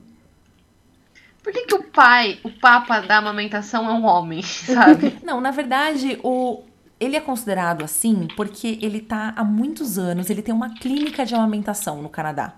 [1.43, 5.19] Por que, que o pai, o papa da amamentação é um homem, sabe?
[5.23, 6.63] Não, na verdade, o,
[7.01, 11.35] ele é considerado assim porque ele tá há muitos anos, ele tem uma clínica de
[11.35, 12.55] amamentação no Canadá.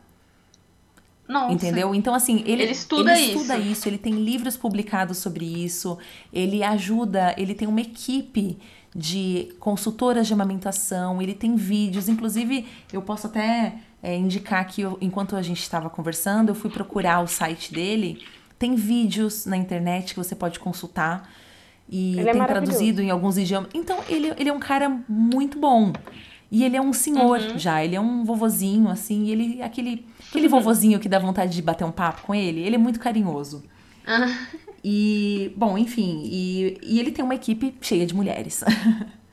[1.26, 1.54] Nossa.
[1.54, 1.94] Entendeu?
[1.94, 3.68] Então, assim, ele, ele estuda, ele estuda isso.
[3.68, 5.96] isso, ele tem livros publicados sobre isso,
[6.30, 8.58] ele ajuda, ele tem uma equipe
[8.94, 13.74] de consultoras de amamentação, ele tem vídeos, inclusive eu posso até
[14.04, 18.22] é, indicar que eu, enquanto a gente estava conversando, eu fui procurar o site dele,
[18.58, 21.26] tem vídeos na internet que você pode consultar
[21.88, 23.70] e ele é tem é traduzido em alguns idiomas.
[23.72, 25.90] Então, ele, ele é um cara muito bom.
[26.50, 27.58] E ele é um senhor uhum.
[27.58, 31.62] já, ele é um vovozinho, assim, e ele, aquele, aquele vovozinho que dá vontade de
[31.62, 33.64] bater um papo com ele, ele é muito carinhoso.
[34.06, 34.36] Uhum.
[34.84, 38.62] E, bom, enfim, e, e ele tem uma equipe cheia de mulheres.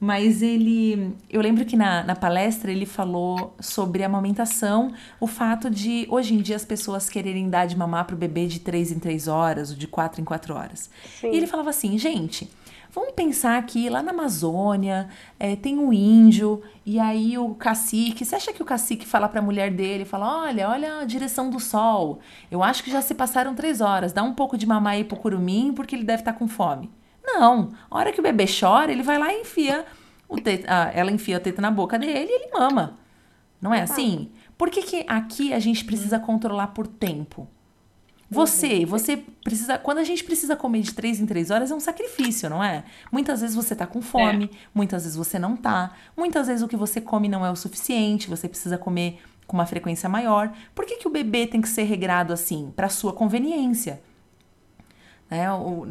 [0.00, 1.16] Mas ele.
[1.28, 6.34] Eu lembro que na, na palestra ele falou sobre a amamentação, o fato de hoje
[6.34, 9.70] em dia as pessoas quererem dar de mamar pro bebê de 3 em 3 horas,
[9.70, 10.88] ou de 4 em 4 horas.
[11.20, 11.32] Sim.
[11.32, 12.48] E ele falava assim, gente,
[12.90, 18.24] Vamos pensar que lá na Amazônia é, tem um índio e aí o cacique.
[18.24, 21.50] Você acha que o cacique fala para a mulher dele, fala, olha, olha a direção
[21.50, 22.18] do sol.
[22.50, 24.12] Eu acho que já se passaram três horas.
[24.12, 26.90] Dá um pouco de mamar aí pro curumim porque ele deve estar tá com fome.
[27.22, 27.72] Não.
[27.90, 29.84] A hora que o bebê chora, ele vai lá e enfia
[30.28, 32.98] o teta, ah, ela enfia a teta na boca dele e ele mama.
[33.60, 34.30] Não é assim?
[34.56, 37.48] Por que, que aqui a gente precisa controlar por tempo?
[38.30, 38.86] Você, uhum.
[38.86, 39.78] você precisa.
[39.78, 42.84] Quando a gente precisa comer de três em três horas, é um sacrifício, não é?
[43.10, 44.56] Muitas vezes você tá com fome, é.
[44.74, 45.94] muitas vezes você não tá.
[46.14, 49.64] Muitas vezes o que você come não é o suficiente, você precisa comer com uma
[49.64, 50.52] frequência maior.
[50.74, 52.70] Por que, que o bebê tem que ser regrado assim?
[52.76, 54.02] Para sua conveniência.
[55.30, 55.50] Né?
[55.50, 55.86] O,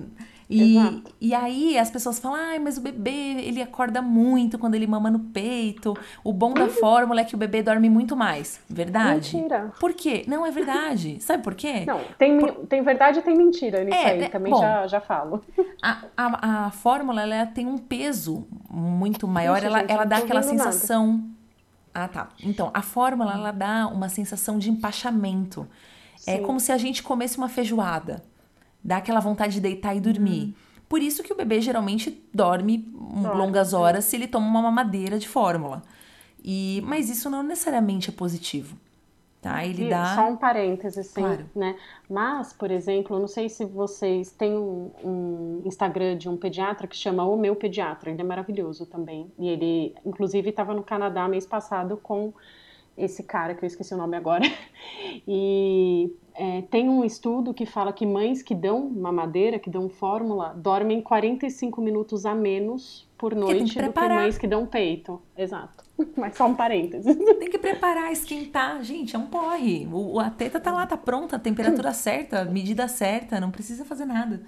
[0.49, 4.87] e, e aí as pessoas falam, ai, mas o bebê, ele acorda muito quando ele
[4.87, 5.93] mama no peito.
[6.23, 8.61] O bom da fórmula é que o bebê dorme muito mais.
[8.69, 9.35] Verdade?
[9.35, 9.73] Mentira.
[9.79, 10.23] Por quê?
[10.25, 11.17] Não é verdade.
[11.21, 11.83] Sabe por quê?
[11.85, 12.65] Não, tem, por...
[12.65, 14.19] tem verdade e tem mentira nisso é, aí.
[14.19, 14.29] Né?
[14.29, 15.43] Também bom, já, já falo.
[15.79, 19.63] A, a, a fórmula, ela tem um peso muito maior.
[19.63, 21.07] ela, gente, ela dá aquela sensação...
[21.13, 21.37] Nada.
[21.93, 22.29] Ah, tá.
[22.43, 25.67] Então, a fórmula, ela dá uma sensação de empachamento.
[26.15, 26.31] É Sim.
[26.31, 28.23] É como se a gente comesse uma feijoada
[28.84, 30.45] dá aquela vontade de deitar e dormir.
[30.45, 30.53] Uhum.
[30.89, 32.89] Por isso que o bebê geralmente dorme
[33.36, 35.84] longas horas se ele toma uma mamadeira de fórmula.
[36.43, 38.78] E, mas isso não necessariamente é positivo.
[39.41, 39.63] Tá?
[39.65, 40.15] Ele e dá...
[40.15, 41.45] Só um parêntese, assim, claro.
[41.55, 41.75] né?
[42.09, 46.95] Mas, por exemplo, não sei se vocês têm um, um, Instagram de um pediatra que
[46.95, 48.09] chama O Meu Pediatra.
[48.09, 49.32] Ele é maravilhoso também.
[49.38, 52.34] E ele, inclusive, estava no Canadá mês passado com
[52.97, 54.43] esse cara, que eu esqueci o nome agora.
[55.27, 60.53] E é, tem um estudo que fala que mães que dão mamadeira, que dão fórmula,
[60.55, 65.21] dormem 45 minutos a menos por noite que do que mães que dão peito.
[65.35, 65.83] Exato.
[66.15, 67.15] Mas só um parênteses.
[67.39, 68.81] Tem que preparar, esquentar.
[68.83, 69.87] Gente, é um porre.
[69.91, 74.05] O, a teta tá lá, tá pronta, a temperatura certa, medida certa, não precisa fazer
[74.05, 74.43] nada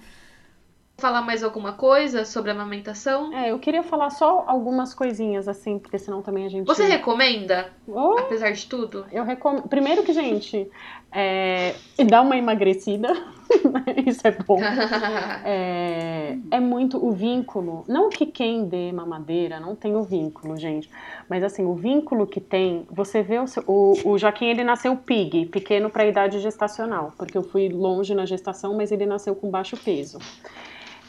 [1.00, 3.34] falar mais alguma coisa sobre a amamentação?
[3.34, 6.68] É, eu queria falar só algumas coisinhas, assim, porque senão também a gente.
[6.68, 7.70] Você recomenda?
[7.88, 9.06] Oh, apesar de tudo?
[9.12, 9.68] Eu recomendo.
[9.68, 10.70] Primeiro que, gente,
[11.12, 11.74] é...
[12.06, 13.10] dá uma emagrecida.
[14.06, 14.60] Isso é bom.
[15.44, 16.38] é...
[16.52, 17.84] é muito o vínculo.
[17.88, 20.90] Não que quem dê mamadeira não tem o vínculo, gente.
[21.28, 24.96] Mas assim, o vínculo que tem, você vê o, seu, o, o Joaquim, ele nasceu
[24.96, 29.36] pig, pequeno para a idade gestacional, porque eu fui longe na gestação, mas ele nasceu
[29.36, 30.20] com baixo peso.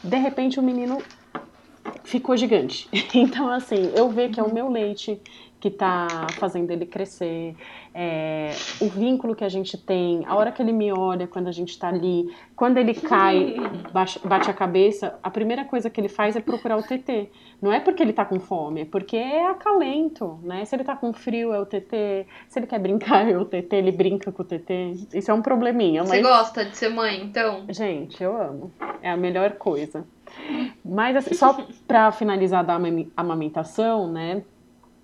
[0.03, 0.97] De repente o menino
[2.03, 2.89] ficou gigante.
[3.13, 5.21] Então, assim, eu vejo que é o meu leite
[5.61, 6.07] que está
[6.39, 7.55] fazendo ele crescer,
[7.93, 8.51] é,
[8.81, 11.69] o vínculo que a gente tem, a hora que ele me olha quando a gente
[11.69, 13.57] está ali, quando ele cai,
[14.25, 17.29] bate a cabeça, a primeira coisa que ele faz é procurar o TT.
[17.61, 20.65] Não é porque ele está com fome, é porque é acalento, né?
[20.65, 22.25] Se ele está com frio, é o TT.
[22.49, 25.07] Se ele quer brincar, é o TT, ele brinca com o TT.
[25.13, 26.01] Isso é um probleminha.
[26.01, 26.09] Mas...
[26.09, 27.65] Você gosta de ser mãe, então?
[27.69, 28.71] Gente, eu amo.
[28.99, 30.03] É a melhor coisa.
[30.83, 31.55] Mas, assim, só
[31.87, 32.79] para finalizar da
[33.15, 34.41] amamentação, né?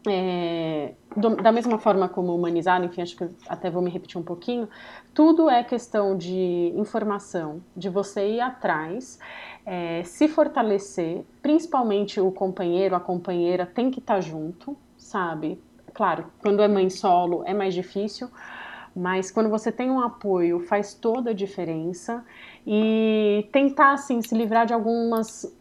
[0.10, 4.24] É, do, da mesma forma como humanizar, enfim, acho que até vou me repetir um
[4.24, 4.70] pouquinho,
[5.14, 9.20] tudo é questão de informação, de você ir atrás,
[9.66, 15.62] é, se fortalecer, principalmente o companheiro, a companheira tem que estar tá junto, sabe?
[15.93, 18.30] Claro, quando é mãe solo é mais difícil,
[18.95, 22.24] mas quando você tem um apoio faz toda a diferença
[22.66, 25.55] e tentar assim se livrar de algumas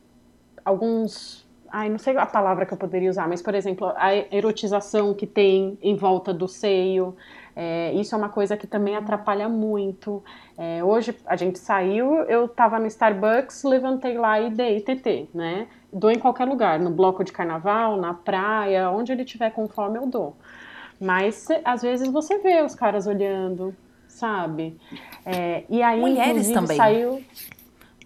[0.64, 1.45] alguns
[1.76, 5.26] ai, não sei a palavra que eu poderia usar, mas por exemplo, a erotização que
[5.26, 7.14] tem em volta do seio,
[7.54, 10.24] é, isso é uma coisa que também atrapalha muito.
[10.56, 15.68] É, hoje a gente saiu, eu estava no Starbucks, levantei lá e dei TT, né?
[15.92, 19.98] Dou em qualquer lugar, no bloco de carnaval, na praia, onde ele tiver com fome
[19.98, 20.34] eu dou.
[20.98, 23.76] Mas às vezes você vê os caras olhando,
[24.08, 24.78] sabe?
[25.26, 26.76] É, e aí, Mulheres também.
[26.78, 27.22] saiu.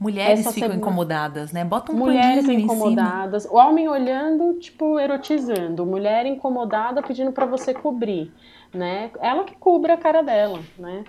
[0.00, 0.76] Mulheres ficam semana...
[0.76, 1.62] incomodadas, né?
[1.62, 3.44] Bota um Mulheres incomodadas.
[3.44, 5.84] O homem olhando, tipo, erotizando.
[5.84, 8.32] Mulher incomodada pedindo para você cobrir,
[8.72, 9.10] né?
[9.20, 11.04] Ela que cubra a cara dela, né?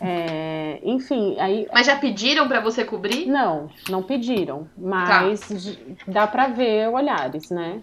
[0.00, 1.68] É, enfim, aí...
[1.72, 3.26] Mas já pediram para você cobrir?
[3.26, 4.66] Não, não pediram.
[4.76, 5.56] Mas tá.
[6.08, 7.80] dá para ver olhares, né?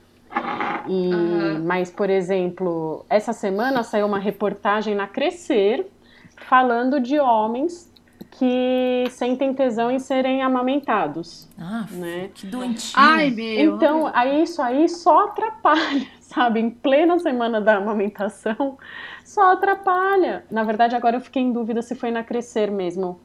[0.89, 1.63] E, uhum.
[1.65, 5.87] Mas, por exemplo, essa semana saiu uma reportagem na Crescer
[6.35, 7.88] falando de homens
[8.31, 11.47] que sentem tesão em serem amamentados.
[11.57, 12.29] Ah, né?
[12.33, 12.93] que doentinho.
[12.95, 13.75] Ai, meu.
[13.75, 16.59] Então, aí isso aí só atrapalha, sabe?
[16.59, 18.77] Em plena semana da amamentação,
[19.23, 20.45] só atrapalha.
[20.49, 23.19] Na verdade, agora eu fiquei em dúvida se foi na Crescer mesmo.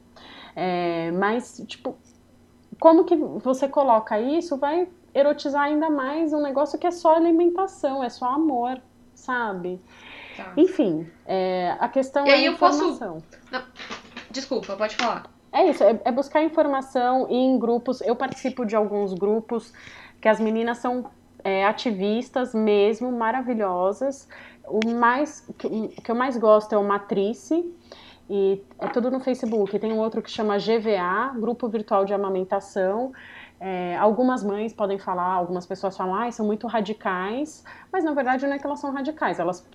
[0.55, 1.97] É, mas, tipo,
[2.79, 8.03] como que você coloca isso vai erotizar ainda mais um negócio que é só alimentação,
[8.03, 8.81] é só amor,
[9.13, 9.81] sabe?
[10.35, 10.53] Tá.
[10.57, 13.21] Enfim, é, a questão e é a informação.
[13.49, 14.04] Posso...
[14.35, 15.23] Desculpa, pode falar.
[15.49, 18.01] É isso, é, é buscar informação em grupos.
[18.01, 19.73] Eu participo de alguns grupos
[20.19, 21.09] que as meninas são
[21.41, 24.27] é, ativistas mesmo, maravilhosas.
[24.67, 27.63] O mais que, que eu mais gosto é o Matrice,
[28.29, 29.79] e é tudo no Facebook.
[29.79, 33.13] Tem um outro que chama GVA, Grupo Virtual de Amamentação.
[33.59, 38.45] É, algumas mães podem falar, algumas pessoas falam, ah, são muito radicais, mas na verdade
[38.45, 39.65] não é que elas são radicais, elas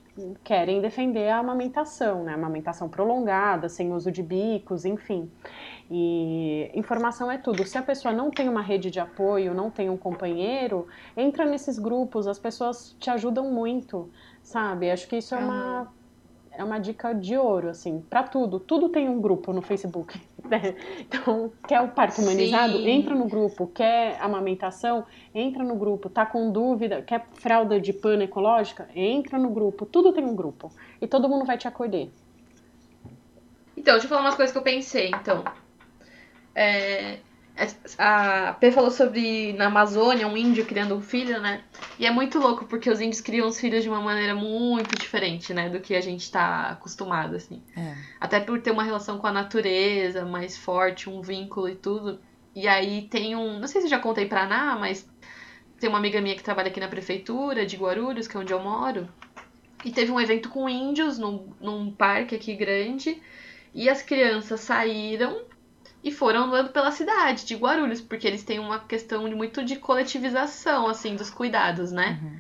[0.45, 2.35] querem defender a amamentação, né?
[2.35, 5.31] Amamentação prolongada, sem uso de bicos, enfim.
[5.91, 7.65] E informação é tudo.
[7.65, 11.79] Se a pessoa não tem uma rede de apoio, não tem um companheiro, entra nesses
[11.79, 14.11] grupos, as pessoas te ajudam muito,
[14.43, 14.91] sabe?
[14.91, 15.89] Acho que isso é uma
[16.53, 18.59] é uma dica de ouro, assim, para tudo.
[18.59, 20.21] Tudo tem um grupo no Facebook.
[20.51, 20.75] Né?
[20.99, 22.79] Então, quer o parto humanizado?
[22.79, 22.89] Sim.
[22.89, 23.69] Entra no grupo.
[23.69, 25.07] Quer amamentação?
[25.33, 26.11] Entra no grupo.
[26.11, 27.03] Tá com dúvida?
[27.03, 28.89] Quer fralda de pano ecológica?
[28.93, 29.87] Entra no grupo.
[29.87, 30.73] Tudo tem um grupo.
[31.01, 32.11] E todo mundo vai te acolher.
[33.77, 35.45] Então, deixa eu falar umas coisas que eu pensei, então.
[36.53, 37.21] É,
[37.99, 41.63] a P falou sobre na Amazônia um índio criando um filho, né?
[41.99, 45.53] E é muito louco porque os índios criam os filhos de uma maneira muito diferente,
[45.53, 47.63] né, do que a gente tá acostumado assim.
[47.77, 47.95] É.
[48.19, 52.21] Até por ter uma relação com a natureza mais forte, um vínculo e tudo.
[52.55, 55.09] E aí tem um, não sei se já contei pra Ana, mas
[55.79, 58.61] tem uma amiga minha que trabalha aqui na prefeitura de Guarulhos, que é onde eu
[58.61, 59.09] moro.
[59.85, 63.21] E teve um evento com índios num, num parque aqui grande.
[63.73, 65.43] E as crianças saíram
[66.03, 69.77] e foram andando pela cidade de Guarulhos, porque eles têm uma questão de muito de
[69.77, 72.19] coletivização, assim, dos cuidados, né?
[72.23, 72.37] Uhum.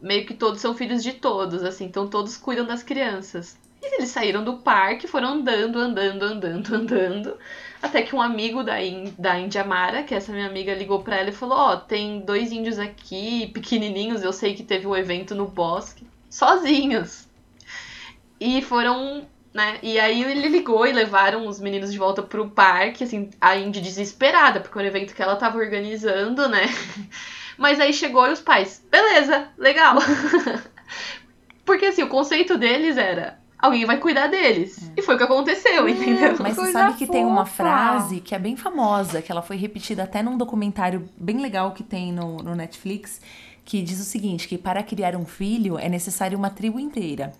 [0.00, 3.58] Meio que todos são filhos de todos, assim, então todos cuidam das crianças.
[3.82, 7.38] E eles saíram do parque, foram andando, andando, andando, andando,
[7.82, 11.28] até que um amigo da, In, da Indiamara, que essa minha amiga ligou pra ela
[11.28, 15.34] e falou: Ó, oh, tem dois índios aqui, pequenininhos, eu sei que teve um evento
[15.34, 17.28] no bosque, sozinhos.
[18.40, 19.26] E foram
[19.58, 19.76] né?
[19.82, 23.80] E aí ele ligou e levaram os meninos de volta pro parque, assim, a Indy
[23.80, 26.66] desesperada, porque era um evento que ela tava organizando, né?
[27.58, 29.96] Mas aí chegou e os pais, beleza, legal.
[31.66, 34.88] porque assim, o conceito deles era alguém vai cuidar deles.
[34.90, 35.00] É.
[35.00, 36.36] E foi o que aconteceu, é, entendeu?
[36.38, 37.18] Mas você sabe que fofa.
[37.18, 41.40] tem uma frase que é bem famosa, que ela foi repetida até num documentário bem
[41.40, 43.20] legal que tem no, no Netflix,
[43.64, 47.32] que diz o seguinte: que para criar um filho é necessário uma tribo inteira.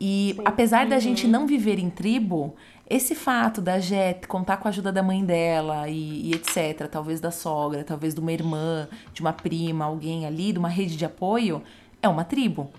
[0.00, 0.42] E Sim.
[0.44, 0.90] apesar uhum.
[0.90, 2.54] da gente não viver em tribo,
[2.88, 7.20] esse fato da Jet contar com a ajuda da mãe dela e, e, etc., talvez
[7.20, 11.04] da sogra, talvez de uma irmã, de uma prima, alguém ali, de uma rede de
[11.04, 11.62] apoio,
[12.02, 12.70] é uma tribo.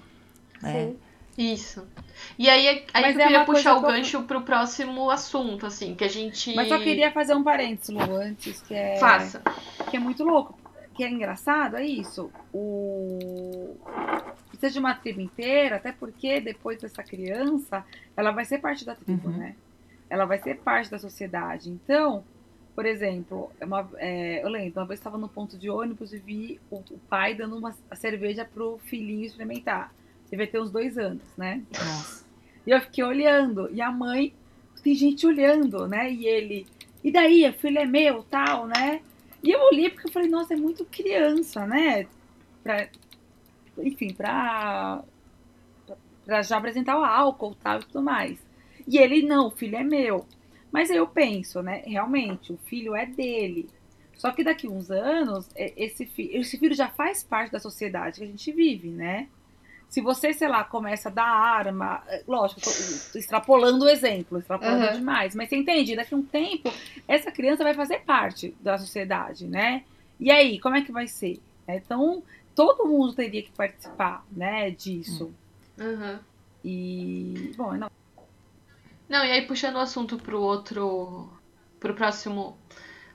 [0.61, 0.93] né?
[1.37, 1.85] Isso.
[2.37, 5.93] E aí, aí Mas eu é queria puxar o eu- gancho pro próximo assunto, assim,
[5.93, 6.55] que a gente.
[6.55, 8.97] Mas só queria fazer um parênteses, Lu, antes, que é.
[8.97, 9.41] Faça.
[9.91, 10.57] Que é muito louco.
[10.95, 12.31] Que é engraçado, é isso.
[12.51, 13.75] O.
[14.59, 17.85] Precisa de uma tribo inteira, até porque depois dessa criança,
[18.15, 19.37] ela vai ser parte da tribo, Uhum.
[19.37, 19.55] né?
[20.09, 21.69] Ela vai ser parte da sociedade.
[21.69, 22.23] Então,
[22.75, 26.59] por exemplo, uma- é, eu lembro, uma vez estava no ponto de ônibus e vi
[26.71, 29.93] o, o pai dando uma cerveja pro filhinho experimentar.
[30.29, 31.61] Devia ter uns dois anos, né?
[31.73, 32.25] Nossa.
[32.65, 33.69] E eu fiquei olhando.
[33.71, 34.33] E a mãe,
[34.83, 36.11] tem gente olhando, né?
[36.11, 36.65] E ele,
[37.03, 37.47] e daí?
[37.47, 39.01] O filho é meu, tal, né?
[39.43, 42.07] E eu olhei porque eu falei, nossa, é muito criança, né?
[42.63, 42.87] Pra,
[43.83, 45.03] enfim, pra,
[46.25, 48.37] pra já apresentar o álcool tal e tudo mais.
[48.87, 50.25] E ele, não, o filho é meu.
[50.71, 51.83] Mas aí eu penso, né?
[51.85, 53.69] Realmente, o filho é dele.
[54.15, 58.19] Só que daqui uns anos, é, esse, fi- esse filho já faz parte da sociedade
[58.19, 59.27] que a gente vive, né?
[59.89, 62.71] Se você, sei lá, começa a dar arma, é, lógico, tô
[63.13, 64.91] tô extrapolando o exemplo, extrapolando Uhum.
[64.91, 65.95] demais, mas você entende?
[65.95, 66.69] Daqui a um tempo,
[67.07, 69.83] essa criança vai fazer parte da sociedade, né?
[70.19, 71.39] E aí, como é que vai ser?
[71.67, 72.23] Então,
[72.57, 75.31] todo mundo teria que participar, né, disso.
[75.79, 76.19] Uhum.
[76.65, 77.87] E, bom, não.
[79.07, 81.29] Não, e aí puxando o assunto pro outro.
[81.79, 82.57] pro próximo.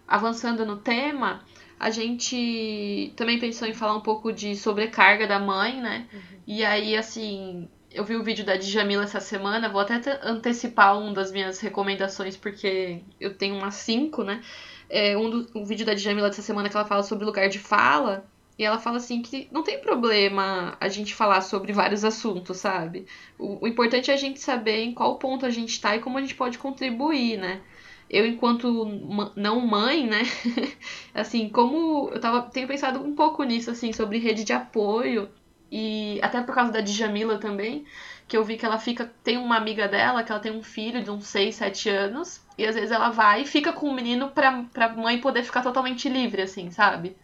[0.06, 1.44] Avançando no tema,
[1.78, 6.08] a gente também pensou em falar um pouco de sobrecarga da mãe, né?
[6.46, 10.98] E aí, assim, eu vi o vídeo da Djamila essa semana, vou até te- antecipar
[10.98, 14.42] um das minhas recomendações, porque eu tenho umas cinco, né?
[14.88, 17.58] É um do, o vídeo da Djamila dessa semana que ela fala sobre lugar de
[17.58, 18.31] fala.
[18.62, 23.08] E ela fala assim que não tem problema a gente falar sobre vários assuntos, sabe?
[23.36, 26.16] O, o importante é a gente saber em qual ponto a gente tá e como
[26.16, 27.60] a gente pode contribuir, né?
[28.08, 30.22] Eu, enquanto não mãe, né?
[31.12, 35.28] assim, como eu tava, tenho pensado um pouco nisso, assim, sobre rede de apoio.
[35.68, 37.84] E até por causa da Djamila também,
[38.28, 39.12] que eu vi que ela fica.
[39.24, 42.40] Tem uma amiga dela que ela tem um filho de uns 6, 7 anos.
[42.56, 45.62] E às vezes ela vai e fica com o menino pra, pra mãe poder ficar
[45.62, 47.16] totalmente livre, assim, sabe?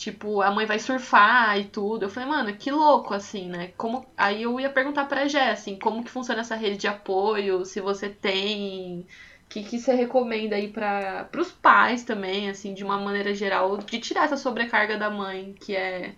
[0.00, 2.06] Tipo, a mãe vai surfar e tudo.
[2.06, 3.72] Eu falei, mano, que louco, assim, né?
[3.76, 4.06] Como...
[4.16, 7.82] Aí eu ia perguntar pra Jé, assim, como que funciona essa rede de apoio, se
[7.82, 9.00] você tem.
[9.44, 13.76] O que, que você recomenda aí para os pais também, assim, de uma maneira geral,
[13.76, 16.14] de tirar essa sobrecarga da mãe, que é.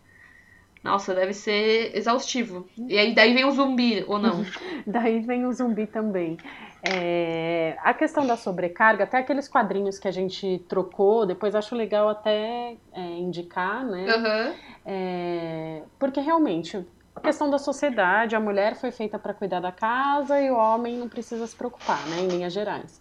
[0.84, 2.68] Nossa, deve ser exaustivo.
[2.88, 4.44] E aí daí vem o zumbi, ou não?
[4.86, 6.36] Daí vem o zumbi também.
[6.84, 12.08] É, a questão da sobrecarga, até aqueles quadrinhos que a gente trocou, depois acho legal
[12.08, 14.06] até é, indicar, né?
[14.08, 14.54] Aham.
[14.84, 20.40] É, porque realmente, a questão da sociedade, a mulher foi feita para cuidar da casa
[20.40, 22.16] e o homem não precisa se preocupar, né?
[22.20, 23.00] Em linhas gerais.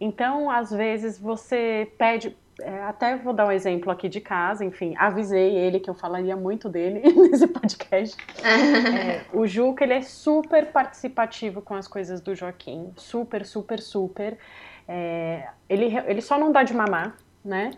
[0.00, 2.36] Então, às vezes, você pede.
[2.62, 6.36] É, até vou dar um exemplo aqui de casa, enfim, avisei ele que eu falaria
[6.36, 8.16] muito dele nesse podcast.
[8.44, 12.92] É, o Juca, ele é super participativo com as coisas do Joaquim.
[12.96, 14.38] Super, super, super.
[14.88, 17.70] É, ele, ele só não dá de mamar, né?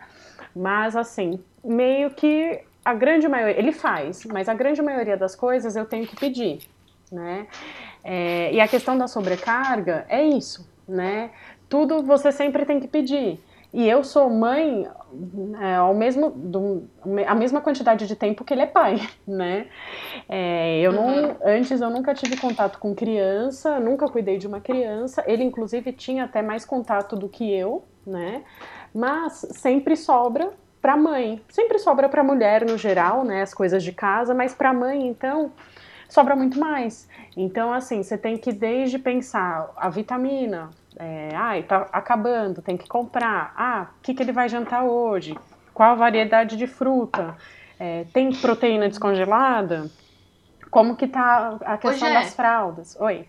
[0.55, 3.57] Mas, assim, meio que a grande maioria...
[3.57, 6.59] Ele faz, mas a grande maioria das coisas eu tenho que pedir,
[7.11, 7.47] né?
[8.03, 11.31] É, e a questão da sobrecarga é isso, né?
[11.69, 13.39] Tudo você sempre tem que pedir.
[13.73, 14.87] E eu sou mãe
[15.59, 16.87] é, ao mesmo, do,
[17.27, 18.97] a mesma quantidade de tempo que ele é pai,
[19.27, 19.67] né?
[20.29, 21.35] É, eu não, Uhum.
[21.43, 25.23] antes eu nunca tive contato com criança, nunca cuidei de uma criança.
[25.27, 28.43] Ele inclusive tinha até mais contato do que eu, né?
[28.93, 30.51] Mas sempre sobra
[30.81, 33.41] para mãe, sempre sobra para mulher no geral, né?
[33.41, 35.51] As coisas de casa, mas para mãe então
[36.13, 37.09] sobra muito mais.
[37.35, 42.87] Então assim, você tem que desde pensar a vitamina, é, ai, tá acabando, tem que
[42.87, 43.51] comprar.
[43.57, 45.35] Ah, o que, que ele vai jantar hoje?
[45.73, 47.35] Qual a variedade de fruta?
[47.79, 49.89] É, tem proteína descongelada?
[50.69, 52.13] Como que tá a questão Jé.
[52.13, 52.95] das fraldas?
[52.99, 53.27] Oi.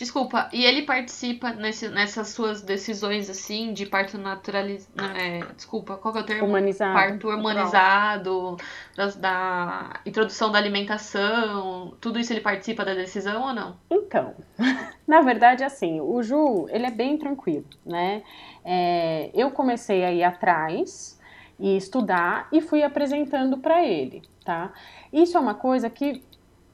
[0.00, 5.14] Desculpa, e ele participa nesse, nessas suas decisões, assim, de parto naturalizado.
[5.14, 6.48] É, desculpa, qual que é o termo?
[6.48, 6.94] Humanizado.
[6.94, 8.56] Parto humanizado,
[8.96, 13.76] das- da introdução da alimentação, tudo isso ele participa da decisão ou não?
[13.90, 14.34] Então,
[15.06, 18.22] na verdade, assim, o Ju, ele é bem tranquilo, né?
[18.64, 21.20] É, eu comecei a ir atrás
[21.58, 24.72] e estudar e fui apresentando para ele, tá?
[25.12, 26.24] Isso é uma coisa que,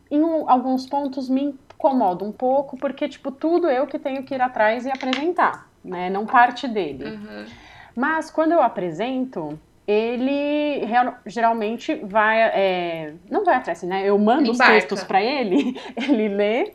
[0.09, 4.35] em um- alguns pontos, me incomoda um pouco, porque, tipo, tudo eu que tenho que
[4.35, 6.11] ir atrás e apresentar, né?
[6.11, 7.05] Não parte dele.
[7.05, 7.45] Uhum.
[7.95, 14.03] Mas quando eu apresento, ele real- geralmente vai, é, não vai atrás, né?
[14.09, 14.73] Eu mando os Embarca.
[14.75, 16.73] textos para ele, ele lê,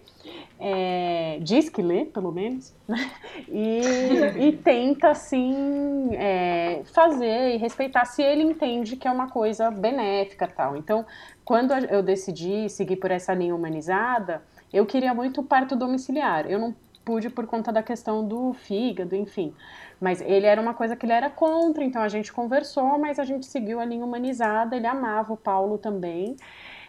[0.60, 3.12] é, diz que lê, pelo menos, né?
[3.50, 9.72] e, e, tenta, assim, é, fazer e respeitar se ele entende que é uma coisa
[9.72, 10.78] benéfica tal.
[10.78, 11.06] Então,
[11.44, 14.42] quando eu decidi seguir por essa linha humanizada,
[14.74, 16.50] eu queria muito parto domiciliar.
[16.50, 19.54] Eu não pude por conta da questão do fígado, enfim.
[20.00, 23.24] Mas ele era uma coisa que ele era contra, então a gente conversou, mas a
[23.24, 24.76] gente seguiu a linha humanizada.
[24.76, 26.36] Ele amava o Paulo também.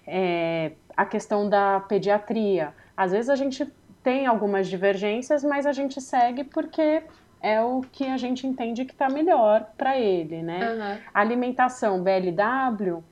[0.07, 2.75] É, a questão da pediatria.
[2.97, 3.67] Às vezes a gente
[4.03, 7.03] tem algumas divergências, mas a gente segue porque
[7.41, 10.73] é o que a gente entende que está melhor para ele, né?
[10.73, 10.99] Uhum.
[11.13, 13.03] Alimentação BLW,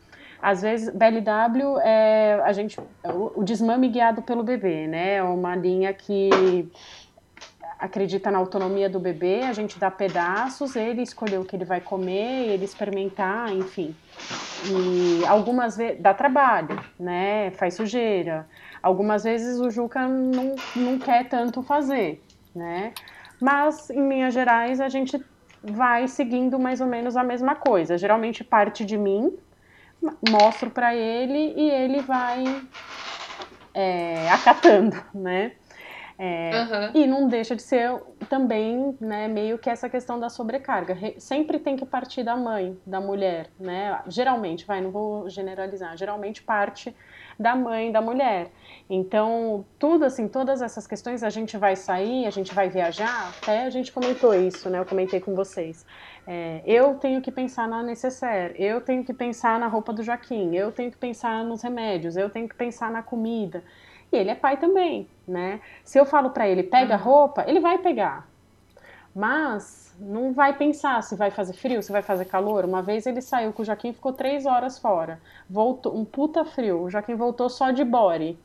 [0.43, 5.15] às vezes BLW é a gente o, o desmame guiado pelo bebê, né?
[5.17, 6.71] É uma linha que
[7.79, 11.81] acredita na autonomia do bebê, a gente dá pedaços, ele escolher o que ele vai
[11.81, 13.97] comer, ele experimentar, enfim.
[14.67, 17.51] E algumas vezes dá trabalho, né?
[17.53, 18.47] Faz sujeira.
[18.83, 22.23] Algumas vezes o Juca não, não quer tanto fazer,
[22.55, 22.93] né?
[23.41, 25.19] Mas em linhas gerais a gente
[25.63, 27.97] vai seguindo mais ou menos a mesma coisa.
[27.97, 29.35] Geralmente parte de mim,
[30.29, 32.45] mostro para ele e ele vai
[33.75, 35.53] é, acatando, né?
[36.23, 36.91] É, uhum.
[37.03, 37.99] E não deixa de ser
[38.29, 40.93] também, né, meio que essa questão da sobrecarga.
[40.93, 44.03] Re sempre tem que partir da mãe, da mulher, né?
[44.07, 46.95] Geralmente, vai, não vou generalizar, geralmente parte
[47.39, 48.51] da mãe da mulher.
[48.89, 53.65] Então, tudo assim, todas essas questões, a gente vai sair, a gente vai viajar, até
[53.65, 54.79] a gente comentou isso, né?
[54.79, 55.87] Eu comentei com vocês.
[56.27, 60.55] É, eu tenho que pensar na necessaire, eu tenho que pensar na roupa do Joaquim,
[60.55, 63.65] eu tenho que pensar nos remédios, eu tenho que pensar na comida.
[64.13, 65.61] E ele é pai também, né?
[65.85, 67.03] Se eu falo para ele, pega uhum.
[67.03, 68.29] roupa, ele vai pegar.
[69.15, 72.65] Mas não vai pensar se vai fazer frio, se vai fazer calor.
[72.65, 75.21] Uma vez ele saiu com o Joaquim ficou três horas fora.
[75.49, 76.83] Voltou, um puta frio.
[76.83, 78.39] O Joaquim voltou só de body.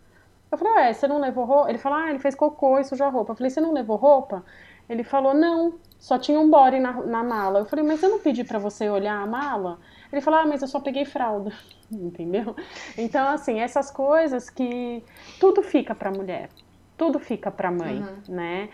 [0.51, 1.69] Eu falei, ué, você não levou roupa?
[1.69, 3.31] Ele falou, ah, ele fez cocô e sujou a roupa.
[3.31, 4.43] Eu falei, você não levou roupa?
[4.89, 7.59] Ele falou, não, só tinha um body na, na mala.
[7.59, 9.79] Eu falei, mas eu não pedi para você olhar a mala?
[10.11, 11.51] Ele falou, ah, mas eu só peguei fralda.
[11.91, 12.55] Entendeu?
[12.97, 15.03] Então, assim, essas coisas que
[15.39, 16.49] tudo fica para mulher,
[16.97, 18.35] tudo fica para mãe, uhum.
[18.35, 18.69] né?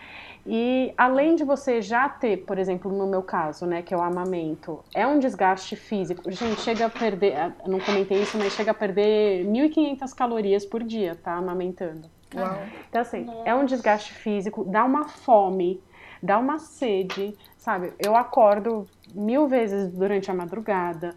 [0.46, 4.02] E além de você já ter, por exemplo, no meu caso, né, que é o
[4.02, 6.28] amamento, é um desgaste físico.
[6.30, 11.16] Gente, chega a perder, não comentei isso, mas chega a perder 1.500 calorias por dia,
[11.22, 12.08] tá, amamentando.
[12.34, 12.58] Uau.
[12.88, 13.48] Então, assim, Nossa.
[13.48, 15.80] é um desgaste físico, dá uma fome,
[16.22, 17.92] dá uma sede, sabe?
[17.98, 21.14] Eu acordo mil vezes durante a madrugada.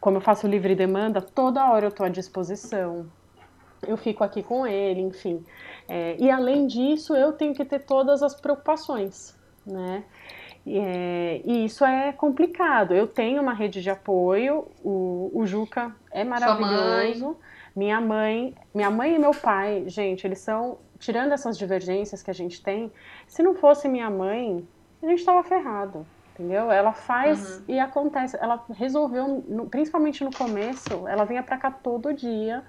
[0.00, 3.06] Como eu faço livre demanda, toda hora eu estou à disposição.
[3.86, 5.44] Eu fico aqui com ele, enfim.
[5.88, 9.36] É, e além disso, eu tenho que ter todas as preocupações,
[9.66, 10.04] né?
[10.66, 12.94] É, e isso é complicado.
[12.94, 17.26] Eu tenho uma rede de apoio, o, o Juca é maravilhoso.
[17.26, 17.36] Mãe.
[17.74, 22.34] Minha mãe, minha mãe e meu pai, gente, eles são, tirando essas divergências que a
[22.34, 22.92] gente tem,
[23.26, 24.66] se não fosse minha mãe,
[25.02, 26.06] a gente estava ferrado
[26.38, 26.70] entendeu?
[26.70, 27.64] Ela faz uhum.
[27.66, 28.38] e acontece.
[28.40, 32.62] Ela resolveu, principalmente no começo, ela vinha para cá todo dia.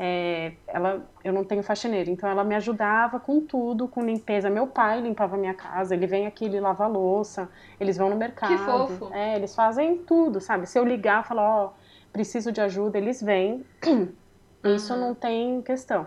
[0.00, 4.48] É, ela, eu não tenho faxineira, então ela me ajudava com tudo, com limpeza.
[4.48, 7.50] Meu pai limpava minha casa, ele vem aqui, ele lava a louça,
[7.80, 8.56] eles vão no mercado.
[8.56, 9.12] Que fofo.
[9.12, 10.68] É, eles fazem tudo, sabe?
[10.68, 11.70] Se eu ligar, falar, ó, oh,
[12.12, 13.66] preciso de ajuda, eles vêm.
[14.62, 15.00] Isso uhum.
[15.00, 16.06] não tem questão.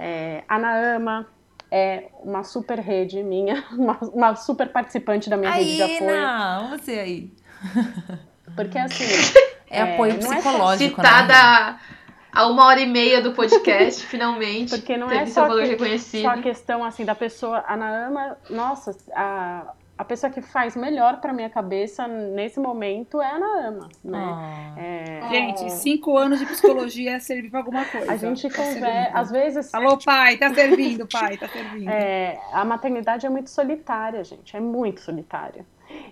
[0.00, 1.26] É, a Naama,
[1.70, 6.20] é uma super rede minha, uma, uma super participante da minha aí, rede de apoio.
[6.20, 7.32] Não, você aí.
[8.56, 9.04] Porque assim.
[9.72, 11.00] É, é apoio psicológico.
[11.00, 11.78] É citada
[12.32, 14.70] a uma hora e meia do podcast, finalmente.
[14.70, 17.64] Porque não é só, que, só a questão assim da pessoa.
[17.66, 23.26] A Naama, nossa, a, a pessoa que faz melhor para minha cabeça nesse momento é
[23.26, 24.18] a Ana Ama, né?
[24.18, 24.80] Oh.
[24.80, 25.28] É...
[25.28, 28.10] Gente, cinco anos de psicologia serve para alguma coisa.
[28.10, 29.74] A gente tá conversa, às vezes...
[29.74, 31.90] Alô, pai, tá servindo, pai, tá servindo.
[31.90, 35.66] É, a maternidade é muito solitária, gente, é muito solitária.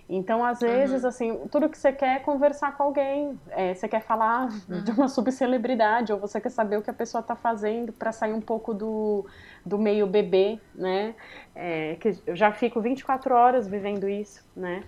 [0.07, 1.09] Então, às vezes, uhum.
[1.09, 4.83] assim, tudo que você quer é conversar com alguém, é, você quer falar uhum.
[4.83, 8.33] de uma subcelebridade, ou você quer saber o que a pessoa está fazendo para sair
[8.33, 9.25] um pouco do,
[9.65, 11.15] do meio bebê, né?
[11.55, 14.83] É, que eu já fico 24 horas vivendo isso, né?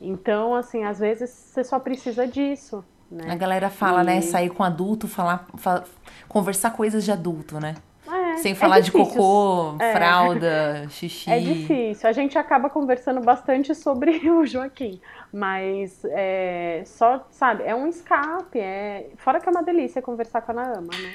[0.00, 2.84] Então, assim, às vezes você só precisa disso.
[3.10, 3.26] Né?
[3.30, 4.14] A galera fala, né, e...
[4.16, 4.20] né?
[4.22, 5.84] Sair com adulto, falar, falar,
[6.28, 7.74] conversar coisas de adulto, né?
[8.06, 9.92] É, Sem falar é de cocô, é.
[9.92, 11.30] fralda, xixi.
[11.30, 12.08] É difícil.
[12.08, 15.00] A gente acaba conversando bastante sobre o Joaquim.
[15.32, 18.58] Mas é, só, sabe, é um escape.
[18.58, 21.14] É, fora que é uma delícia conversar com a Naama, né?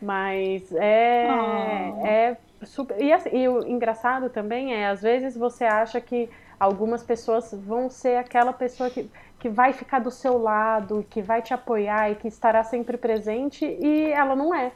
[0.00, 2.06] Mas é, oh.
[2.06, 3.00] é super.
[3.00, 6.28] E, assim, e o engraçado também é, às vezes você acha que
[6.58, 11.42] algumas pessoas vão ser aquela pessoa que, que vai ficar do seu lado, que vai
[11.42, 14.72] te apoiar e que estará sempre presente, e ela não é.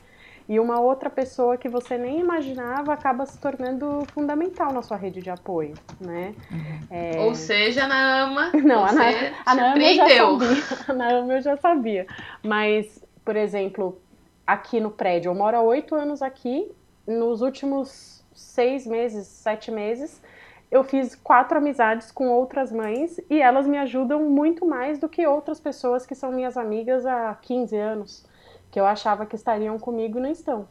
[0.49, 5.21] E uma outra pessoa que você nem imaginava acaba se tornando fundamental na sua rede
[5.21, 6.35] de apoio, né?
[6.51, 6.81] Uhum.
[6.89, 7.19] É...
[7.19, 9.05] Ou seja, na AMA, Não, a, na,
[9.45, 10.63] a Naama eu já sabia.
[10.89, 12.07] A Naama eu já sabia.
[12.45, 14.01] Mas, por exemplo,
[14.47, 16.71] aqui no prédio, eu moro há oito anos aqui,
[17.07, 20.23] nos últimos seis meses, sete meses,
[20.71, 25.27] eu fiz quatro amizades com outras mães e elas me ajudam muito mais do que
[25.27, 28.27] outras pessoas que são minhas amigas há 15 anos,
[28.71, 30.69] que eu achava que estariam comigo e não estão,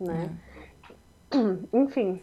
[0.00, 0.30] né?
[1.34, 1.66] Hum.
[1.72, 2.22] Enfim,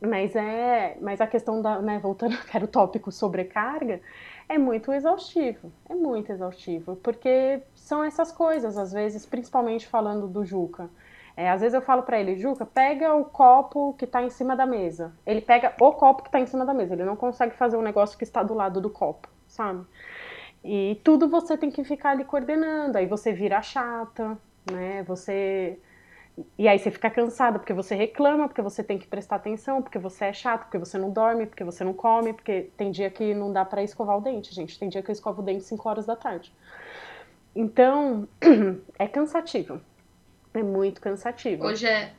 [0.00, 4.00] mas é, mas a questão da, né, voltando para o tópico sobrecarga,
[4.48, 10.44] é muito exaustivo, é muito exaustivo, porque são essas coisas, às vezes, principalmente falando do
[10.44, 10.90] Juca.
[11.34, 14.54] É, às vezes eu falo para ele, Juca, pega o copo que está em cima
[14.54, 15.14] da mesa.
[15.24, 17.80] Ele pega o copo que está em cima da mesa, ele não consegue fazer o
[17.80, 19.86] um negócio que está do lado do copo, sabe?
[20.62, 24.36] E tudo você tem que ficar ali coordenando, aí você vira chata,
[24.70, 25.02] né?
[25.04, 25.78] Você
[26.56, 29.98] e aí você fica cansada porque você reclama, porque você tem que prestar atenção, porque
[29.98, 33.34] você é chato, porque você não dorme, porque você não come, porque tem dia que
[33.34, 34.78] não dá para escovar o dente, gente.
[34.78, 36.52] Tem dia que eu escovo o dente 5 horas da tarde.
[37.58, 38.28] Então,
[38.96, 39.80] é cansativo.
[40.54, 41.64] É muito cansativo.
[41.64, 42.12] Hoje é.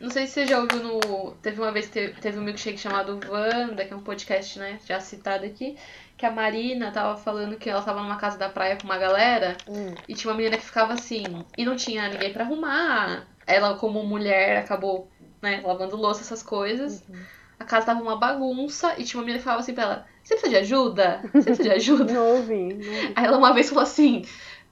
[0.00, 1.32] Não sei se você já ouviu no.
[1.42, 4.78] Teve uma vez que teve um milkshake chamado Wanda, que é um podcast, né?
[4.86, 5.76] Já citado aqui.
[6.16, 9.58] Que a Marina tava falando que ela tava numa casa da praia com uma galera.
[9.68, 9.94] Hum.
[10.08, 11.44] E tinha uma menina que ficava assim.
[11.58, 13.26] E não tinha ninguém para arrumar.
[13.46, 15.06] Ela, como mulher, acabou,
[15.42, 17.04] né, lavando louça, essas coisas.
[17.10, 17.22] Uhum.
[17.60, 18.94] A casa tava uma bagunça.
[18.96, 21.20] E tinha uma menina que falava assim pra ela: Você precisa de ajuda?
[21.24, 22.12] Você precisa de ajuda?
[22.14, 23.12] não ouvi, não ouvi.
[23.14, 24.24] Aí ela uma vez falou assim: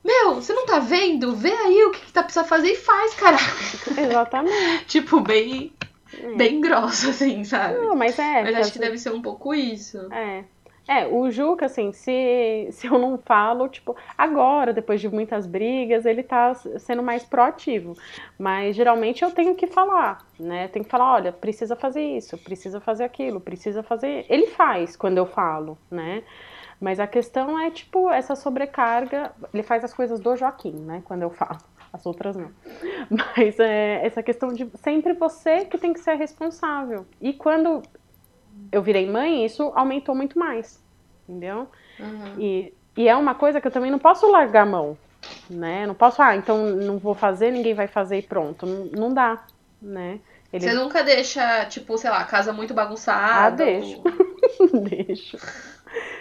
[0.05, 1.35] meu, você não tá vendo?
[1.35, 3.37] Vê aí o que, que tá precisando fazer e faz, cara.
[4.01, 4.87] Exatamente.
[4.87, 5.73] tipo, bem.
[6.19, 6.35] É.
[6.35, 7.79] Bem grosso, assim, sabe?
[7.79, 8.43] Não, mas é.
[8.43, 10.13] Mas acho que deve ser um pouco isso.
[10.13, 10.45] É.
[10.89, 16.05] É, o Juca, assim, se, se eu não falo, tipo, agora, depois de muitas brigas,
[16.05, 17.97] ele tá sendo mais proativo.
[18.37, 20.67] Mas geralmente eu tenho que falar, né?
[20.67, 24.27] Tenho que falar, olha, precisa fazer isso, precisa fazer aquilo, precisa fazer.
[24.29, 26.25] Ele faz quando eu falo, né?
[26.81, 29.33] Mas a questão é, tipo, essa sobrecarga.
[29.53, 31.03] Ele faz as coisas do Joaquim, né?
[31.05, 31.59] Quando eu falo.
[31.93, 32.51] As outras não.
[33.11, 37.05] Mas é essa questão de sempre você que tem que ser responsável.
[37.20, 37.83] E quando
[38.72, 40.81] eu virei mãe, isso aumentou muito mais.
[41.28, 41.68] Entendeu?
[41.99, 42.35] Uhum.
[42.39, 44.97] E, e é uma coisa que eu também não posso largar a mão.
[45.51, 45.87] Né?
[45.87, 48.64] Não posso, ah, então não vou fazer, ninguém vai fazer e pronto.
[48.64, 49.45] Não, não dá,
[49.83, 50.18] né?
[50.53, 50.64] Ele...
[50.64, 53.47] Você nunca deixa, tipo, sei lá, casa muito bagunçada?
[53.47, 54.03] Ah, deixo.
[54.59, 54.81] Ou...
[54.83, 55.37] deixo.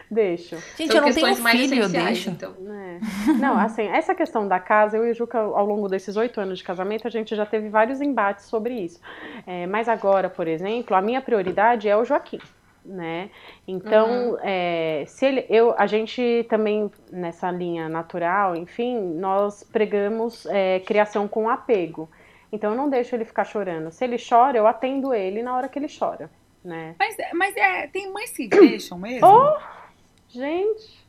[0.09, 0.55] Deixo.
[0.75, 2.31] Gente, São eu não tenho filho, eu deixo.
[2.31, 2.55] Então.
[2.67, 3.33] É.
[3.39, 6.57] Não, assim, essa questão da casa, eu e o Juca, ao longo desses oito anos
[6.57, 8.99] de casamento, a gente já teve vários embates sobre isso.
[9.45, 12.39] É, mas agora, por exemplo, a minha prioridade é o Joaquim.
[12.83, 13.29] Né?
[13.67, 14.37] Então, uhum.
[14.41, 21.27] é, se ele, eu, a gente também nessa linha natural, enfim, nós pregamos é, criação
[21.27, 22.09] com apego.
[22.51, 23.91] Então, eu não deixo ele ficar chorando.
[23.91, 26.31] Se ele chora, eu atendo ele na hora que ele chora
[26.63, 26.95] né?
[26.99, 29.27] Mas, mas é, tem mães que deixam mesmo?
[29.27, 29.57] Oh,
[30.29, 30.99] gente.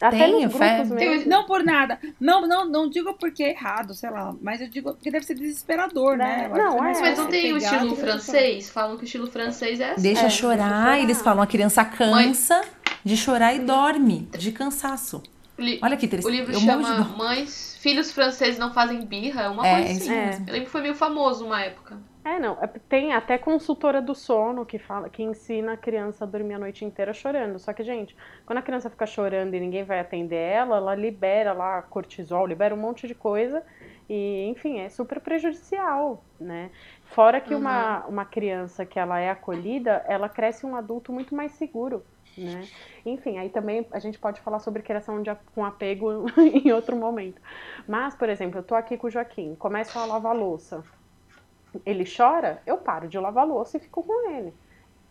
[0.00, 0.84] Até Tenho, fé.
[0.84, 1.30] Mesmo.
[1.30, 1.98] Não por nada.
[2.18, 4.34] Não, não, não digo porque é errado, sei lá.
[4.42, 6.48] Mas eu digo porque deve ser desesperador, né?
[6.48, 6.58] né?
[6.58, 8.68] Não, é, mas não tem o estilo francês?
[8.68, 10.02] Falam que o estilo francês é assim.
[10.02, 10.98] Deixa, é, chorar.
[10.98, 12.68] Eles falam a criança cansa Mãe.
[13.04, 15.22] de chorar e dorme de cansaço.
[15.56, 16.32] Li Olha que interessante.
[16.32, 19.42] O livro eu chama Mães, Filhos Franceses Não Fazem Birra.
[19.42, 20.12] É uma é, coisa assim.
[20.12, 20.42] É.
[20.44, 21.98] Eu lembro que foi meio famoso uma época.
[22.24, 22.56] É, não.
[22.62, 26.58] É, tem até consultora do sono que fala, que ensina a criança a dormir a
[26.58, 27.58] noite inteira chorando.
[27.58, 28.16] Só que, gente,
[28.46, 32.74] quando a criança fica chorando e ninguém vai atender ela, ela libera lá cortisol, libera
[32.74, 33.62] um monte de coisa.
[34.08, 36.70] E, enfim, é super prejudicial, né?
[37.06, 37.60] Fora que uhum.
[37.60, 42.04] uma, uma criança que ela é acolhida, ela cresce um adulto muito mais seguro,
[42.38, 42.68] né?
[43.04, 47.40] Enfim, aí também a gente pode falar sobre criação de, com apego em outro momento.
[47.86, 50.84] Mas, por exemplo, eu tô aqui com o Joaquim, começo a lavar louça
[51.84, 54.52] ele chora, eu paro de lavar louça e fico com ele.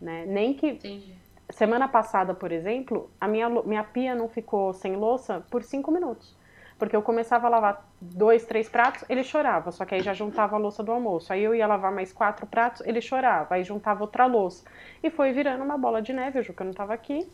[0.00, 0.24] Né?
[0.26, 0.68] Nem que.
[0.68, 1.14] Entendi.
[1.50, 6.34] Semana passada, por exemplo, a minha, minha pia não ficou sem louça por cinco minutos.
[6.78, 9.70] Porque eu começava a lavar dois, três pratos, ele chorava.
[9.70, 11.32] Só que aí já juntava a louça do almoço.
[11.32, 13.54] Aí eu ia lavar mais quatro pratos, ele chorava.
[13.54, 14.64] Aí juntava outra louça.
[15.02, 16.40] E foi virando uma bola de neve.
[16.40, 17.30] O Juca não estava aqui.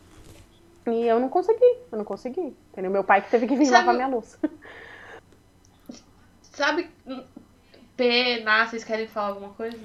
[0.87, 1.79] E eu não consegui.
[1.91, 2.55] Eu não consegui.
[2.73, 2.91] Entendeu?
[2.91, 3.79] Meu pai que teve que vir Sabe...
[3.79, 4.39] lavar minha louça.
[6.43, 6.91] Sabe
[7.99, 9.77] P, Ná, vocês querem falar alguma coisa?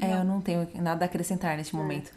[0.00, 0.18] É, não.
[0.18, 1.78] eu não tenho nada a acrescentar neste é.
[1.78, 2.10] momento.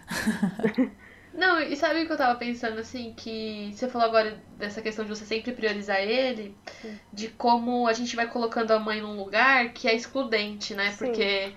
[1.35, 5.03] não, e sabe o que eu tava pensando, assim, que você falou agora dessa questão
[5.03, 6.97] de você sempre priorizar ele, Sim.
[7.11, 10.91] de como a gente vai colocando a mãe num lugar que é excludente, né?
[10.91, 11.05] Sim.
[11.05, 11.53] Porque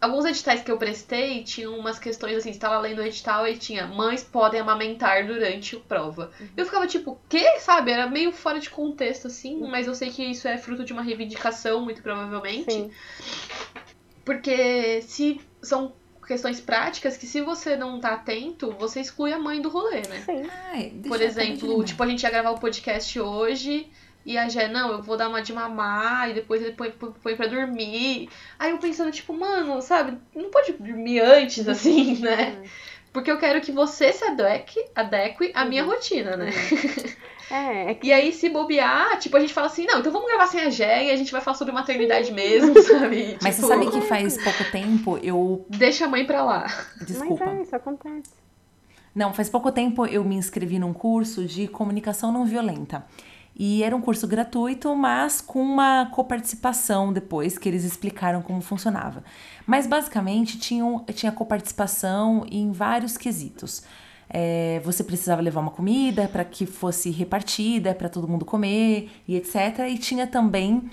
[0.00, 3.56] alguns editais que eu prestei tinham umas questões assim, você tava lendo o edital e
[3.56, 6.30] tinha mães podem amamentar durante a prova.
[6.40, 6.48] Uhum.
[6.56, 7.58] Eu ficava tipo, que?
[7.60, 7.90] Sabe?
[7.90, 9.68] Era meio fora de contexto, assim, Uhum.
[9.68, 12.72] mas eu sei que isso é fruto de uma reivindicação, muito provavelmente.
[12.72, 12.90] Sim.
[14.24, 15.92] Porque se são
[16.26, 20.22] questões práticas que se você não tá atento, você exclui a mãe do rolê, né?
[20.24, 20.42] Sim.
[20.72, 23.90] Ai, deixa Por exemplo, tipo, a gente ia gravar o podcast hoje
[24.24, 27.12] e a Jé, não, eu vou dar uma de mamar e depois ele põe, põe,
[27.12, 28.28] põe pra dormir.
[28.58, 32.62] Aí eu pensando, tipo, mano, sabe, não pode dormir antes, assim, né?
[33.12, 36.50] Porque eu quero que você se adeque, adeque à minha rotina, né?
[37.50, 40.28] É, é que E aí, se bobear, tipo, a gente fala assim, não, então vamos
[40.28, 43.36] gravar sem a Jé e a gente vai falar sobre maternidade mesmo, sabe?
[43.42, 45.66] Mas tipo, você sabe que faz pouco tempo eu.
[45.68, 46.66] Deixa a mãe pra lá.
[47.00, 47.44] Desculpa.
[47.44, 48.30] Mas é, isso acontece.
[49.12, 53.04] Não, faz pouco tempo eu me inscrevi num curso de comunicação não violenta.
[53.62, 59.22] E era um curso gratuito, mas com uma coparticipação depois, que eles explicaram como funcionava.
[59.66, 63.82] Mas basicamente tinham, tinha coparticipação em vários quesitos.
[64.30, 69.36] É, você precisava levar uma comida para que fosse repartida, para todo mundo comer e
[69.36, 69.80] etc.
[69.90, 70.88] E tinha também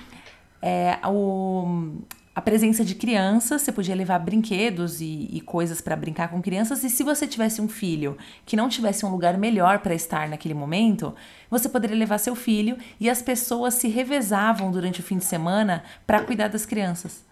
[0.62, 1.94] é, o,
[2.38, 6.84] a presença de crianças, você podia levar brinquedos e, e coisas para brincar com crianças.
[6.84, 8.16] E se você tivesse um filho
[8.46, 11.16] que não tivesse um lugar melhor para estar naquele momento,
[11.50, 15.84] você poderia levar seu filho e as pessoas se revezavam durante o fim de semana
[16.06, 17.26] para cuidar das crianças.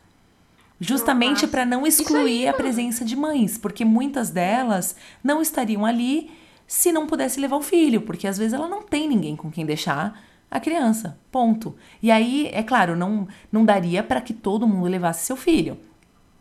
[0.79, 6.31] Justamente para não excluir a presença de mães, porque muitas delas não estariam ali
[6.65, 9.67] se não pudesse levar o filho, porque às vezes ela não tem ninguém com quem
[9.67, 10.19] deixar
[10.55, 11.17] a criança.
[11.31, 11.75] Ponto.
[12.01, 15.77] E aí, é claro, não, não daria para que todo mundo levasse seu filho.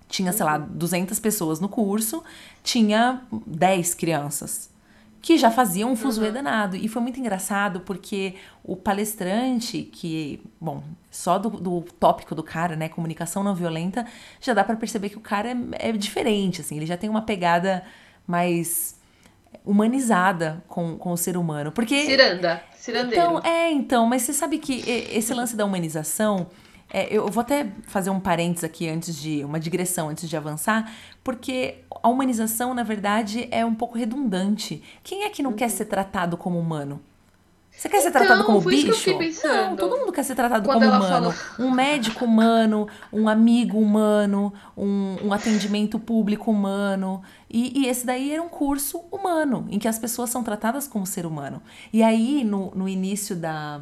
[0.08, 2.22] Tinha, sei lá, 200 pessoas no curso,
[2.62, 4.72] tinha 10 crianças
[5.24, 6.76] que já faziam um fuzuê danado.
[6.76, 12.76] E foi muito engraçado porque o palestrante, que, bom, só do, do tópico do cara,
[12.76, 14.06] né, comunicação não violenta,
[14.38, 17.22] já dá para perceber que o cara é, é diferente, assim, ele já tem uma
[17.22, 17.82] pegada
[18.26, 18.93] mais
[19.64, 21.72] humanizada com, com o ser humano.
[21.72, 22.62] Porque Ciranda.
[22.76, 23.14] Cirandeiro.
[23.14, 26.48] então, é, então, mas você sabe que esse lance da humanização,
[26.92, 30.92] é, eu vou até fazer um parênteses aqui antes de, uma digressão antes de avançar,
[31.22, 34.82] porque a humanização, na verdade, é um pouco redundante.
[35.02, 37.00] Quem é que não quer ser tratado como humano?
[37.76, 39.46] Você quer ser Então, tratado como foi isso que eu bicho?
[39.46, 41.34] Não, todo mundo quer ser tratado Quando como humano.
[41.58, 47.22] Um médico humano, um amigo humano, um, um atendimento público humano.
[47.50, 51.04] E, e esse daí era um curso humano, em que as pessoas são tratadas como
[51.04, 51.60] ser humano.
[51.92, 53.80] E aí, no, no início da,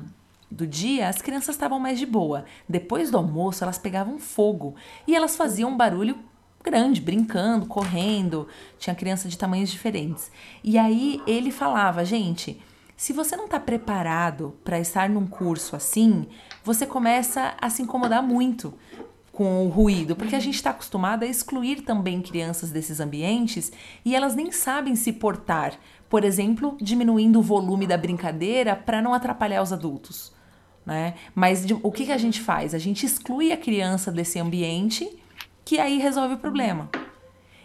[0.50, 2.44] do dia, as crianças estavam mais de boa.
[2.68, 4.74] Depois do almoço, elas pegavam fogo.
[5.06, 6.18] E elas faziam um barulho
[6.64, 8.48] grande, brincando, correndo.
[8.78, 10.30] Tinha criança de tamanhos diferentes.
[10.64, 12.60] E aí ele falava, gente,
[13.02, 16.28] se você não está preparado para estar num curso assim,
[16.62, 18.74] você começa a se incomodar muito
[19.32, 23.72] com o ruído, porque a gente está acostumado a excluir também crianças desses ambientes
[24.04, 25.72] e elas nem sabem se portar.
[26.08, 30.32] Por exemplo, diminuindo o volume da brincadeira para não atrapalhar os adultos.
[30.86, 31.14] Né?
[31.34, 32.72] Mas de- o que, que a gente faz?
[32.72, 35.10] A gente exclui a criança desse ambiente
[35.64, 36.88] que aí resolve o problema.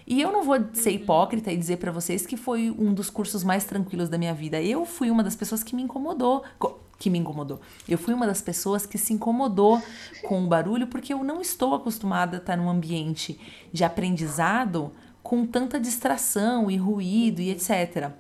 [0.08, 3.44] E eu não vou ser hipócrita e dizer pra vocês que foi um dos cursos
[3.44, 4.62] mais tranquilos da minha vida.
[4.62, 7.60] Eu fui uma das pessoas que me incomodou, co- que me incomodou.
[7.90, 9.82] Eu fui uma das pessoas que se incomodou
[10.24, 13.38] com o barulho porque eu não estou acostumada a estar num ambiente
[13.74, 18.12] de aprendizado com tanta distração e ruído e etc.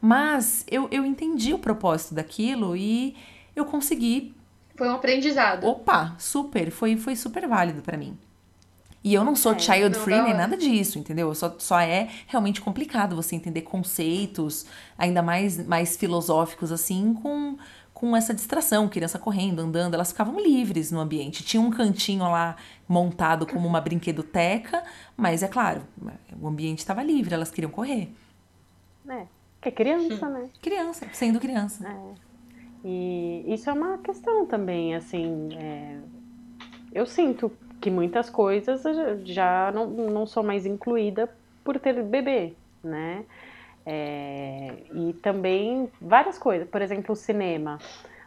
[0.00, 3.16] Mas eu, eu entendi o propósito daquilo e
[3.54, 4.32] eu consegui
[4.76, 5.66] Foi um aprendizado.
[5.66, 8.16] Opa, super, foi, foi super válido pra mim.
[9.04, 11.34] E eu não sou child não, free nem nada disso, entendeu?
[11.34, 14.64] Só, só é realmente complicado você entender conceitos,
[14.96, 17.56] ainda mais, mais filosóficos assim, com,
[17.92, 21.42] com essa distração, criança correndo, andando, elas ficavam livres no ambiente.
[21.42, 22.56] Tinha um cantinho lá
[22.88, 24.84] montado como uma brinquedoteca,
[25.16, 25.82] mas é claro,
[26.40, 28.12] o ambiente estava livre, elas queriam correr.
[29.08, 29.26] É,
[29.60, 30.48] que é criança, né?
[30.60, 31.84] Criança, sendo criança.
[32.84, 35.98] E isso é uma questão também, assim, é,
[36.92, 37.50] eu sinto
[37.82, 38.82] que muitas coisas
[39.24, 41.28] já- não, não sou mais incluída
[41.64, 43.24] por ter bebê, né?
[43.84, 47.78] É, e também várias coisas, por exemplo, o cinema.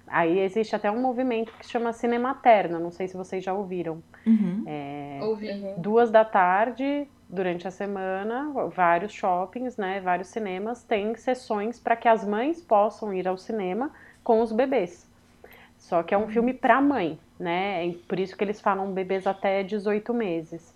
[0.06, 4.04] Aí existe até um movimento que se chama Cinematerna, não sei se vocês já ouviram.
[4.28, 4.64] Uhum.
[4.68, 5.50] É, Ouvi.
[5.78, 12.08] duas da tarde, durante a semana, vários shoppings, né, vários cinemas têm sessões para que
[12.08, 13.92] as mães possam ir ao cinema
[14.24, 15.05] com os bebês.
[15.86, 17.94] Só que é um filme para mãe, né?
[18.08, 20.74] Por isso que eles falam bebês até 18 meses.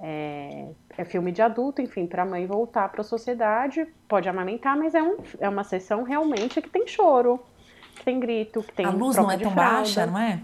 [0.00, 4.76] É, é filme de adulto, enfim, para a mãe voltar para a sociedade, pode amamentar,
[4.76, 7.40] mas é, um, é uma sessão realmente que tem choro,
[7.94, 9.78] que tem grito, que tem A luz não é tão fralda.
[9.78, 10.40] baixa, não é?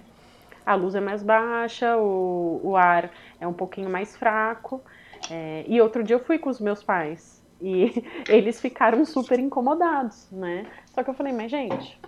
[0.64, 3.10] A luz é mais baixa, o, o ar
[3.40, 4.80] é um pouquinho mais fraco.
[5.28, 10.28] É, e outro dia eu fui com os meus pais e eles ficaram super incomodados,
[10.30, 10.66] né?
[10.94, 11.98] Só que eu falei, mas gente,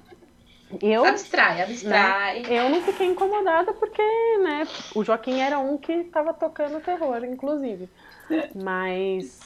[0.82, 2.42] eu, abstrai, abstrai.
[2.42, 4.02] Né, eu não fiquei incomodada porque,
[4.42, 7.88] né, o Joaquim era um que estava tocando terror, inclusive.
[8.54, 9.40] Mas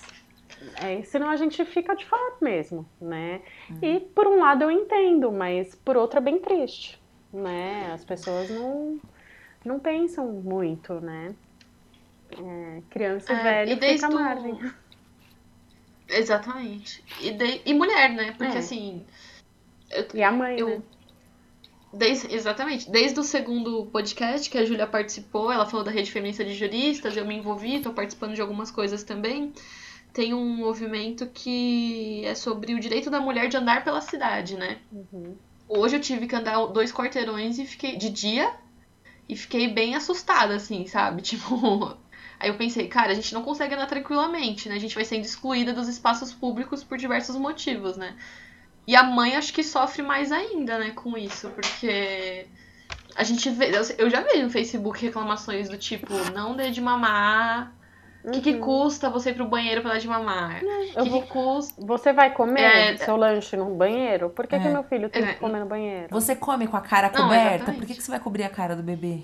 [0.76, 3.40] é, senão a gente fica de fora mesmo, né?
[3.70, 3.78] Uhum.
[3.82, 7.01] E por um lado eu entendo, mas por outro é bem triste,
[7.32, 7.90] né?
[7.92, 9.01] As pessoas não,
[9.64, 11.34] não pensam muito, né?
[12.32, 14.59] É, criança e é, velho e fica margem.
[16.09, 17.05] Exatamente.
[17.20, 17.62] E, de...
[17.64, 18.34] e mulher, né?
[18.36, 18.60] Porque é.
[18.60, 19.05] assim.
[19.90, 20.06] Eu...
[20.14, 20.68] E a mãe, eu...
[20.68, 20.82] né?
[21.92, 22.90] Desde, exatamente.
[22.90, 27.16] Desde o segundo podcast que a Júlia participou, ela falou da rede feminista de juristas,
[27.16, 29.52] eu me envolvi, estou participando de algumas coisas também.
[30.12, 34.78] Tem um movimento que é sobre o direito da mulher de andar pela cidade, né?
[34.92, 35.36] Uhum.
[35.68, 38.52] Hoje eu tive que andar dois quarteirões e fiquei de dia
[39.28, 41.22] e fiquei bem assustada, assim, sabe?
[41.22, 41.96] Tipo,
[42.40, 44.74] Aí eu pensei, cara, a gente não consegue andar tranquilamente, né?
[44.74, 48.16] A gente vai sendo excluída dos espaços públicos por diversos motivos, né?
[48.90, 52.44] E a mãe acho que sofre mais ainda, né, com isso, porque
[53.14, 57.72] a gente vê, eu já vejo no Facebook reclamações do tipo, não dê de mamar.
[58.24, 58.32] O uhum.
[58.32, 58.60] que, que, uhum.
[58.60, 60.60] custa você ir pro banheiro pra dar de mamar?
[60.96, 61.80] O que, que, custa.
[61.86, 62.96] Você vai comer é...
[62.96, 64.28] seu lanche no banheiro?
[64.28, 64.58] Por que, é.
[64.58, 65.34] que meu filho tem é.
[65.34, 66.08] que comer no banheiro?
[66.10, 67.70] Você come com a cara coberta?
[67.70, 69.20] Não, Por que, que você vai cobrir a cara do bebê?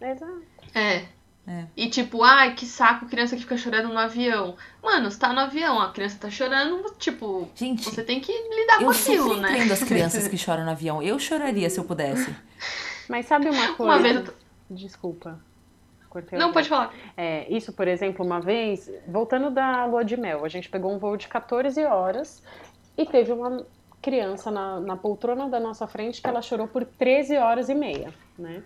[0.00, 0.42] Exato.
[0.74, 1.04] É.
[1.46, 1.66] É.
[1.76, 4.56] E tipo, ai, que saco, criança que fica chorando no avião.
[4.82, 8.78] Mano, você tá no avião, a criança tá chorando, tipo, Gente, você tem que lidar
[8.78, 9.50] com aquilo, né?
[9.50, 11.02] Eu entendo as crianças que choram no avião.
[11.02, 12.34] Eu choraria se eu pudesse.
[13.08, 13.82] Mas sabe uma coisa?
[13.82, 14.34] Uma vez eu...
[14.70, 15.38] Desculpa.
[16.08, 16.94] Cortei Não, pode falar.
[17.16, 20.98] É, isso, por exemplo, uma vez, voltando da lua de mel, a gente pegou um
[20.98, 22.42] voo de 14 horas
[22.96, 23.66] e teve uma
[24.00, 28.14] criança na, na poltrona da nossa frente que ela chorou por 13 horas e meia,
[28.38, 28.62] né?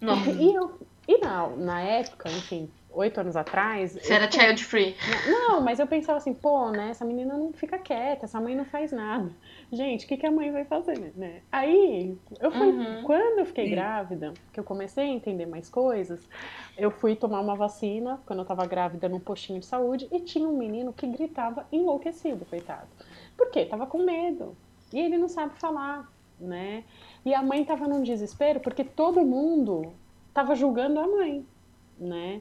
[0.00, 0.30] Nossa.
[0.30, 0.80] E eu,
[1.10, 3.94] e na, na época, enfim, oito anos atrás.
[3.94, 4.94] Você era child free.
[5.26, 6.90] Não, mas eu pensava assim, pô, né?
[6.90, 9.28] Essa menina não fica quieta, essa mãe não faz nada.
[9.72, 11.40] Gente, o que, que a mãe vai fazer, né?
[11.50, 12.68] Aí, eu fui.
[12.68, 13.02] Uhum.
[13.02, 13.70] Quando eu fiquei Sim.
[13.72, 16.20] grávida, que eu comecei a entender mais coisas,
[16.78, 20.48] eu fui tomar uma vacina quando eu tava grávida num postinho de saúde e tinha
[20.48, 22.86] um menino que gritava enlouquecido, coitado.
[23.36, 23.64] Por quê?
[23.64, 24.56] Tava com medo.
[24.92, 26.08] E ele não sabe falar,
[26.38, 26.84] né?
[27.24, 29.92] E a mãe tava num desespero porque todo mundo
[30.30, 31.44] estava julgando a mãe,
[31.98, 32.40] né?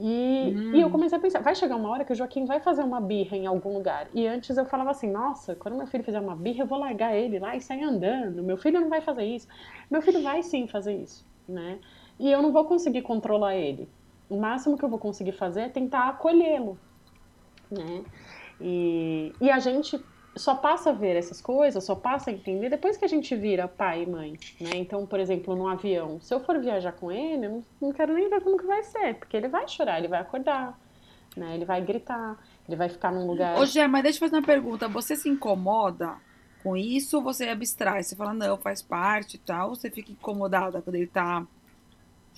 [0.00, 0.76] E, hum.
[0.76, 3.00] e eu comecei a pensar, vai chegar uma hora que o Joaquim vai fazer uma
[3.00, 4.08] birra em algum lugar.
[4.14, 7.16] E antes eu falava assim, nossa, quando meu filho fizer uma birra, eu vou largar
[7.16, 8.42] ele lá e sair andando.
[8.42, 9.48] Meu filho não vai fazer isso.
[9.90, 11.80] Meu filho vai sim fazer isso, né?
[12.18, 13.88] E eu não vou conseguir controlar ele.
[14.30, 16.78] O máximo que eu vou conseguir fazer é tentar acolhê-lo,
[17.68, 18.04] né?
[18.60, 20.00] E, e a gente
[20.38, 23.68] só passa a ver essas coisas, só passa a entender depois que a gente vira
[23.68, 24.70] pai e mãe, né?
[24.74, 28.28] Então, por exemplo, num avião, se eu for viajar com ele, eu não quero nem
[28.30, 30.78] ver como que vai ser, porque ele vai chorar, ele vai acordar,
[31.36, 31.54] né?
[31.54, 33.58] Ele vai gritar, ele vai ficar num lugar...
[33.58, 36.16] Ô, Gé, mas deixa eu fazer uma pergunta, você se incomoda
[36.62, 38.02] com isso ou você abstrai?
[38.02, 41.46] Você fala, não, faz parte e tal, ou você fica incomodada quando ele tá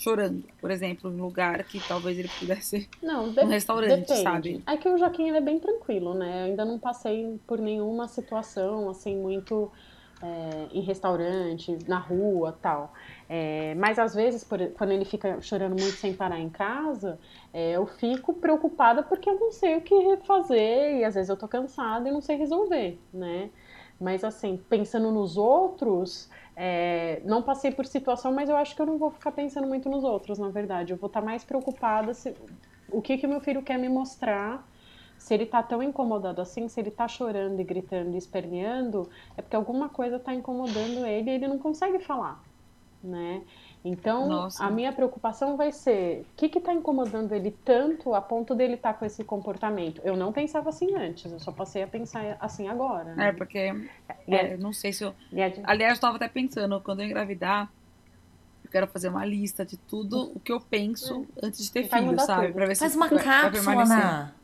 [0.01, 4.23] chorando, por exemplo, em um lugar que talvez ele pudesse não, de, um restaurante, depende.
[4.23, 4.63] sabe?
[4.67, 6.43] É que o Joaquim ele é bem tranquilo, né?
[6.43, 9.71] Eu ainda não passei por nenhuma situação assim muito
[10.23, 12.95] é, em restaurante, na rua, tal.
[13.29, 17.19] É, mas às vezes, por, quando ele fica chorando muito sem parar em casa,
[17.53, 21.37] é, eu fico preocupada porque eu não sei o que fazer e às vezes eu
[21.37, 23.51] tô cansada e não sei resolver, né?
[24.01, 28.87] Mas assim, pensando nos outros, é, não passei por situação, mas eu acho que eu
[28.87, 30.93] não vou ficar pensando muito nos outros, na verdade.
[30.93, 32.37] Eu vou estar mais preocupada se,
[32.89, 34.69] o que que meu filho quer me mostrar.
[35.19, 39.43] Se ele tá tão incomodado assim, se ele tá chorando e gritando e esperneando, é
[39.43, 42.43] porque alguma coisa tá incomodando ele e ele não consegue falar,
[43.03, 43.45] né?
[43.85, 44.63] Então, Nossa.
[44.63, 48.93] a minha preocupação vai ser: o que está incomodando ele tanto a ponto dele estar
[48.93, 50.01] tá com esse comportamento?
[50.05, 53.15] Eu não pensava assim antes, eu só passei a pensar assim agora.
[53.15, 53.29] Né?
[53.29, 53.73] É, porque.
[54.29, 55.15] É, não sei se eu.
[55.65, 57.71] Aliás, eu estava até pensando, quando eu engravidar,
[58.63, 61.47] eu quero fazer uma lista de tudo o que eu penso é.
[61.47, 62.53] antes de ter filho, sabe?
[62.53, 64.40] Pra ver Faz se uma cápsula, Ana.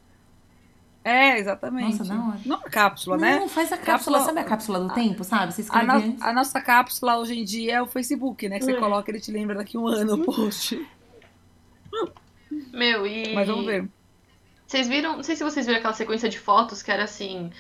[1.07, 2.01] É, exatamente.
[2.01, 2.41] Nossa, não.
[2.45, 3.39] Não a cápsula, não, né?
[3.39, 5.55] Não, faz a cápsula, cápsula, sabe a cápsula do a, tempo, sabe?
[5.55, 8.59] Você a, no, a, nossa cápsula hoje em dia é o Facebook, né?
[8.59, 8.81] Que você hum.
[8.81, 10.85] coloca e ele te lembra daqui um ano o post.
[12.73, 13.33] Meu, e.
[13.33, 13.89] Mas vamos ver.
[14.67, 15.15] Vocês viram.
[15.15, 17.53] Não sei se vocês viram aquela sequência de fotos que era assim.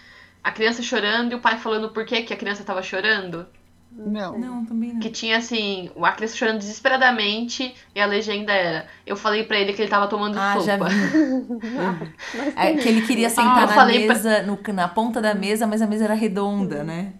[0.43, 3.47] A criança chorando e o pai falando por que, que a criança tava chorando.
[3.93, 4.39] Não.
[4.39, 5.01] Não, também não.
[5.01, 9.73] Que tinha assim, a criança chorando desesperadamente e a legenda era: Eu falei para ele
[9.73, 10.65] que ele tava tomando ah, sopa.
[10.65, 12.13] Já vi.
[12.57, 14.43] é, que ele queria sentar ah, na mesa, pra...
[14.43, 17.15] no, na ponta da mesa, mas a mesa era redonda, né?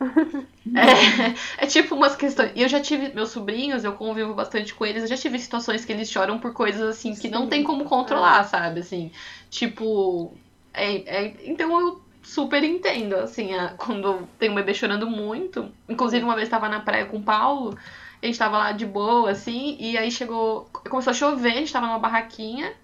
[1.59, 2.53] É, é tipo umas questões.
[2.55, 5.85] E eu já tive, meus sobrinhos, eu convivo bastante com eles, eu já tive situações
[5.85, 7.31] que eles choram por coisas assim que Sim.
[7.31, 8.81] não tem como controlar, sabe?
[8.81, 9.11] Assim,
[9.51, 10.35] Tipo,
[10.75, 15.71] é, é, então eu super entendo, assim, a, quando tem um bebê chorando muito.
[15.89, 17.79] Inclusive, uma vez tava na praia com o Paulo,
[18.21, 20.69] a gente tava lá de boa, assim, e aí chegou.
[20.91, 22.75] Começou a chover, a gente tava numa barraquinha,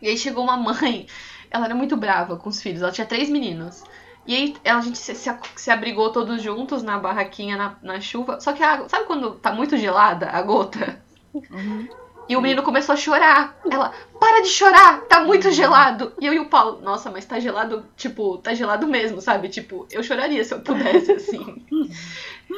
[0.00, 1.06] e aí chegou uma mãe.
[1.50, 3.82] Ela era muito brava com os filhos, ela tinha três meninos.
[4.26, 8.40] E aí a gente se, se, se abrigou todos juntos na barraquinha na, na, chuva.
[8.40, 8.88] Só que a água.
[8.88, 11.00] Sabe quando tá muito gelada a gota?
[11.32, 11.88] Uhum.
[12.28, 13.56] E o menino começou a chorar.
[13.70, 16.12] Ela, para de chorar, tá muito gelado.
[16.20, 19.48] E eu e o Paulo, nossa, mas tá gelado, tipo, tá gelado mesmo, sabe?
[19.48, 21.64] Tipo, eu choraria se eu pudesse, assim.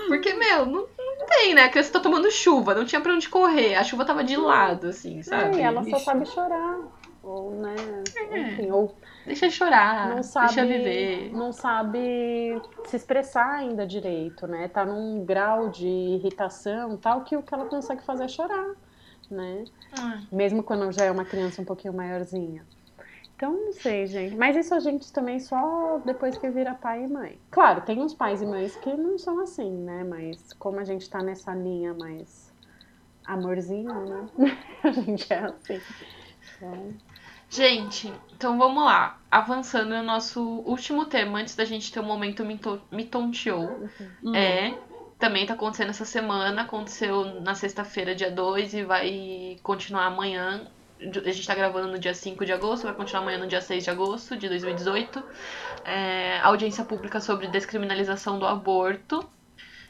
[0.08, 1.64] Porque, meu, não, não tem, né?
[1.64, 3.74] A criança tá tomando chuva, não tinha pra onde correr.
[3.74, 5.58] A chuva tava de lado, assim, sabe?
[5.58, 6.78] É, ela só sabe chorar.
[7.22, 7.74] Ou, né?
[8.30, 8.38] É.
[8.38, 8.96] Enfim, ou.
[9.26, 11.30] Deixa chorar, não sabe, deixa viver.
[11.34, 14.68] Não sabe se expressar ainda direito, né?
[14.68, 18.74] Tá num grau de irritação tal que o que ela consegue fazer é chorar
[19.30, 19.64] né?
[19.98, 20.20] Ah.
[20.30, 22.64] Mesmo quando já é uma criança um pouquinho maiorzinha.
[23.36, 24.34] Então, não sei, gente.
[24.34, 27.38] Mas isso a gente também só depois que vira pai e mãe.
[27.52, 30.02] Claro, tem uns pais e mães que não são assim, né?
[30.02, 32.52] Mas como a gente tá nessa linha mais
[33.24, 33.94] amorzinho,
[34.36, 34.58] né?
[34.82, 35.80] a gente é assim.
[36.56, 36.94] Então...
[37.50, 39.18] Gente, então vamos lá.
[39.30, 43.88] Avançando no nosso último tema, antes da gente ter um momento me tonteou.
[44.22, 44.34] Uhum.
[44.34, 44.76] É
[45.18, 50.66] também tá acontecendo essa semana, aconteceu na sexta-feira, dia 2, e vai continuar amanhã.
[51.00, 53.84] A gente tá gravando no dia 5 de agosto, vai continuar amanhã no dia 6
[53.84, 55.22] de agosto de 2018.
[55.84, 59.28] É, audiência pública sobre descriminalização do aborto.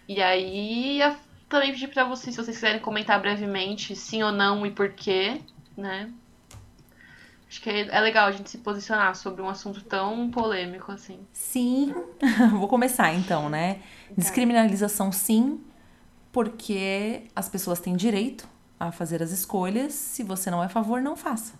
[0.06, 1.00] E aí,
[1.48, 5.40] também pedir pra vocês, se vocês quiserem comentar brevemente, sim ou não e por quê,
[5.76, 6.10] né?
[7.48, 11.18] Acho que é legal a gente se posicionar sobre um assunto tão polêmico assim.
[11.32, 11.94] Sim,
[12.52, 13.80] vou começar então, né?
[14.16, 15.58] Descriminalização, sim,
[16.30, 18.46] porque as pessoas têm direito
[18.78, 19.94] a fazer as escolhas.
[19.94, 21.54] Se você não é a favor, não faça.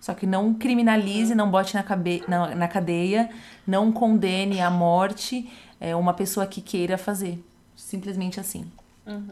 [0.00, 3.28] Só que não criminalize, não bote na, cabe na, na cadeia,
[3.66, 7.44] não condene à morte é, uma pessoa que queira fazer.
[7.74, 8.70] Simplesmente assim.
[9.06, 9.28] Uhum.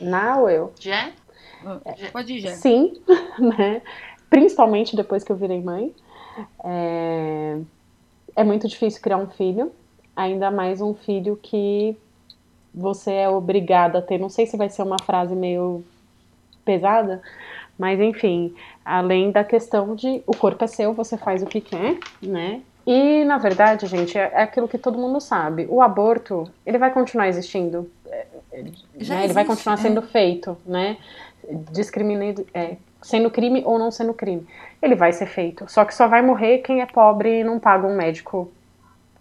[0.00, 0.72] Não, eu.
[0.80, 1.12] Já?
[2.12, 2.54] Pode ir, já.
[2.54, 2.92] Sim,
[3.38, 3.82] né?
[4.30, 5.94] Principalmente depois que eu virei mãe.
[6.64, 7.58] É,
[8.34, 9.72] é muito difícil criar um filho,
[10.14, 11.96] ainda mais um filho que
[12.74, 14.18] você é obrigada a ter.
[14.18, 15.82] Não sei se vai ser uma frase meio
[16.64, 17.22] pesada,
[17.78, 18.54] mas enfim,
[18.84, 22.60] além da questão de o corpo é seu, você faz o que quer, né?
[22.86, 25.66] E na verdade, gente, é, é aquilo que todo mundo sabe.
[25.68, 27.90] O aborto, ele vai continuar existindo.
[28.06, 28.72] É, é, né?
[28.94, 30.02] Existe, ele vai continuar sendo é.
[30.02, 30.96] feito, né?
[31.72, 34.46] Discriminando, é, sendo crime ou não sendo crime.
[34.80, 35.70] Ele vai ser feito.
[35.70, 38.50] Só que só vai morrer quem é pobre e não paga um médico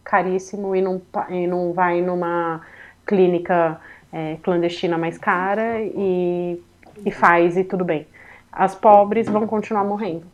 [0.04, 2.62] caríssimo e não, e não vai numa
[3.06, 3.80] clínica
[4.12, 6.62] é, clandestina mais cara e,
[7.06, 8.08] e faz e tudo bem.
[8.52, 10.26] As pobres vão continuar morrendo.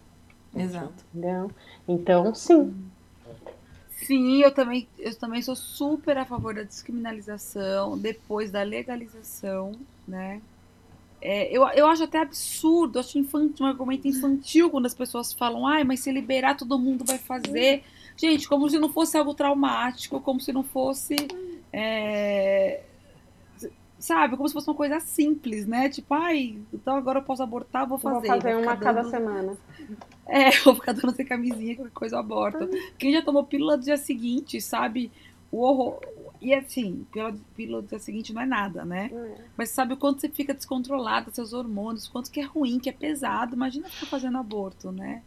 [0.56, 0.94] Exato.
[1.14, 1.50] Entendeu?
[1.88, 2.74] Então, sim.
[3.90, 9.74] Sim, eu também, eu também sou super a favor da descriminalização depois da legalização,
[10.08, 10.42] né?
[11.22, 15.68] É, eu, eu acho até absurdo, acho infantil, um argumento infantil quando as pessoas falam,
[15.68, 17.84] ai, mas se liberar todo mundo vai fazer.
[18.18, 21.16] Gente, como se não fosse algo traumático, como se não fosse.
[21.72, 22.82] É,
[24.02, 25.88] sabe, como se fosse uma coisa simples, né?
[25.88, 28.28] Tipo, ai, então agora eu posso abortar, vou fazer.
[28.28, 29.56] Vou fazer uma cada semana.
[30.26, 32.68] É, vou ficar dando sem camisinha, qualquer coisa eu aborto.
[32.98, 35.12] Quem já tomou pílula do dia seguinte, sabe?
[35.52, 36.00] O horror,
[36.42, 37.06] e assim,
[37.56, 39.12] pílula do dia seguinte não é nada, né?
[39.14, 39.46] É.
[39.56, 42.94] Mas sabe o quanto você fica descontrolada, seus hormônios, quanto que é ruim, que é
[42.94, 43.56] pesado.
[43.56, 45.22] Imagina ficar fazendo aborto, né?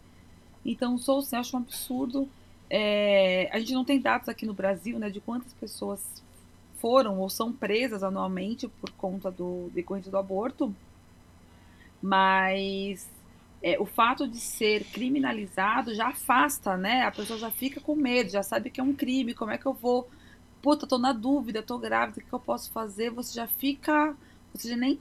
[0.67, 2.29] Então, sou assim, acho um absurdo.
[2.69, 6.03] É, a gente não tem dados aqui no Brasil, né, de quantas pessoas
[6.79, 10.75] foram ou são presas anualmente por conta do decorrente do aborto.
[12.03, 13.09] Mas
[13.63, 17.03] é, o fato de ser criminalizado já afasta, né?
[17.03, 19.67] A pessoa já fica com medo, já sabe que é um crime, como é que
[19.67, 20.09] eu vou
[20.65, 23.11] puta, tô na dúvida, tô grávida, o que eu posso fazer?
[23.11, 24.17] Você já fica.
[24.55, 24.99] Você já nem.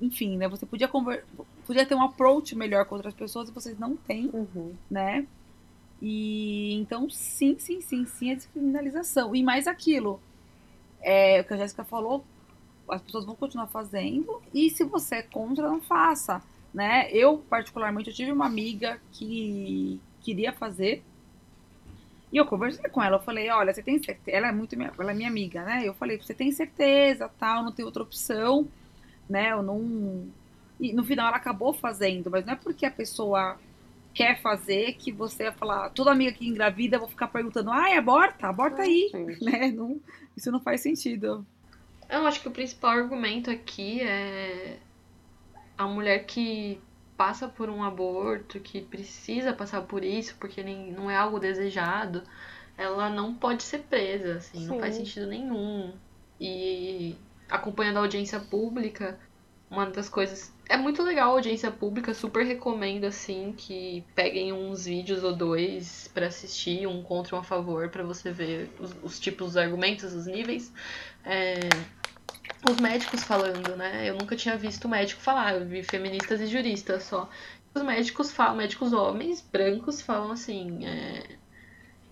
[0.00, 0.48] Enfim, né?
[0.48, 1.24] Você podia conver...
[1.64, 4.74] podia ter um approach melhor com outras pessoas e vocês não têm, uhum.
[4.90, 5.24] né?
[6.02, 9.34] E então, sim, sim, sim, sim, a descriminalização.
[9.34, 10.20] E mais aquilo.
[11.00, 12.24] É, o que a Jéssica falou,
[12.90, 14.42] as pessoas vão continuar fazendo.
[14.52, 16.42] E se você é contra, não faça.
[16.74, 17.08] Né?
[17.12, 21.04] Eu, particularmente, eu tive uma amiga que queria fazer
[22.32, 24.36] e eu conversei com ela, eu falei, olha, você tem certeza?
[24.36, 25.82] Ela é muito minha, ela é minha amiga, né?
[25.84, 28.66] Eu falei, você tem certeza, tal, não tem outra opção,
[29.28, 29.52] né?
[29.52, 30.26] Eu não.
[30.80, 33.58] E no final ela acabou fazendo, mas não é porque a pessoa
[34.12, 37.96] quer fazer que você vai falar, toda amiga que engravida, eu vou ficar perguntando, ai,
[37.96, 39.10] aborta, aborta aí,
[39.42, 39.70] né?
[39.70, 40.00] Não,
[40.36, 41.46] isso não faz sentido.
[42.08, 44.78] Eu acho que o principal argumento aqui é
[45.76, 46.80] a mulher que
[47.16, 52.22] passa por um aborto, que precisa passar por isso, porque nem, não é algo desejado,
[52.76, 54.66] ela não pode ser presa, assim, Sim.
[54.66, 55.94] não faz sentido nenhum.
[56.40, 57.16] E
[57.48, 59.18] acompanhando a audiência pública,
[59.70, 60.52] uma das coisas.
[60.68, 66.10] É muito legal a audiência pública, super recomendo assim que peguem uns vídeos ou dois
[66.12, 70.12] para assistir, um contra um a favor, para você ver os, os, tipos, os argumentos,
[70.12, 70.72] os níveis.
[71.24, 71.60] É,
[72.68, 74.08] os médicos falando, né?
[74.08, 77.28] Eu nunca tinha visto médico falar, eu vi feministas e juristas só.
[77.74, 80.86] Os médicos falam, médicos homens, brancos, falam assim.
[80.86, 81.36] É,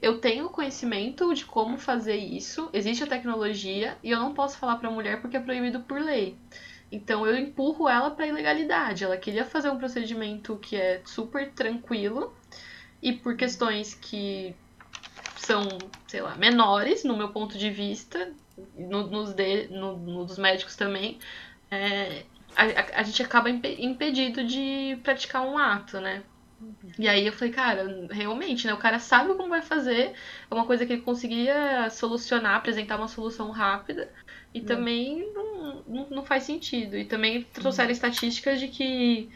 [0.00, 4.76] eu tenho conhecimento de como fazer isso, existe a tecnologia e eu não posso falar
[4.76, 6.36] para a mulher porque é proibido por lei.
[6.92, 9.02] Então eu empurro ela para ilegalidade.
[9.02, 12.34] Ela queria fazer um procedimento que é super tranquilo
[13.02, 14.54] e por questões que
[15.36, 15.66] são,
[16.06, 18.32] sei lá, menores no meu ponto de vista,
[18.76, 21.18] no, nos de, no, no dos médicos também,
[21.70, 22.24] é,
[22.56, 26.22] a, a, gente acaba impedido de praticar um ato, né?
[26.98, 28.72] E aí eu falei, cara, realmente, né?
[28.72, 30.12] O cara sabe como vai fazer,
[30.50, 34.10] é uma coisa que ele conseguia solucionar, apresentar uma solução rápida,
[34.52, 34.64] e hum.
[34.64, 36.96] também não, não, não, faz sentido.
[36.96, 37.92] E também trouxeram hum.
[37.92, 39.28] estatísticas de que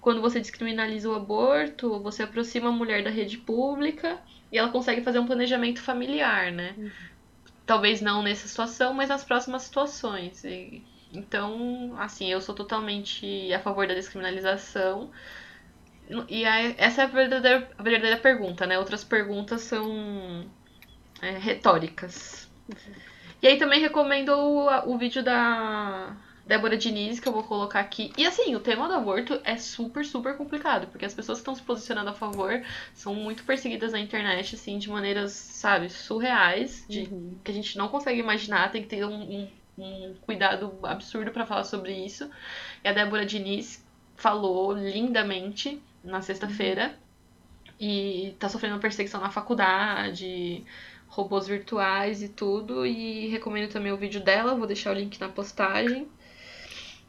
[0.00, 4.18] quando você descriminaliza o aborto, você aproxima a mulher da rede pública
[4.52, 6.74] e ela consegue fazer um planejamento familiar, né?
[6.76, 6.90] Hum.
[7.66, 10.44] Talvez não nessa situação, mas nas próximas situações.
[10.44, 10.82] E,
[11.12, 15.10] então, assim, eu sou totalmente a favor da descriminalização.
[16.28, 18.78] E aí, essa é a verdadeira, a verdadeira pergunta, né?
[18.78, 20.44] Outras perguntas são
[21.22, 22.50] é, retóricas.
[22.68, 22.94] Uhum.
[23.42, 26.16] E aí também recomendo o, o vídeo da
[26.46, 28.12] Débora Diniz, que eu vou colocar aqui.
[28.18, 31.54] E assim, o tema do aborto é super, super complicado, porque as pessoas que estão
[31.54, 32.62] se posicionando a favor
[32.92, 37.38] são muito perseguidas na internet, assim, de maneiras, sabe, surreais, de, uhum.
[37.42, 39.48] que a gente não consegue imaginar, tem que ter um, um,
[39.78, 42.30] um cuidado absurdo para falar sobre isso.
[42.84, 43.82] E a Débora Diniz
[44.16, 46.94] falou lindamente na sexta-feira.
[47.80, 50.62] E tá sofrendo perseguição na faculdade,
[51.08, 52.86] robôs virtuais e tudo.
[52.86, 56.06] E recomendo também o vídeo dela, vou deixar o link na postagem.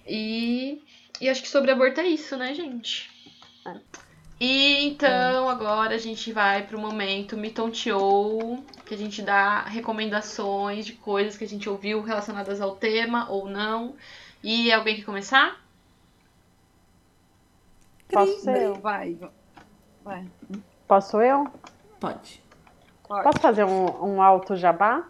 [0.07, 0.84] E,
[1.19, 3.10] e acho que sobre aborto é isso, né, gente?
[3.65, 3.80] É.
[4.40, 10.86] E então agora a gente vai pro momento Me Tonteou, que a gente dá recomendações
[10.86, 13.95] de coisas que a gente ouviu relacionadas ao tema ou não.
[14.44, 15.60] E alguém quer começar?
[18.11, 18.76] Posso eu?
[18.76, 19.18] Vai.
[20.03, 20.27] vai.
[20.88, 21.48] Posso eu?
[21.99, 22.44] Pode.
[23.07, 23.23] Pode.
[23.23, 25.07] Posso fazer um, um alto jabá?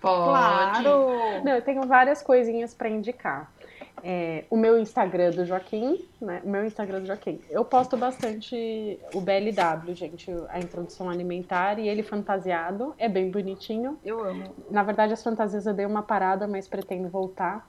[0.00, 0.30] Pode.
[0.30, 1.44] Claro.
[1.44, 3.52] Não, eu tenho várias coisinhas para indicar.
[4.02, 6.40] É, o meu Instagram do Joaquim, né?
[6.42, 7.38] O meu Instagram do Joaquim.
[7.50, 12.94] Eu posto bastante o BLW, gente, a introdução alimentar e ele fantasiado.
[12.98, 13.98] É bem bonitinho.
[14.04, 14.54] Eu amo.
[14.70, 17.68] Na verdade, as fantasias eu dei uma parada, mas pretendo voltar.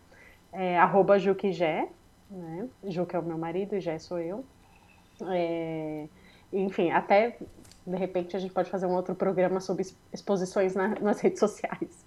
[0.54, 2.70] É, arroba né?
[2.86, 4.46] Ju que é o meu marido e Jé sou eu.
[5.30, 6.08] É,
[6.52, 7.38] enfim, até
[7.86, 12.06] de repente a gente pode fazer um outro programa sobre exposições na, nas redes sociais.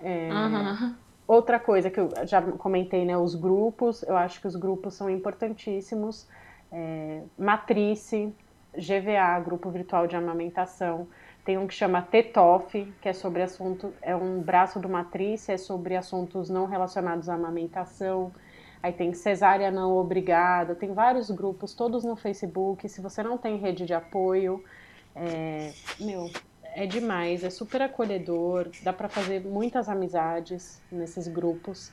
[0.00, 0.94] É, uhum.
[1.26, 3.16] Outra coisa que eu já comentei, né?
[3.16, 6.28] Os grupos, eu acho que os grupos são importantíssimos.
[6.70, 8.32] É, Matrice,
[8.74, 11.08] GVA, Grupo Virtual de Amamentação.
[11.44, 15.56] Tem um que chama TETOF, que é sobre assunto, é um braço do Matrice, é
[15.56, 18.32] sobre assuntos não relacionados à amamentação
[18.86, 22.88] aí tem cesárea não obrigada, tem vários grupos, todos no Facebook.
[22.88, 24.62] Se você não tem rede de apoio,
[25.16, 26.30] é, meu,
[26.74, 31.92] é demais, é super acolhedor, dá para fazer muitas amizades nesses grupos.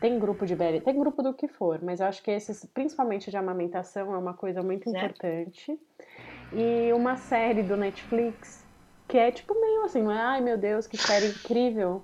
[0.00, 3.30] Tem grupo de BL, tem grupo do que for, mas eu acho que esses, principalmente
[3.30, 5.26] de amamentação, é uma coisa muito certo.
[5.26, 5.80] importante.
[6.52, 8.64] E uma série do Netflix,
[9.08, 12.02] que é tipo meio assim, não é, ai meu Deus, que série incrível,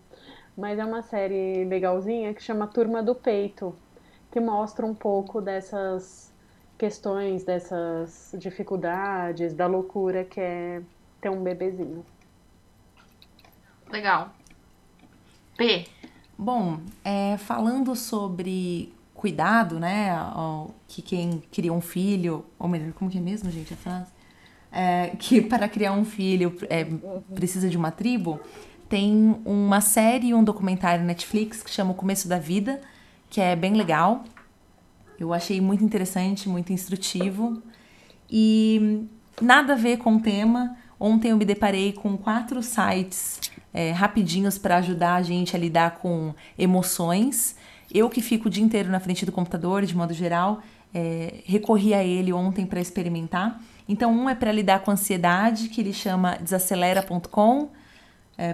[0.56, 3.76] mas é uma série legalzinha que chama Turma do Peito
[4.32, 6.31] que mostra um pouco dessas
[6.82, 10.82] questões, dessas dificuldades, da loucura que é
[11.20, 12.04] ter um bebezinho.
[13.88, 14.32] Legal.
[15.56, 15.86] P.
[16.36, 20.10] Bom, é, falando sobre cuidado, né?
[20.88, 24.10] Que quem cria um filho, ou melhor, como que é mesmo, gente, a frase?
[24.72, 26.84] É, que para criar um filho é,
[27.32, 28.40] precisa de uma tribo,
[28.88, 32.80] tem uma série e um documentário Netflix que chama O Começo da Vida,
[33.30, 34.24] que é bem legal.
[35.18, 37.62] Eu achei muito interessante, muito instrutivo.
[38.30, 39.06] E
[39.40, 40.76] nada a ver com o tema.
[40.98, 43.40] Ontem eu me deparei com quatro sites
[43.74, 47.56] é, rapidinhos para ajudar a gente a lidar com emoções.
[47.92, 50.62] Eu que fico o dia inteiro na frente do computador, de modo geral,
[50.94, 53.60] é, recorri a ele ontem para experimentar.
[53.88, 57.68] Então, um é para lidar com ansiedade, que ele chama desacelera.com.br.
[58.38, 58.52] É,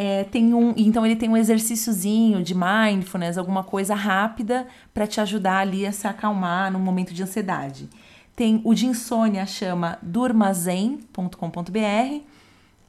[0.00, 5.20] é, tem um, então ele tem um exercíciozinho de mindfulness, alguma coisa rápida para te
[5.20, 7.90] ajudar ali a se acalmar num momento de ansiedade.
[8.36, 12.22] Tem o de insônia, chama durmazen.com.br,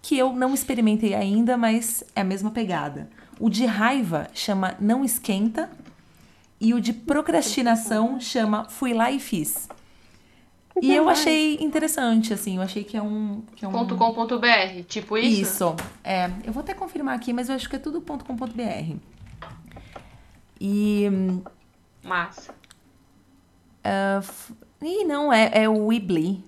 [0.04, 3.10] que eu não experimentei ainda, mas é a mesma pegada.
[3.40, 5.68] O de raiva chama Não Esquenta
[6.62, 9.68] e o de procrastinação chama Fui Lá e Fiz.
[10.82, 13.42] E eu achei interessante, assim, eu achei que é um.
[13.56, 13.72] Que é um...
[13.72, 15.42] .com.br, tipo isso?
[15.42, 15.76] Isso.
[16.04, 18.96] É, eu vou até confirmar aqui, mas eu acho que é tudo .com.br.
[20.60, 21.08] E.
[22.04, 22.54] Massa.
[23.80, 24.54] Uh,
[24.84, 26.44] ih, não, é, é o Weebly.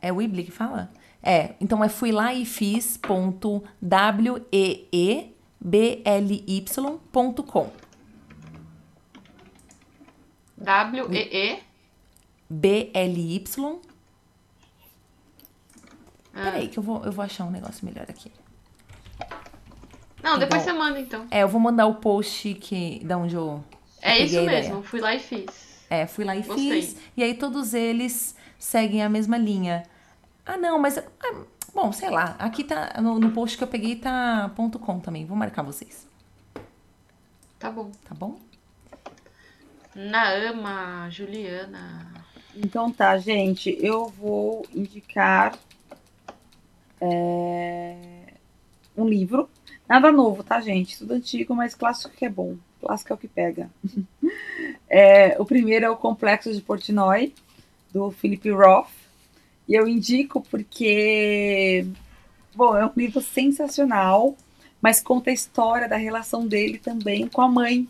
[0.00, 0.90] É o Weebly que fala?
[1.22, 7.70] É, então é fui lá e fiz ponto w e e b l y.com.
[10.58, 11.65] W e e
[12.48, 13.80] B-L-Y.
[16.34, 16.44] Ah.
[16.44, 18.30] Peraí, que eu vou, eu vou achar um negócio melhor aqui.
[20.22, 20.76] Não, depois Igual.
[20.76, 21.26] você manda então.
[21.30, 23.64] É, eu vou mandar o post que, da onde eu.
[24.02, 25.84] É isso mesmo, fui lá e fiz.
[25.88, 26.82] É, fui lá e Gostei.
[26.82, 26.96] fiz.
[27.16, 29.84] E aí todos eles seguem a mesma linha.
[30.44, 30.98] Ah, não, mas.
[30.98, 31.44] ah,
[31.74, 32.36] bom, sei lá.
[32.38, 33.00] Aqui tá.
[33.00, 35.24] No, no post que eu peguei tá ponto .com também.
[35.24, 36.06] Vou marcar vocês.
[37.58, 37.90] Tá bom.
[38.04, 38.38] Tá bom?
[39.94, 42.12] Naama, Juliana.
[42.56, 45.58] Então tá, gente, eu vou indicar
[46.98, 47.94] é,
[48.96, 49.48] um livro.
[49.86, 50.98] Nada novo, tá, gente?
[50.98, 52.56] Tudo antigo, mas clássico que é bom.
[52.80, 53.70] Clássico é o que pega.
[54.88, 57.34] É, o primeiro é o Complexo de Portnoy,
[57.92, 58.88] do Philip Roth.
[59.66, 61.84] E eu indico porque,
[62.54, 64.36] bom, é um livro sensacional,
[64.80, 67.88] mas conta a história da relação dele também com a mãe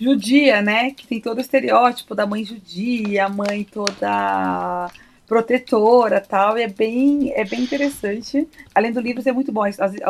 [0.00, 0.90] judia, né?
[0.90, 4.90] Que tem todo o estereótipo da mãe judia, a mãe toda
[5.26, 8.48] protetora tal, e é bem, é bem interessante.
[8.74, 10.00] Além do livro ser muito bom, as, as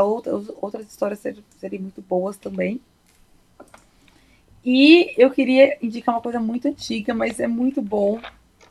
[0.60, 2.80] outras histórias serem, serem muito boas também.
[4.64, 8.20] E eu queria indicar uma coisa muito antiga, mas é muito bom,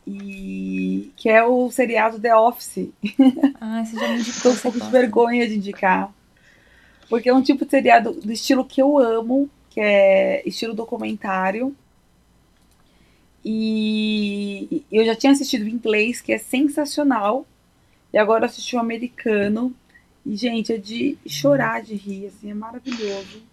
[0.06, 2.90] e que é o seriado The Office.
[3.60, 4.42] Ah, você já me indicou.
[4.44, 6.14] Tô um pouco de vergonha de indicar.
[7.10, 11.76] Porque é um tipo de seriado do estilo que eu amo, que é estilo documentário.
[13.46, 17.46] E eu já tinha assistido em inglês, que é sensacional.
[18.12, 19.72] E agora eu assisti o americano.
[20.26, 23.44] E, gente, é de chorar de rir, assim, é maravilhoso.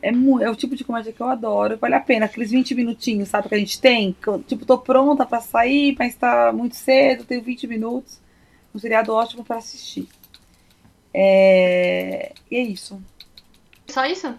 [0.00, 1.76] É, é o tipo de comédia que eu adoro.
[1.78, 4.12] Vale a pena, aqueles 20 minutinhos, sabe, que a gente tem.
[4.22, 8.20] que eu, Tipo, tô pronta pra sair, mas tá muito cedo, tenho 20 minutos.
[8.72, 10.06] Um seriado ótimo pra assistir.
[11.12, 12.34] É...
[12.48, 13.02] E é isso.
[13.88, 14.32] Só isso?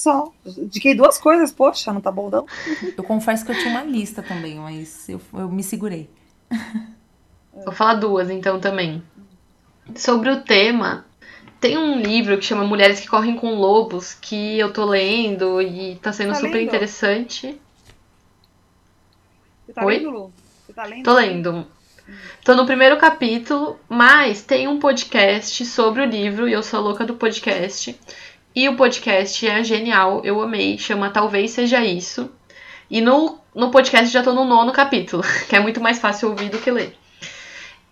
[0.00, 0.32] Só.
[0.46, 2.46] Indiquei duas coisas, poxa, não tá bom não?
[2.96, 6.08] Eu confesso que eu tinha uma lista também, mas eu, eu me segurei.
[7.52, 9.02] Vou falar duas então também.
[9.94, 11.04] Sobre o tema,
[11.60, 15.96] tem um livro que chama Mulheres que Correm com Lobos, que eu tô lendo e
[15.96, 16.68] tá sendo Tá super lendo?
[16.68, 17.60] interessante.
[19.66, 19.98] Você tá Oi?
[19.98, 20.32] lendo, Lu?
[20.64, 21.04] Você tá lendo?
[21.04, 21.66] Tô lendo.
[22.42, 26.82] Tô no primeiro capítulo, mas tem um podcast sobre o livro e eu sou a
[26.82, 27.94] louca do podcast.
[28.54, 32.30] E o podcast é genial, eu amei, chama Talvez Seja Isso.
[32.90, 36.48] E no, no podcast já tô no nono capítulo, que é muito mais fácil ouvir
[36.48, 36.96] do que ler.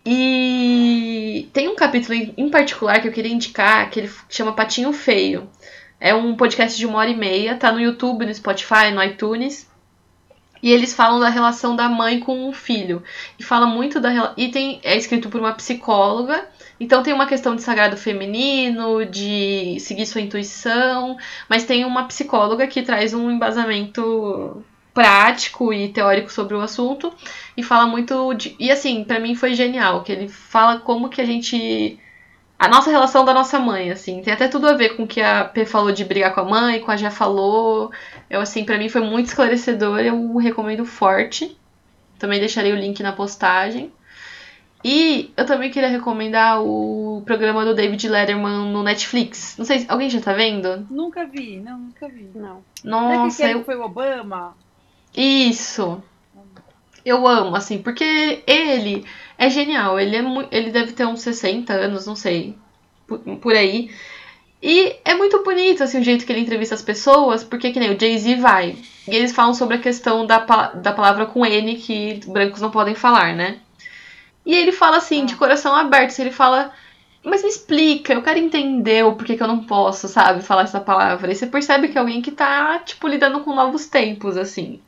[0.04, 5.48] E tem um capítulo em- particular que eu queria indicar, que ele chama Patinho Feio.
[6.00, 9.68] É um podcast de uma hora e meia, tá no YouTube, no Spotify, no iTunes.
[10.62, 13.02] E eles falam da relação da mãe com o filho.
[13.38, 16.48] E fala muito da E tem, é escrito por uma psicóloga.
[16.80, 21.16] Então tem uma questão de sagrado feminino, de seguir sua intuição,
[21.48, 24.62] mas tem uma psicóloga que traz um embasamento
[24.94, 27.12] prático e teórico sobre o assunto
[27.56, 31.20] e fala muito de, e assim, pra mim foi genial, que ele fala como que
[31.20, 31.98] a gente
[32.58, 35.20] a nossa relação da nossa mãe, assim, tem até tudo a ver com o que
[35.20, 37.92] a P falou de brigar com a mãe, com a Já falou.
[38.28, 41.56] Eu assim, pra mim foi muito esclarecedor, eu recomendo forte.
[42.18, 43.92] Também deixarei o link na postagem.
[44.90, 49.54] E eu também queria recomendar o programa do David Letterman no Netflix.
[49.58, 50.86] Não sei se alguém já tá vendo?
[50.90, 52.30] Nunca vi, não, nunca vi.
[52.34, 52.64] Não.
[52.82, 54.56] Não é Nossa, eu foi o Obama?
[55.14, 56.02] Isso.
[57.04, 59.04] Eu amo, assim, porque ele
[59.36, 60.00] é genial.
[60.00, 62.56] Ele, é mu- ele deve ter uns 60 anos, não sei,
[63.06, 63.90] por, por aí.
[64.62, 67.94] E é muito bonito, assim, o jeito que ele entrevista as pessoas, porque que nem
[67.94, 68.76] o Jay-Z vai.
[69.06, 72.70] E eles falam sobre a questão da, pa- da palavra com N, que brancos não
[72.70, 73.58] podem falar, né?
[74.48, 76.72] E ele fala assim, de coração aberto, assim, ele fala...
[77.24, 80.80] Mas me explica, eu quero entender o porquê que eu não posso, sabe, falar essa
[80.80, 81.30] palavra.
[81.30, 84.80] E você percebe que é alguém que tá, tipo, lidando com novos tempos, assim.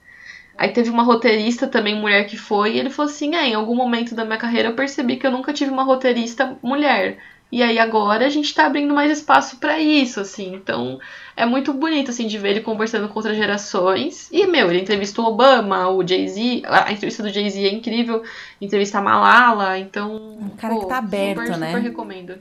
[0.57, 3.75] Aí teve uma roteirista também, mulher que foi, e ele falou assim: é, em algum
[3.75, 7.19] momento da minha carreira eu percebi que eu nunca tive uma roteirista mulher.
[7.53, 10.55] E aí agora a gente tá abrindo mais espaço para isso, assim.
[10.55, 11.01] Então
[11.37, 14.29] é muito bonito, assim, de ver ele conversando com outras gerações.
[14.31, 16.63] E, meu, ele entrevistou o Obama, o Jay-Z.
[16.67, 18.23] A entrevista do Jay-Z é incrível.
[18.61, 20.39] Entrevista a Malala, então.
[20.39, 21.69] Um cara pô, que tá aberto, super, né?
[21.69, 22.39] Super recomendo.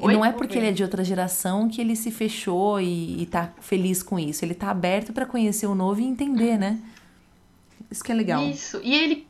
[0.00, 0.12] E Oi?
[0.14, 3.52] não é porque ele é de outra geração que ele se fechou e, e tá
[3.60, 4.44] feliz com isso.
[4.44, 6.78] Ele tá aberto para conhecer o novo e entender, né?
[7.90, 8.42] Isso que é legal.
[8.42, 8.80] Isso.
[8.82, 9.26] E ele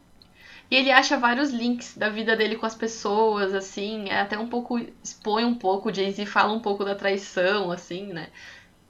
[0.72, 4.48] e ele acha vários links da vida dele com as pessoas, assim, é até um
[4.48, 8.30] pouco expõe um pouco, o Jay-Z fala um pouco da traição, assim, né?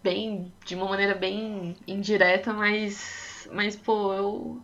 [0.00, 4.62] Bem, de uma maneira bem indireta, mas mas pô, eu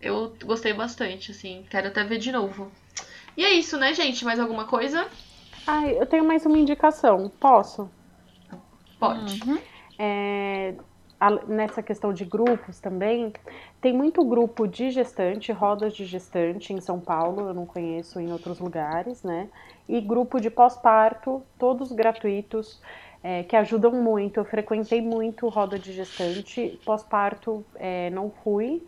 [0.00, 2.70] eu gostei bastante, assim, quero até ver de novo.
[3.36, 4.24] E é isso, né, gente?
[4.24, 5.08] Mais alguma coisa?
[5.66, 7.28] Ai, eu tenho mais uma indicação.
[7.40, 7.90] Posso?
[9.00, 9.42] Pode.
[9.42, 9.58] Uhum.
[9.98, 10.74] É,
[11.46, 13.32] nessa questão de grupos também,
[13.80, 18.30] tem muito grupo de gestante, rodas de gestante em São Paulo, eu não conheço em
[18.30, 19.48] outros lugares, né?
[19.88, 22.80] E grupo de pós-parto, todos gratuitos,
[23.22, 24.38] é, que ajudam muito.
[24.38, 28.82] Eu frequentei muito roda de gestante, pós-parto é, não fui,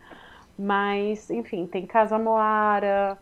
[0.59, 3.19] mas enfim, tem Casa Moara,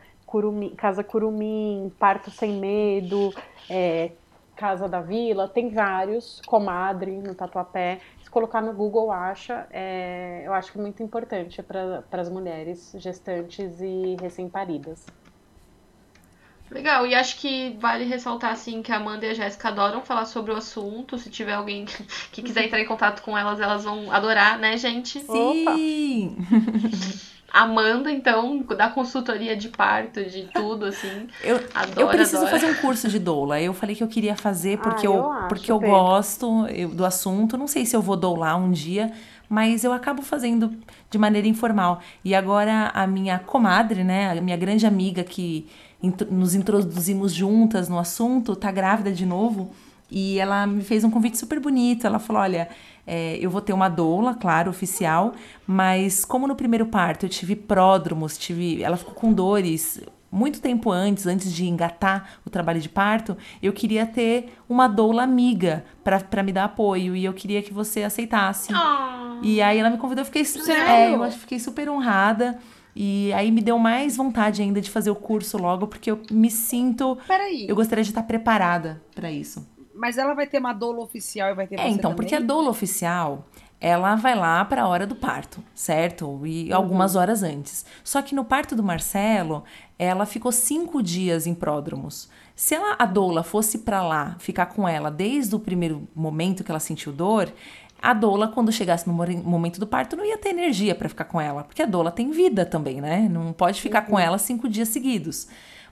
[0.76, 3.32] Casa Curumim, Parto Sem Medo,
[3.70, 4.10] é,
[4.58, 10.52] Casa da Vila, tem vários, Comadre no Tatuapé se colocar no Google acha, é, eu
[10.52, 15.06] acho que é muito importante para as mulheres gestantes e recém-paridas.
[16.70, 20.26] Legal, e acho que vale ressaltar assim que a Amanda e a Jéssica adoram falar
[20.26, 21.16] sobre o assunto.
[21.16, 21.86] Se tiver alguém
[22.30, 25.20] que quiser entrar em contato com elas, elas vão adorar, né, gente?
[25.20, 26.36] Sim!
[27.52, 31.26] Amanda, então, da consultoria de parto, de tudo, assim.
[31.42, 32.50] Eu, adoro, eu preciso adoro.
[32.50, 33.60] fazer um curso de doula.
[33.60, 37.56] Eu falei que eu queria fazer porque ah, eu, eu porque eu gosto do assunto.
[37.56, 39.10] Não sei se eu vou doular um dia,
[39.48, 40.72] mas eu acabo fazendo
[41.10, 42.00] de maneira informal.
[42.22, 45.66] E agora a minha comadre, né, a minha grande amiga que
[46.30, 49.72] nos introduzimos juntas no assunto, tá grávida de novo.
[50.10, 52.06] E ela me fez um convite super bonito.
[52.06, 52.68] Ela falou: olha,
[53.10, 55.32] é, eu vou ter uma doula, claro, oficial,
[55.66, 59.98] mas como no primeiro parto eu tive pródromos, tive, ela ficou com dores
[60.30, 65.22] muito tempo antes, antes de engatar o trabalho de parto, eu queria ter uma doula
[65.22, 68.74] amiga para me dar apoio e eu queria que você aceitasse.
[68.74, 72.58] Oh, e aí ela me convidou, eu fiquei, é, eu fiquei super honrada.
[72.94, 76.50] E aí me deu mais vontade ainda de fazer o curso logo, porque eu me
[76.50, 77.16] sinto.
[77.28, 77.64] Peraí.
[77.68, 79.64] Eu gostaria de estar preparada para isso.
[79.98, 82.16] Mas ela vai ter uma doula oficial e vai ter É, então, também?
[82.16, 83.46] porque a doula oficial,
[83.80, 86.46] ela vai lá para a hora do parto, certo?
[86.46, 86.76] E uhum.
[86.76, 87.84] algumas horas antes.
[88.04, 89.64] Só que no parto do Marcelo,
[89.98, 92.28] ela ficou cinco dias em pródromos.
[92.54, 96.70] Se ela, a doula fosse para lá, ficar com ela desde o primeiro momento que
[96.70, 97.52] ela sentiu dor,
[98.00, 101.40] a doula, quando chegasse no momento do parto, não ia ter energia para ficar com
[101.40, 103.28] ela, porque a doula tem vida também, né?
[103.28, 104.10] Não pode ficar uhum.
[104.10, 105.48] com ela cinco dias seguidos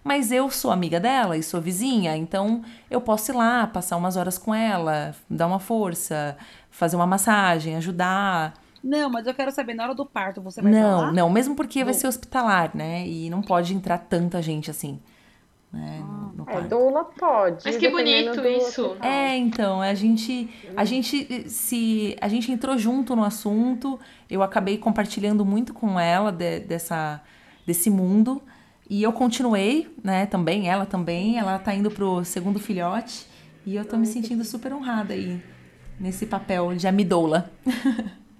[0.06, 4.16] mas eu sou amiga dela e sou vizinha, então eu posso ir lá, passar umas
[4.16, 6.36] horas com ela, dar uma força,
[6.70, 8.54] fazer uma massagem, ajudar.
[8.84, 11.12] Não, mas eu quero saber, na hora do parto, você vai Não, falar?
[11.12, 13.04] não, mesmo porque vai ser hospitalar, né?
[13.04, 15.00] E não pode entrar tanta gente assim.
[15.72, 17.64] Né, no, no é, doula pode.
[17.64, 18.96] Mas que bonito isso.
[19.02, 23.98] É, então, a gente, a gente se a gente entrou junto no assunto,
[24.30, 27.20] eu acabei compartilhando muito com ela de, dessa
[27.66, 28.40] desse mundo.
[28.88, 33.26] E eu continuei, né, também, ela também, ela tá indo pro segundo filhote.
[33.64, 35.42] E eu tô me sentindo super honrada aí,
[35.98, 37.50] nesse papel de amidoula.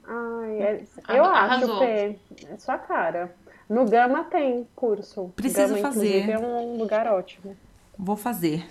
[0.06, 1.82] Ai, é, eu Arrasou.
[1.82, 3.34] acho que é sua cara.
[3.68, 5.32] No Gama tem curso.
[5.34, 6.30] Preciso Gama, fazer.
[6.30, 7.56] É um lugar ótimo.
[7.98, 8.64] Vou fazer.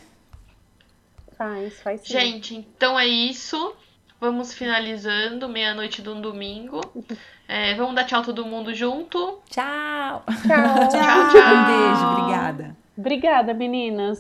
[1.38, 2.14] Faz, faz sim.
[2.14, 3.76] Gente, então é isso.
[4.22, 6.80] Vamos finalizando, meia-noite de um domingo.
[7.48, 9.40] É, vamos dar tchau todo mundo junto.
[9.50, 10.24] Tchau.
[10.48, 10.90] Tchau.
[10.90, 11.56] tchau, tchau.
[11.56, 12.76] Um beijo, obrigada.
[12.98, 14.20] Obrigada, meninas.